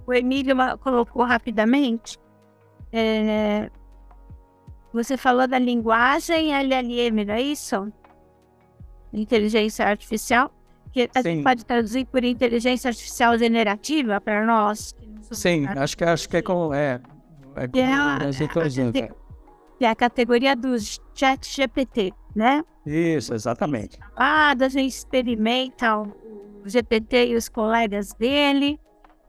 o 0.07 0.13
Emílio 0.13 0.55
colocou 0.79 1.23
rapidamente. 1.23 2.17
É, 2.91 3.69
você 4.91 5.15
falou 5.17 5.47
da 5.47 5.59
linguagem 5.59 6.53
LLM, 6.53 7.25
não 7.25 7.33
é 7.35 7.41
isso? 7.41 7.91
Inteligência 9.13 9.85
artificial. 9.85 10.51
Que 11.05 11.09
a 11.13 11.21
gente 11.21 11.43
pode 11.43 11.63
traduzir 11.63 12.05
por 12.05 12.23
inteligência 12.23 12.87
artificial 12.87 13.37
generativa 13.37 14.19
para 14.19 14.43
nós. 14.45 14.95
Sim, 15.31 15.67
acho 15.67 15.95
que 15.95 16.03
acho 16.03 16.27
que 16.27 16.37
é 16.37 16.41
como 16.41 16.73
é, 16.73 16.99
é, 17.55 17.67
como 17.67 17.83
é, 17.83 17.93
a, 17.93 18.17
a, 18.17 19.85
é 19.85 19.87
a 19.87 19.95
categoria 19.95 20.55
dos 20.55 20.99
chat 21.13 21.47
GPT, 21.47 22.13
né? 22.35 22.63
Isso, 22.85 23.33
exatamente. 23.33 23.99
Ah, 24.15 24.55
a 24.59 24.69
gente 24.69 24.93
experimenta 24.93 25.99
o 25.99 26.13
GPT 26.65 27.27
e 27.27 27.35
os 27.35 27.49
colegas 27.49 28.13
dele. 28.13 28.79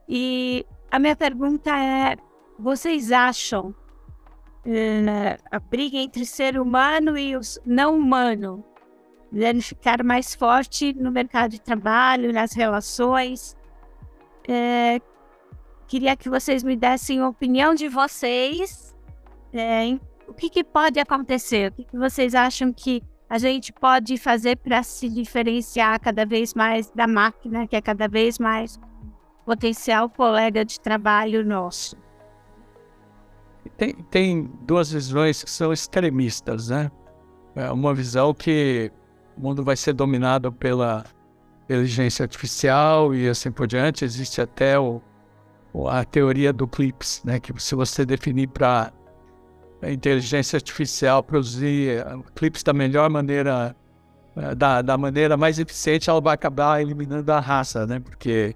E 0.07 0.65
a 0.89 0.97
minha 0.97 1.15
pergunta 1.15 1.69
é: 1.77 2.15
vocês 2.57 3.11
acham 3.11 3.75
uh, 4.65 5.43
a 5.51 5.59
briga 5.59 5.97
entre 5.97 6.25
ser 6.25 6.59
humano 6.59 7.17
e 7.17 7.35
o 7.35 7.41
não 7.65 7.97
humano 7.97 8.63
deve 9.31 9.61
ficar 9.61 10.03
mais 10.03 10.33
forte 10.33 10.93
no 10.93 11.11
mercado 11.11 11.51
de 11.51 11.61
trabalho, 11.61 12.33
nas 12.33 12.53
relações? 12.53 13.55
Uh, 14.47 15.01
queria 15.87 16.15
que 16.15 16.29
vocês 16.29 16.63
me 16.63 16.75
dessem 16.75 17.19
a 17.19 17.29
opinião 17.29 17.73
de 17.75 17.87
vocês. 17.87 18.95
Uh, 19.53 19.99
o 20.27 20.33
que, 20.33 20.49
que, 20.49 20.63
pode 20.63 20.99
acontecer? 20.99 21.71
O 21.71 21.75
que, 21.75 21.83
que 21.83 21.97
vocês 21.97 22.35
acham 22.35 22.71
que 22.73 23.01
a 23.29 23.37
gente 23.37 23.71
pode 23.71 24.17
fazer 24.17 24.57
para 24.57 24.81
se 24.81 25.07
diferenciar 25.07 25.99
cada 25.99 26.25
vez 26.25 26.53
mais 26.53 26.89
da 26.91 27.07
máquina, 27.07 27.67
que 27.67 27.75
é 27.75 27.81
cada 27.81 28.07
vez 28.07 28.39
mais 28.39 28.79
potencial 29.45 30.09
colega 30.09 30.65
de 30.65 30.79
trabalho 30.79 31.45
nosso? 31.45 31.95
Tem, 33.77 33.93
tem 33.93 34.43
duas 34.61 34.91
visões 34.91 35.43
que 35.43 35.49
são 35.49 35.71
extremistas, 35.71 36.69
né? 36.69 36.91
É 37.55 37.71
uma 37.71 37.93
visão 37.93 38.33
que 38.33 38.91
o 39.39 39.41
mundo 39.41 39.63
vai 39.63 39.77
ser 39.77 39.93
dominado 39.93 40.51
pela 40.51 41.05
inteligência 41.63 42.23
artificial 42.23 43.15
e 43.15 43.29
assim 43.29 43.49
por 43.49 43.65
diante. 43.65 44.03
Existe 44.03 44.41
até 44.41 44.77
o, 44.77 45.01
a 45.87 46.03
teoria 46.03 46.51
do 46.51 46.67
CLIPS, 46.67 47.21
né? 47.23 47.39
Que 47.39 47.53
se 47.61 47.73
você 47.73 48.05
definir 48.05 48.47
para 48.47 48.91
a 49.81 49.89
inteligência 49.89 50.57
artificial 50.57 51.23
produzir 51.23 51.99
eh, 51.99 52.05
clipes 52.35 52.63
da 52.63 52.73
melhor 52.73 53.09
maneira, 53.09 53.73
eh, 54.35 54.55
da, 54.55 54.81
da 54.81 54.97
maneira 54.97 55.37
mais 55.37 55.57
eficiente, 55.57 56.09
ela 56.09 56.19
vai 56.19 56.33
acabar 56.33 56.81
eliminando 56.81 57.31
a 57.31 57.39
raça, 57.39 57.87
né? 57.87 57.97
Porque 57.97 58.53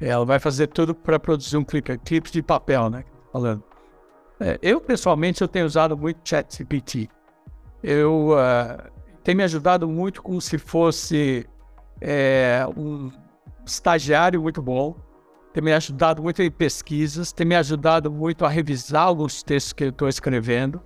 ela 0.00 0.24
vai 0.24 0.40
fazer 0.40 0.66
tudo 0.66 0.96
para 0.96 1.18
produzir 1.20 1.56
um 1.56 1.64
clipe, 1.64 1.96
clipes 1.98 2.32
de 2.32 2.42
papel, 2.42 2.90
né? 2.90 3.04
Falando. 3.32 3.62
É, 4.40 4.58
eu, 4.60 4.80
pessoalmente, 4.80 5.42
eu 5.42 5.48
tenho 5.48 5.64
usado 5.64 5.96
muito 5.96 6.28
ChatGPT. 6.28 7.08
Eu 7.84 8.30
uh, 8.30 8.93
tem 9.24 9.34
me 9.34 9.42
ajudado 9.42 9.88
muito 9.88 10.22
como 10.22 10.40
se 10.40 10.58
fosse 10.58 11.46
é, 12.00 12.64
um 12.76 13.10
estagiário 13.66 14.40
muito 14.40 14.62
bom 14.62 14.94
tem 15.54 15.62
me 15.62 15.72
ajudado 15.72 16.20
muito 16.20 16.42
em 16.42 16.50
pesquisas, 16.50 17.32
tem 17.32 17.46
me 17.46 17.54
ajudado 17.54 18.10
muito 18.10 18.44
a 18.44 18.48
revisar 18.48 19.04
alguns 19.04 19.40
textos 19.40 19.72
que 19.72 19.84
eu 19.84 19.90
estou 19.90 20.08
escrevendo. 20.08 20.82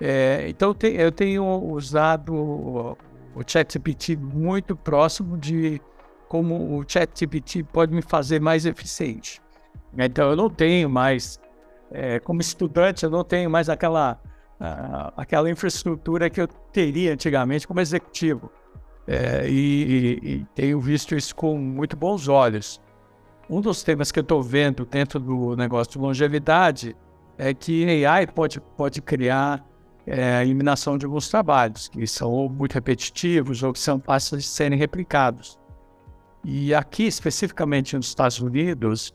É, 0.00 0.46
então 0.48 0.74
eu 0.84 1.10
tenho 1.10 1.44
usado 1.44 2.32
o, 2.32 2.96
o 3.34 3.42
ChatGPT 3.44 4.16
muito 4.16 4.76
próximo 4.76 5.36
de 5.36 5.80
como 6.28 6.78
o 6.78 6.84
ChatGPT 6.86 7.64
pode 7.64 7.92
me 7.92 8.02
fazer 8.02 8.40
mais 8.40 8.64
eficiente. 8.66 9.42
Então 9.98 10.30
eu 10.30 10.36
não 10.36 10.48
tenho 10.48 10.88
mais, 10.88 11.40
é, 11.90 12.20
como 12.20 12.40
estudante, 12.40 13.02
eu 13.02 13.10
não 13.10 13.24
tenho 13.24 13.50
mais 13.50 13.68
aquela, 13.68 14.16
uh, 14.62 15.12
aquela 15.16 15.50
infraestrutura 15.50 16.30
que 16.30 16.40
eu 16.40 16.46
teria 16.46 17.12
antigamente 17.12 17.66
como 17.66 17.80
executivo. 17.80 18.50
É, 19.04 19.48
e, 19.48 20.20
e, 20.22 20.28
e 20.32 20.46
tenho 20.54 20.80
visto 20.80 21.16
isso 21.16 21.34
com 21.34 21.58
muito 21.58 21.96
bons 21.96 22.28
olhos. 22.28 22.80
Um 23.50 23.60
dos 23.60 23.82
temas 23.82 24.12
que 24.12 24.20
eu 24.20 24.22
estou 24.22 24.40
vendo 24.40 24.86
dentro 24.86 25.18
do 25.18 25.56
negócio 25.56 25.94
de 25.94 25.98
longevidade 25.98 26.96
é 27.36 27.52
que 27.52 28.06
AI 28.06 28.28
pode, 28.28 28.60
pode 28.76 29.02
criar 29.02 29.66
é, 30.06 30.36
a 30.36 30.44
eliminação 30.44 30.96
de 30.96 31.04
alguns 31.04 31.28
trabalhos 31.28 31.88
que 31.88 32.06
são 32.06 32.48
muito 32.48 32.74
repetitivos 32.74 33.62
ou 33.64 33.72
que 33.72 33.80
são 33.80 34.00
fáceis 34.00 34.44
de 34.44 34.48
serem 34.48 34.78
replicados. 34.78 35.58
E 36.44 36.72
aqui, 36.72 37.04
especificamente 37.04 37.96
nos 37.96 38.06
Estados 38.06 38.40
Unidos, 38.40 39.12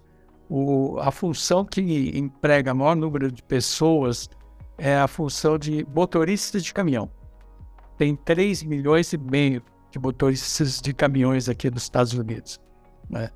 o, 0.49 0.97
a 0.99 1.11
função 1.11 1.63
que 1.65 2.11
emprega 2.17 2.73
maior 2.73 2.95
número 2.95 3.31
de 3.31 3.41
pessoas 3.43 4.29
é 4.78 4.97
a 4.97 5.07
função 5.07 5.57
de 5.57 5.86
motoristas 5.93 6.63
de 6.63 6.73
caminhão. 6.73 7.09
Tem 7.97 8.15
3 8.15 8.63
milhões 8.63 9.11
e 9.13 9.17
meio 9.17 9.63
de 9.89 9.99
motoristas 9.99 10.80
de 10.80 10.93
caminhões 10.93 11.49
aqui 11.49 11.69
nos 11.69 11.84
Estados 11.84 12.13
Unidos. 12.13 12.59
Né? 13.09 13.30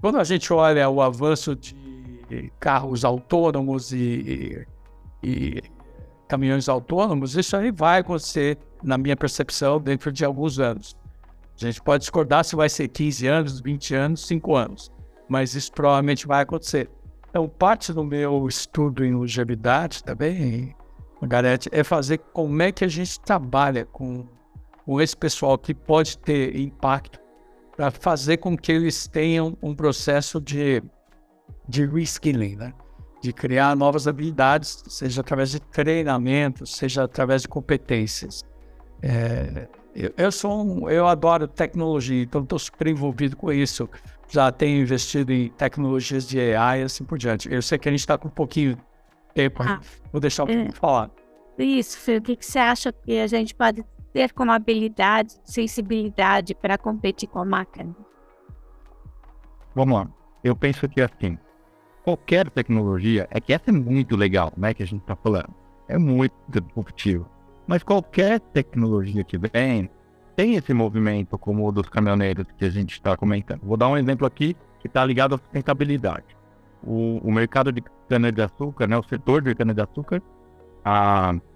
Quando 0.00 0.18
a 0.18 0.24
gente 0.24 0.52
olha 0.52 0.88
o 0.88 1.00
avanço 1.00 1.56
de 1.56 2.52
carros 2.58 3.04
autônomos 3.04 3.92
e, 3.92 4.66
e, 5.22 5.26
e 5.28 5.62
caminhões 6.28 6.68
autônomos, 6.68 7.36
isso 7.36 7.56
aí 7.56 7.70
vai 7.70 8.00
acontecer, 8.00 8.58
na 8.82 8.96
minha 8.96 9.16
percepção, 9.16 9.80
dentro 9.80 10.10
de 10.12 10.24
alguns 10.24 10.58
anos. 10.58 10.96
A 11.60 11.64
gente 11.66 11.82
pode 11.82 12.02
discordar 12.02 12.44
se 12.44 12.56
vai 12.56 12.68
ser 12.68 12.88
15 12.88 13.26
anos, 13.26 13.60
20 13.60 13.94
anos, 13.94 14.26
5 14.26 14.56
anos, 14.56 14.90
mas 15.28 15.54
isso 15.54 15.70
provavelmente 15.72 16.26
vai 16.26 16.42
acontecer. 16.42 16.90
Então, 17.32 17.48
parte 17.48 17.94
do 17.94 18.04
meu 18.04 18.46
estudo 18.46 19.02
em 19.02 19.14
longevidade 19.14 20.04
também, 20.04 20.76
Margarete, 21.18 21.70
é 21.72 21.82
fazer 21.82 22.18
como 22.18 22.60
é 22.60 22.70
que 22.70 22.84
a 22.84 22.88
gente 22.88 23.18
trabalha 23.20 23.86
com, 23.86 24.28
com 24.84 25.00
esse 25.00 25.16
pessoal 25.16 25.56
que 25.56 25.72
pode 25.72 26.18
ter 26.18 26.54
impacto 26.54 27.18
para 27.74 27.90
fazer 27.90 28.36
com 28.36 28.54
que 28.54 28.70
eles 28.70 29.08
tenham 29.08 29.56
um 29.62 29.74
processo 29.74 30.38
de, 30.38 30.82
de 31.66 31.86
reskilling, 31.86 32.56
né? 32.56 32.74
de 33.22 33.32
criar 33.32 33.74
novas 33.74 34.06
habilidades, 34.06 34.84
seja 34.88 35.22
através 35.22 35.52
de 35.52 35.58
treinamento, 35.58 36.66
seja 36.66 37.04
através 37.04 37.40
de 37.40 37.48
competências. 37.48 38.42
É, 39.00 39.68
eu, 39.94 40.12
eu, 40.18 40.30
sou 40.30 40.62
um, 40.62 40.90
eu 40.90 41.06
adoro 41.06 41.48
tecnologia, 41.48 42.24
então 42.24 42.42
estou 42.42 42.58
super 42.58 42.88
envolvido 42.88 43.38
com 43.38 43.50
isso. 43.50 43.88
Já 44.32 44.50
tenho 44.50 44.80
investido 44.80 45.30
em 45.30 45.50
tecnologias 45.50 46.26
de 46.26 46.40
AI 46.40 46.80
e 46.80 46.84
assim 46.84 47.04
por 47.04 47.18
diante. 47.18 47.52
Eu 47.52 47.60
sei 47.60 47.78
que 47.78 47.86
a 47.86 47.92
gente 47.92 48.00
está 48.00 48.16
com 48.16 48.28
um 48.28 48.30
pouquinho 48.30 48.76
de 48.76 48.82
tempo, 49.34 49.62
ah, 49.62 49.78
vou 50.10 50.22
deixar 50.22 50.44
o 50.44 50.50
é, 50.50 50.72
falar. 50.72 51.10
Isso, 51.58 51.98
Fê, 51.98 52.16
o 52.16 52.22
que, 52.22 52.36
que 52.36 52.46
você 52.46 52.58
acha 52.58 52.90
que 52.90 53.18
a 53.18 53.26
gente 53.26 53.54
pode 53.54 53.84
ter 54.10 54.32
como 54.32 54.50
habilidade, 54.50 55.34
sensibilidade 55.44 56.54
para 56.54 56.78
competir 56.78 57.28
com 57.28 57.40
a 57.40 57.44
máquina? 57.44 57.94
Vamos 59.74 59.98
lá. 59.98 60.08
Eu 60.42 60.56
penso 60.56 60.88
que 60.88 61.02
assim, 61.02 61.38
qualquer 62.02 62.48
tecnologia, 62.48 63.28
é 63.30 63.38
que 63.38 63.52
essa 63.52 63.68
é 63.68 63.72
muito 63.72 64.16
legal, 64.16 64.50
né, 64.56 64.72
que 64.72 64.82
a 64.82 64.86
gente 64.86 65.02
está 65.02 65.14
falando. 65.14 65.54
É 65.88 65.98
muito 65.98 66.34
disruptivo. 66.48 67.28
Mas 67.66 67.82
qualquer 67.82 68.40
tecnologia 68.40 69.22
que 69.22 69.36
vem, 69.36 69.90
tem 70.36 70.54
esse 70.54 70.72
movimento 70.72 71.38
como 71.38 71.66
o 71.66 71.72
dos 71.72 71.88
caminhoneiros 71.88 72.46
que 72.56 72.64
a 72.64 72.70
gente 72.70 72.92
está 72.92 73.16
comentando. 73.16 73.60
Vou 73.62 73.76
dar 73.76 73.88
um 73.88 73.96
exemplo 73.96 74.26
aqui 74.26 74.56
que 74.80 74.86
está 74.86 75.04
ligado 75.04 75.34
à 75.34 75.38
sustentabilidade. 75.38 76.36
O, 76.82 77.18
o 77.22 77.32
mercado 77.32 77.70
de 77.70 77.82
cana-de-açúcar, 78.08 78.86
né, 78.86 78.96
o 78.96 79.02
setor 79.02 79.42
de 79.42 79.54
cana-de-açúcar, 79.54 80.20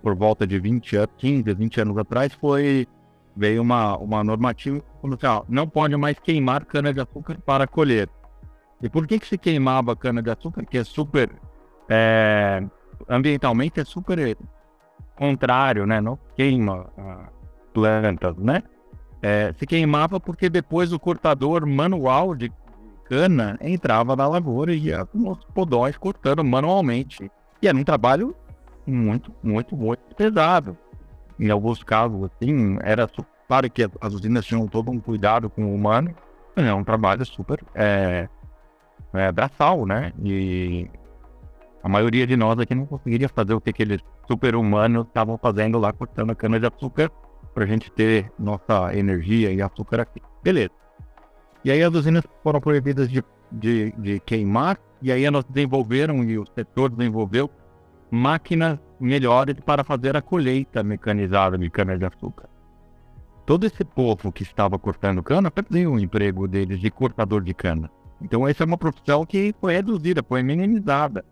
por 0.03 0.15
volta 0.15 0.47
de 0.47 0.59
20 0.59 0.97
anos, 0.97 1.11
15, 1.19 1.55
20 1.55 1.81
anos 1.81 1.99
atrás, 1.99 2.33
foi 2.35 2.87
veio 3.37 3.61
uma, 3.61 3.99
uma 3.99 4.25
normativa 4.25 4.83
como 5.01 5.15
assim, 5.15 5.27
ó, 5.27 5.45
não 5.47 5.69
pode 5.69 5.95
mais 5.97 6.19
queimar 6.19 6.65
cana-de-açúcar 6.65 7.39
para 7.45 7.67
colher. 7.67 8.09
E 8.83 8.89
por 8.89 9.07
que, 9.07 9.19
que 9.19 9.27
se 9.27 9.37
queimava 9.37 9.95
cana-de-açúcar, 9.95 10.65
que 10.65 10.79
é 10.79 10.85
super, 10.85 11.31
é, 11.89 12.65
ambientalmente 13.09 13.81
é 13.81 13.85
super 13.85 14.37
contrário, 15.17 15.87
né? 15.87 16.01
Não 16.01 16.19
queima 16.35 16.91
plantas, 17.81 18.37
né? 18.37 18.63
é, 19.23 19.53
se 19.59 19.67
queimava 19.67 20.21
porque 20.21 20.49
depois 20.49 20.93
o 20.93 21.01
cortador 21.01 21.67
manual 21.67 22.35
de 22.35 22.53
cana 23.05 23.59
entrava 23.61 24.17
na 24.17 24.27
lavoura 24.27 24.75
e 24.75 24.87
ia 24.87 25.05
com 25.05 25.31
os 25.31 25.45
podões 25.47 25.97
cortando 25.97 26.45
manualmente. 26.45 27.31
E 27.61 27.69
era 27.69 27.77
um 27.77 27.85
trabalho 27.85 28.35
muito, 28.87 29.33
muito, 29.43 29.77
muito 29.77 30.15
pesado. 30.15 30.77
Em 31.39 31.51
alguns 31.51 31.83
casos, 31.83 32.31
assim, 32.31 32.79
era 32.83 33.09
claro 33.49 33.71
que 33.71 33.89
as 34.01 34.15
usinas 34.15 34.45
tinham 34.45 34.67
todo 34.67 34.91
um 34.91 35.01
cuidado 35.01 35.51
com 35.51 35.65
o 35.65 35.75
humano, 35.75 36.15
mas 36.55 36.65
é 36.65 36.75
um 36.75 36.85
trabalho 36.85 37.25
super 37.25 37.63
é, 37.75 38.29
é, 39.13 39.33
braçal, 39.33 39.87
né? 39.87 40.13
E 40.23 40.89
a 41.83 41.89
maioria 41.89 42.27
de 42.27 42.37
nós 42.37 42.59
aqui 42.59 42.75
não 42.75 42.87
conseguiria 42.87 43.29
fazer 43.29 43.55
o 43.55 43.61
que 43.61 43.71
aqueles 43.71 44.01
super-humanos 44.27 45.07
estavam 45.07 45.39
fazendo 45.39 45.79
lá, 45.79 45.93
cortando 45.93 46.31
a 46.31 46.35
cana-de-açúcar, 46.35 47.11
para 47.57 47.65
a 47.65 47.67
gente 47.67 47.91
ter 47.91 48.31
nossa 48.39 48.95
energia 48.95 49.51
e 49.51 49.63
açúcar 49.63 50.01
aqui. 50.01 50.21
Beleza. 50.43 50.73
E 51.65 51.71
aí 51.71 51.83
as 51.83 51.95
usinas 51.95 52.23
foram 52.43 52.61
proibidas 52.61 53.09
de, 53.09 53.25
de, 53.51 53.93
de 53.97 54.21
queimar, 54.21 54.79
e 55.01 55.11
aí 55.11 55.25
elas 55.25 55.43
desenvolveram, 55.45 56.23
e 56.23 56.39
o 56.39 56.45
setor 56.55 56.91
desenvolveu, 56.91 57.51
máquinas 58.11 58.79
melhores 59.01 59.59
para 59.65 59.83
fazer 59.83 60.15
a 60.15 60.21
colheita 60.21 60.85
mecanizada 60.85 61.57
de 61.57 61.71
cana-de-açúcar. 61.71 62.47
Todo 63.47 63.65
esse 63.65 63.83
povo 63.87 64.31
que 64.31 64.43
estava 64.43 64.79
cortando 64.79 65.23
cana 65.23 65.51
perdeu 65.51 65.93
o 65.93 65.99
emprego 65.99 66.47
deles 66.47 66.79
de 66.79 66.91
cortador 66.91 67.43
de 67.43 67.55
cana. 67.55 67.91
Então, 68.21 68.47
essa 68.47 68.65
é 68.65 68.67
uma 68.67 68.77
profissão 68.77 69.25
que 69.25 69.55
foi 69.59 69.73
reduzida, 69.73 70.23
foi 70.23 70.43
minimizada. 70.43 71.25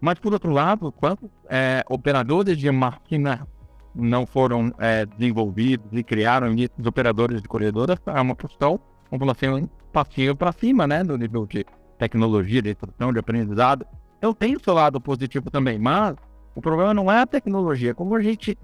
Mas, 0.00 0.16
por 0.20 0.32
outro 0.32 0.52
lado, 0.52 0.92
quantos 0.92 1.28
é, 1.48 1.84
operadores 1.88 2.56
de 2.56 2.70
máquina 2.70 3.48
não 3.94 4.26
foram 4.26 4.72
é, 4.78 5.04
desenvolvidos 5.06 5.86
e 5.92 6.02
criaram 6.02 6.52
esses 6.54 6.86
operadores 6.86 7.42
de 7.42 7.48
colhedoras, 7.48 7.98
é 8.06 8.20
uma 8.20 8.34
profissão, 8.34 8.80
vamos 9.10 9.20
falar 9.20 9.32
assim, 9.32 9.64
um 9.64 9.68
passinho 9.92 10.34
para 10.34 10.52
cima, 10.52 10.86
né, 10.86 11.04
do 11.04 11.16
nível 11.16 11.46
de 11.46 11.64
tecnologia, 11.98 12.62
de 12.62 12.70
instrução, 12.70 13.12
de 13.12 13.18
aprendizado. 13.18 13.86
Eu 14.20 14.34
tenho 14.34 14.58
o 14.58 14.62
seu 14.62 14.74
lado 14.74 15.00
positivo 15.00 15.50
também, 15.50 15.78
mas 15.78 16.16
o 16.54 16.60
problema 16.60 16.94
não 16.94 17.10
é 17.10 17.20
a 17.20 17.26
tecnologia, 17.26 17.94
como 17.94 18.14
a 18.14 18.22
gente 18.22 18.56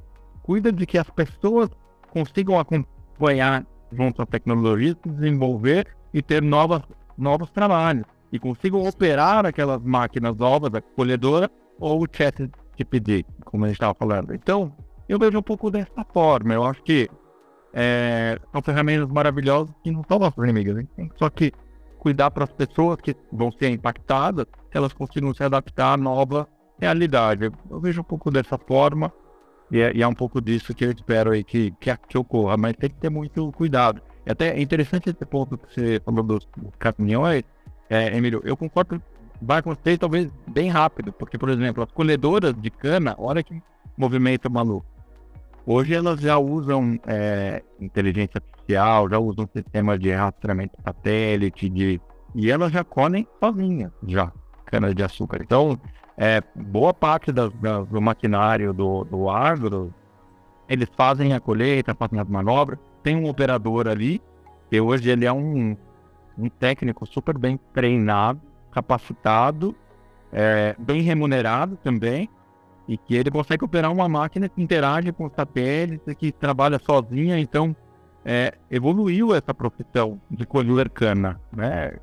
cuida 0.42 0.72
de 0.72 0.86
que 0.86 0.98
as 0.98 1.08
pessoas 1.10 1.68
consigam 2.10 2.58
acompanhar 2.58 3.66
junto 3.92 4.22
à 4.22 4.26
tecnologia, 4.26 4.96
se 5.02 5.08
desenvolver 5.08 5.86
e 6.12 6.22
ter 6.22 6.42
novas, 6.42 6.82
novos 7.16 7.50
trabalhos 7.50 8.04
e 8.32 8.38
consigam 8.38 8.86
operar 8.86 9.46
aquelas 9.46 9.82
máquinas 9.82 10.36
novas, 10.36 10.74
a 10.74 10.80
colhedora 10.80 11.50
ou 11.78 12.02
o 12.02 12.06
chat 12.10 12.50
GPD, 12.76 13.24
como 13.44 13.64
a 13.64 13.68
gente 13.68 13.76
estava 13.76 13.94
falando. 13.94 14.34
Então, 14.34 14.72
eu 15.08 15.18
vejo 15.18 15.38
um 15.38 15.42
pouco 15.42 15.70
dessa 15.70 16.04
forma. 16.12 16.54
Eu 16.54 16.64
acho 16.64 16.82
que 16.82 17.08
é, 17.72 18.38
são 18.52 18.62
ferramentas 18.62 19.08
maravilhosas 19.08 19.74
que 19.82 19.90
não 19.90 20.04
são 20.08 20.18
nossas 20.18 20.42
inimigas. 20.44 20.78
Hein? 20.78 20.88
Tem 20.96 21.10
só 21.16 21.30
que 21.30 21.52
cuidar 21.98 22.30
para 22.30 22.44
as 22.44 22.52
pessoas 22.52 23.00
que 23.00 23.14
vão 23.32 23.50
ser 23.50 23.70
impactadas, 23.70 24.46
elas 24.72 24.92
consigam 24.92 25.34
se 25.34 25.42
adaptar 25.42 25.94
à 25.94 25.96
nova 25.96 26.48
realidade. 26.78 27.50
Eu 27.70 27.80
vejo 27.80 28.00
um 28.00 28.04
pouco 28.04 28.30
dessa 28.30 28.56
forma 28.56 29.12
e 29.70 29.80
é, 29.80 29.92
e 29.94 30.02
é 30.02 30.06
um 30.06 30.14
pouco 30.14 30.40
disso 30.40 30.74
que 30.74 30.84
eu 30.84 30.90
espero 30.90 31.32
aí 31.32 31.44
que, 31.44 31.72
que, 31.72 31.94
que 32.08 32.16
ocorra, 32.16 32.56
mas 32.56 32.74
tem 32.76 32.88
que 32.88 32.96
ter 32.96 33.10
muito 33.10 33.52
cuidado. 33.52 34.00
E 34.24 34.30
até 34.30 34.56
é 34.56 34.60
interessante 34.60 35.10
esse 35.10 35.24
ponto 35.26 35.58
que 35.58 35.74
você 35.74 36.00
falou 36.04 36.22
dos, 36.22 36.48
dos 36.56 36.74
caminhões, 36.78 37.42
é, 37.90 38.16
Emílio, 38.16 38.40
eu 38.44 38.56
concordo, 38.56 39.02
vai 39.40 39.58
acontecer 39.58 39.98
talvez 39.98 40.30
bem 40.46 40.68
rápido, 40.68 41.12
porque, 41.12 41.38
por 41.38 41.48
exemplo, 41.48 41.82
as 41.82 41.90
colhedoras 41.90 42.54
de 42.54 42.70
cana, 42.70 43.14
olha 43.18 43.42
que 43.42 43.60
movimento 43.96 44.50
maluco. 44.50 44.86
Hoje 45.70 45.94
elas 45.94 46.18
já 46.18 46.38
usam 46.38 46.98
é, 47.06 47.62
inteligência 47.78 48.40
artificial, 48.42 49.06
já 49.10 49.18
usam 49.18 49.46
sistema 49.54 49.98
de 49.98 50.10
rastreamento 50.10 50.74
satélite, 50.82 51.68
de, 51.68 52.00
e 52.34 52.50
elas 52.50 52.72
já 52.72 52.82
colhem 52.82 53.28
sozinhas, 53.38 53.92
já, 54.06 54.32
cana 54.64 54.94
de 54.94 55.02
açúcar. 55.02 55.42
Então, 55.42 55.78
é, 56.16 56.42
boa 56.56 56.94
parte 56.94 57.30
do 57.30 58.00
maquinário 58.00 58.72
do, 58.72 59.04
do 59.04 59.28
agro, 59.28 59.92
eles 60.66 60.88
fazem 60.96 61.34
a 61.34 61.40
colheita, 61.40 61.94
fazem 61.94 62.18
as 62.18 62.26
manobras, 62.26 62.78
tem 63.02 63.14
um 63.14 63.28
operador 63.28 63.88
ali, 63.88 64.22
que 64.70 64.80
hoje 64.80 65.10
ele 65.10 65.26
é 65.26 65.32
um 65.32 65.76
um 66.38 66.48
técnico 66.48 67.04
super 67.04 67.36
bem 67.36 67.60
treinado, 67.74 68.40
capacitado, 68.70 69.76
é, 70.32 70.74
bem 70.78 71.02
remunerado 71.02 71.76
também, 71.82 72.30
e 72.88 72.96
que 72.96 73.14
ele 73.14 73.30
consegue 73.30 73.64
operar 73.64 73.92
uma 73.92 74.08
máquina 74.08 74.48
que 74.48 74.62
interage 74.62 75.12
com 75.12 75.28
satélites, 75.28 76.14
que 76.14 76.32
trabalha 76.32 76.78
sozinha, 76.78 77.38
então 77.38 77.76
é, 78.24 78.54
evoluiu 78.70 79.34
essa 79.34 79.52
profissão 79.52 80.20
de 80.30 80.46
colher 80.46 80.88
cana, 80.88 81.40
né? 81.52 81.98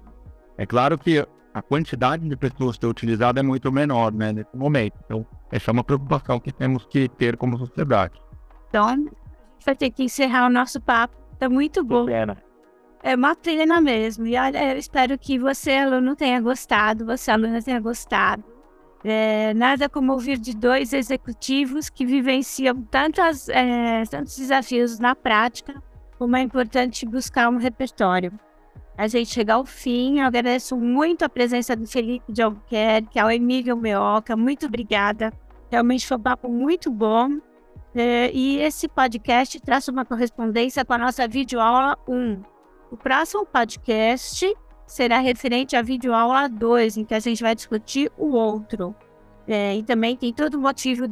É 0.57 0.65
claro 0.65 0.97
que 0.97 1.25
a 1.53 1.61
quantidade 1.61 2.27
de 2.29 2.35
pessoas 2.37 2.77
que 2.77 2.85
é 2.85 2.89
utilizada 2.89 3.39
é 3.39 3.43
muito 3.43 3.71
menor, 3.71 4.13
né, 4.13 4.31
nesse 4.31 4.55
momento. 4.55 4.95
Então, 5.05 5.25
essa 5.51 5.71
é 5.71 5.73
uma 5.73 5.83
preocupação 5.83 6.39
que 6.39 6.51
temos 6.51 6.85
que 6.85 7.09
ter 7.09 7.35
como 7.35 7.57
sociedade. 7.57 8.21
Então, 8.69 8.85
a 8.87 8.95
gente 8.95 9.11
vai 9.65 9.75
ter 9.75 9.89
que 9.89 10.03
encerrar 10.03 10.45
o 10.45 10.49
nosso 10.49 10.79
papo. 10.79 11.15
Tá 11.39 11.49
muito 11.49 11.83
bom. 11.83 12.05
Pena 12.05 12.37
é 13.05 13.15
uma 13.15 13.35
pena 13.35 13.79
mesmo. 13.79 14.25
E 14.25 14.35
olha, 14.35 14.73
eu 14.73 14.79
espero 14.79 15.15
que 15.15 15.37
você, 15.37 15.73
aluno, 15.73 16.15
tenha 16.15 16.41
gostado, 16.41 17.05
você, 17.05 17.29
aluna, 17.29 17.61
tenha 17.61 17.79
gostado. 17.79 18.43
É, 19.07 19.53
nada 19.53 19.87
como 19.87 20.13
ouvir 20.13 20.39
de 20.39 20.55
dois 20.55 20.91
executivos 20.91 21.91
que 21.91 22.03
vivenciam 22.03 22.81
tantas, 22.81 23.47
é, 23.49 24.03
tantos 24.09 24.35
desafios 24.35 24.97
na 24.97 25.13
prática, 25.13 25.79
como 26.17 26.35
é 26.35 26.41
importante 26.41 27.05
buscar 27.05 27.49
um 27.49 27.57
repertório. 27.57 28.33
A 28.97 29.07
gente 29.07 29.29
chega 29.29 29.53
ao 29.53 29.63
fim, 29.63 30.21
eu 30.21 30.25
agradeço 30.25 30.75
muito 30.75 31.23
a 31.23 31.29
presença 31.29 31.75
do 31.75 31.85
Felipe 31.85 32.33
de 32.33 32.41
Albuquerque, 32.41 33.19
ao 33.19 33.29
Emílio 33.29 33.77
Meoca, 33.77 34.35
muito 34.35 34.65
obrigada. 34.65 35.31
Realmente 35.69 36.07
foi 36.07 36.17
um 36.17 36.21
papo 36.21 36.49
muito 36.49 36.89
bom. 36.89 37.39
É, 37.93 38.31
e 38.33 38.57
esse 38.57 38.87
podcast 38.87 39.59
traz 39.61 39.87
uma 39.87 40.03
correspondência 40.03 40.83
com 40.83 40.93
a 40.93 40.97
nossa 40.97 41.27
videoaula 41.27 41.95
1 42.07 42.55
o 42.91 42.97
próximo 42.97 43.45
podcast 43.45 44.45
será 44.85 45.19
referente 45.19 45.75
à 45.75 45.81
videoaula 45.81 46.47
2, 46.47 46.97
em 46.97 47.05
que 47.05 47.13
a 47.13 47.19
gente 47.19 47.41
vai 47.41 47.55
discutir 47.55 48.11
o 48.17 48.31
outro. 48.31 48.95
É, 49.47 49.75
e 49.75 49.83
também 49.83 50.15
tem 50.15 50.33
todo 50.33 50.59
motivo, 50.59 51.05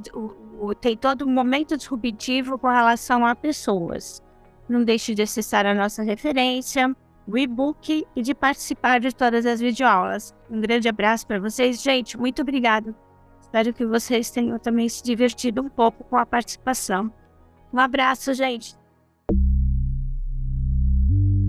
tem 0.82 0.97
todo 0.97 1.28
momento 1.28 1.78
disruptivo 1.78 2.57
com 2.57 2.67
relação 2.67 3.26
a 3.26 3.36
pessoas. 3.36 4.24
Não 4.67 4.84
deixe 4.84 5.13
de 5.13 5.21
acessar 5.21 5.65
a 5.65 5.74
nossa 5.74 6.01
referência, 6.03 6.95
o 7.28 7.38
e-book 7.38 8.05
e 8.15 8.21
de 8.21 8.34
participar 8.34 8.99
de 8.99 9.13
todas 9.13 9.45
as 9.45 9.59
videoaulas. 9.59 10.36
Um 10.49 10.59
grande 10.59 10.89
abraço 10.89 11.28
para 11.28 11.39
vocês, 11.39 11.82
gente. 11.82 12.17
Muito 12.17 12.41
obrigado. 12.41 12.95
Espero 13.41 13.74
que 13.74 13.86
vocês 13.86 14.32
tenham 14.32 14.57
também 14.57 14.89
se 14.89 15.03
divertido 15.03 15.61
um 15.61 15.69
pouco 15.69 16.03
com 16.03 16.17
a 16.17 16.26
participação. 16.26 17.13
Um 17.71 17.80
abraço, 17.80 18.34
gente. 18.34 18.76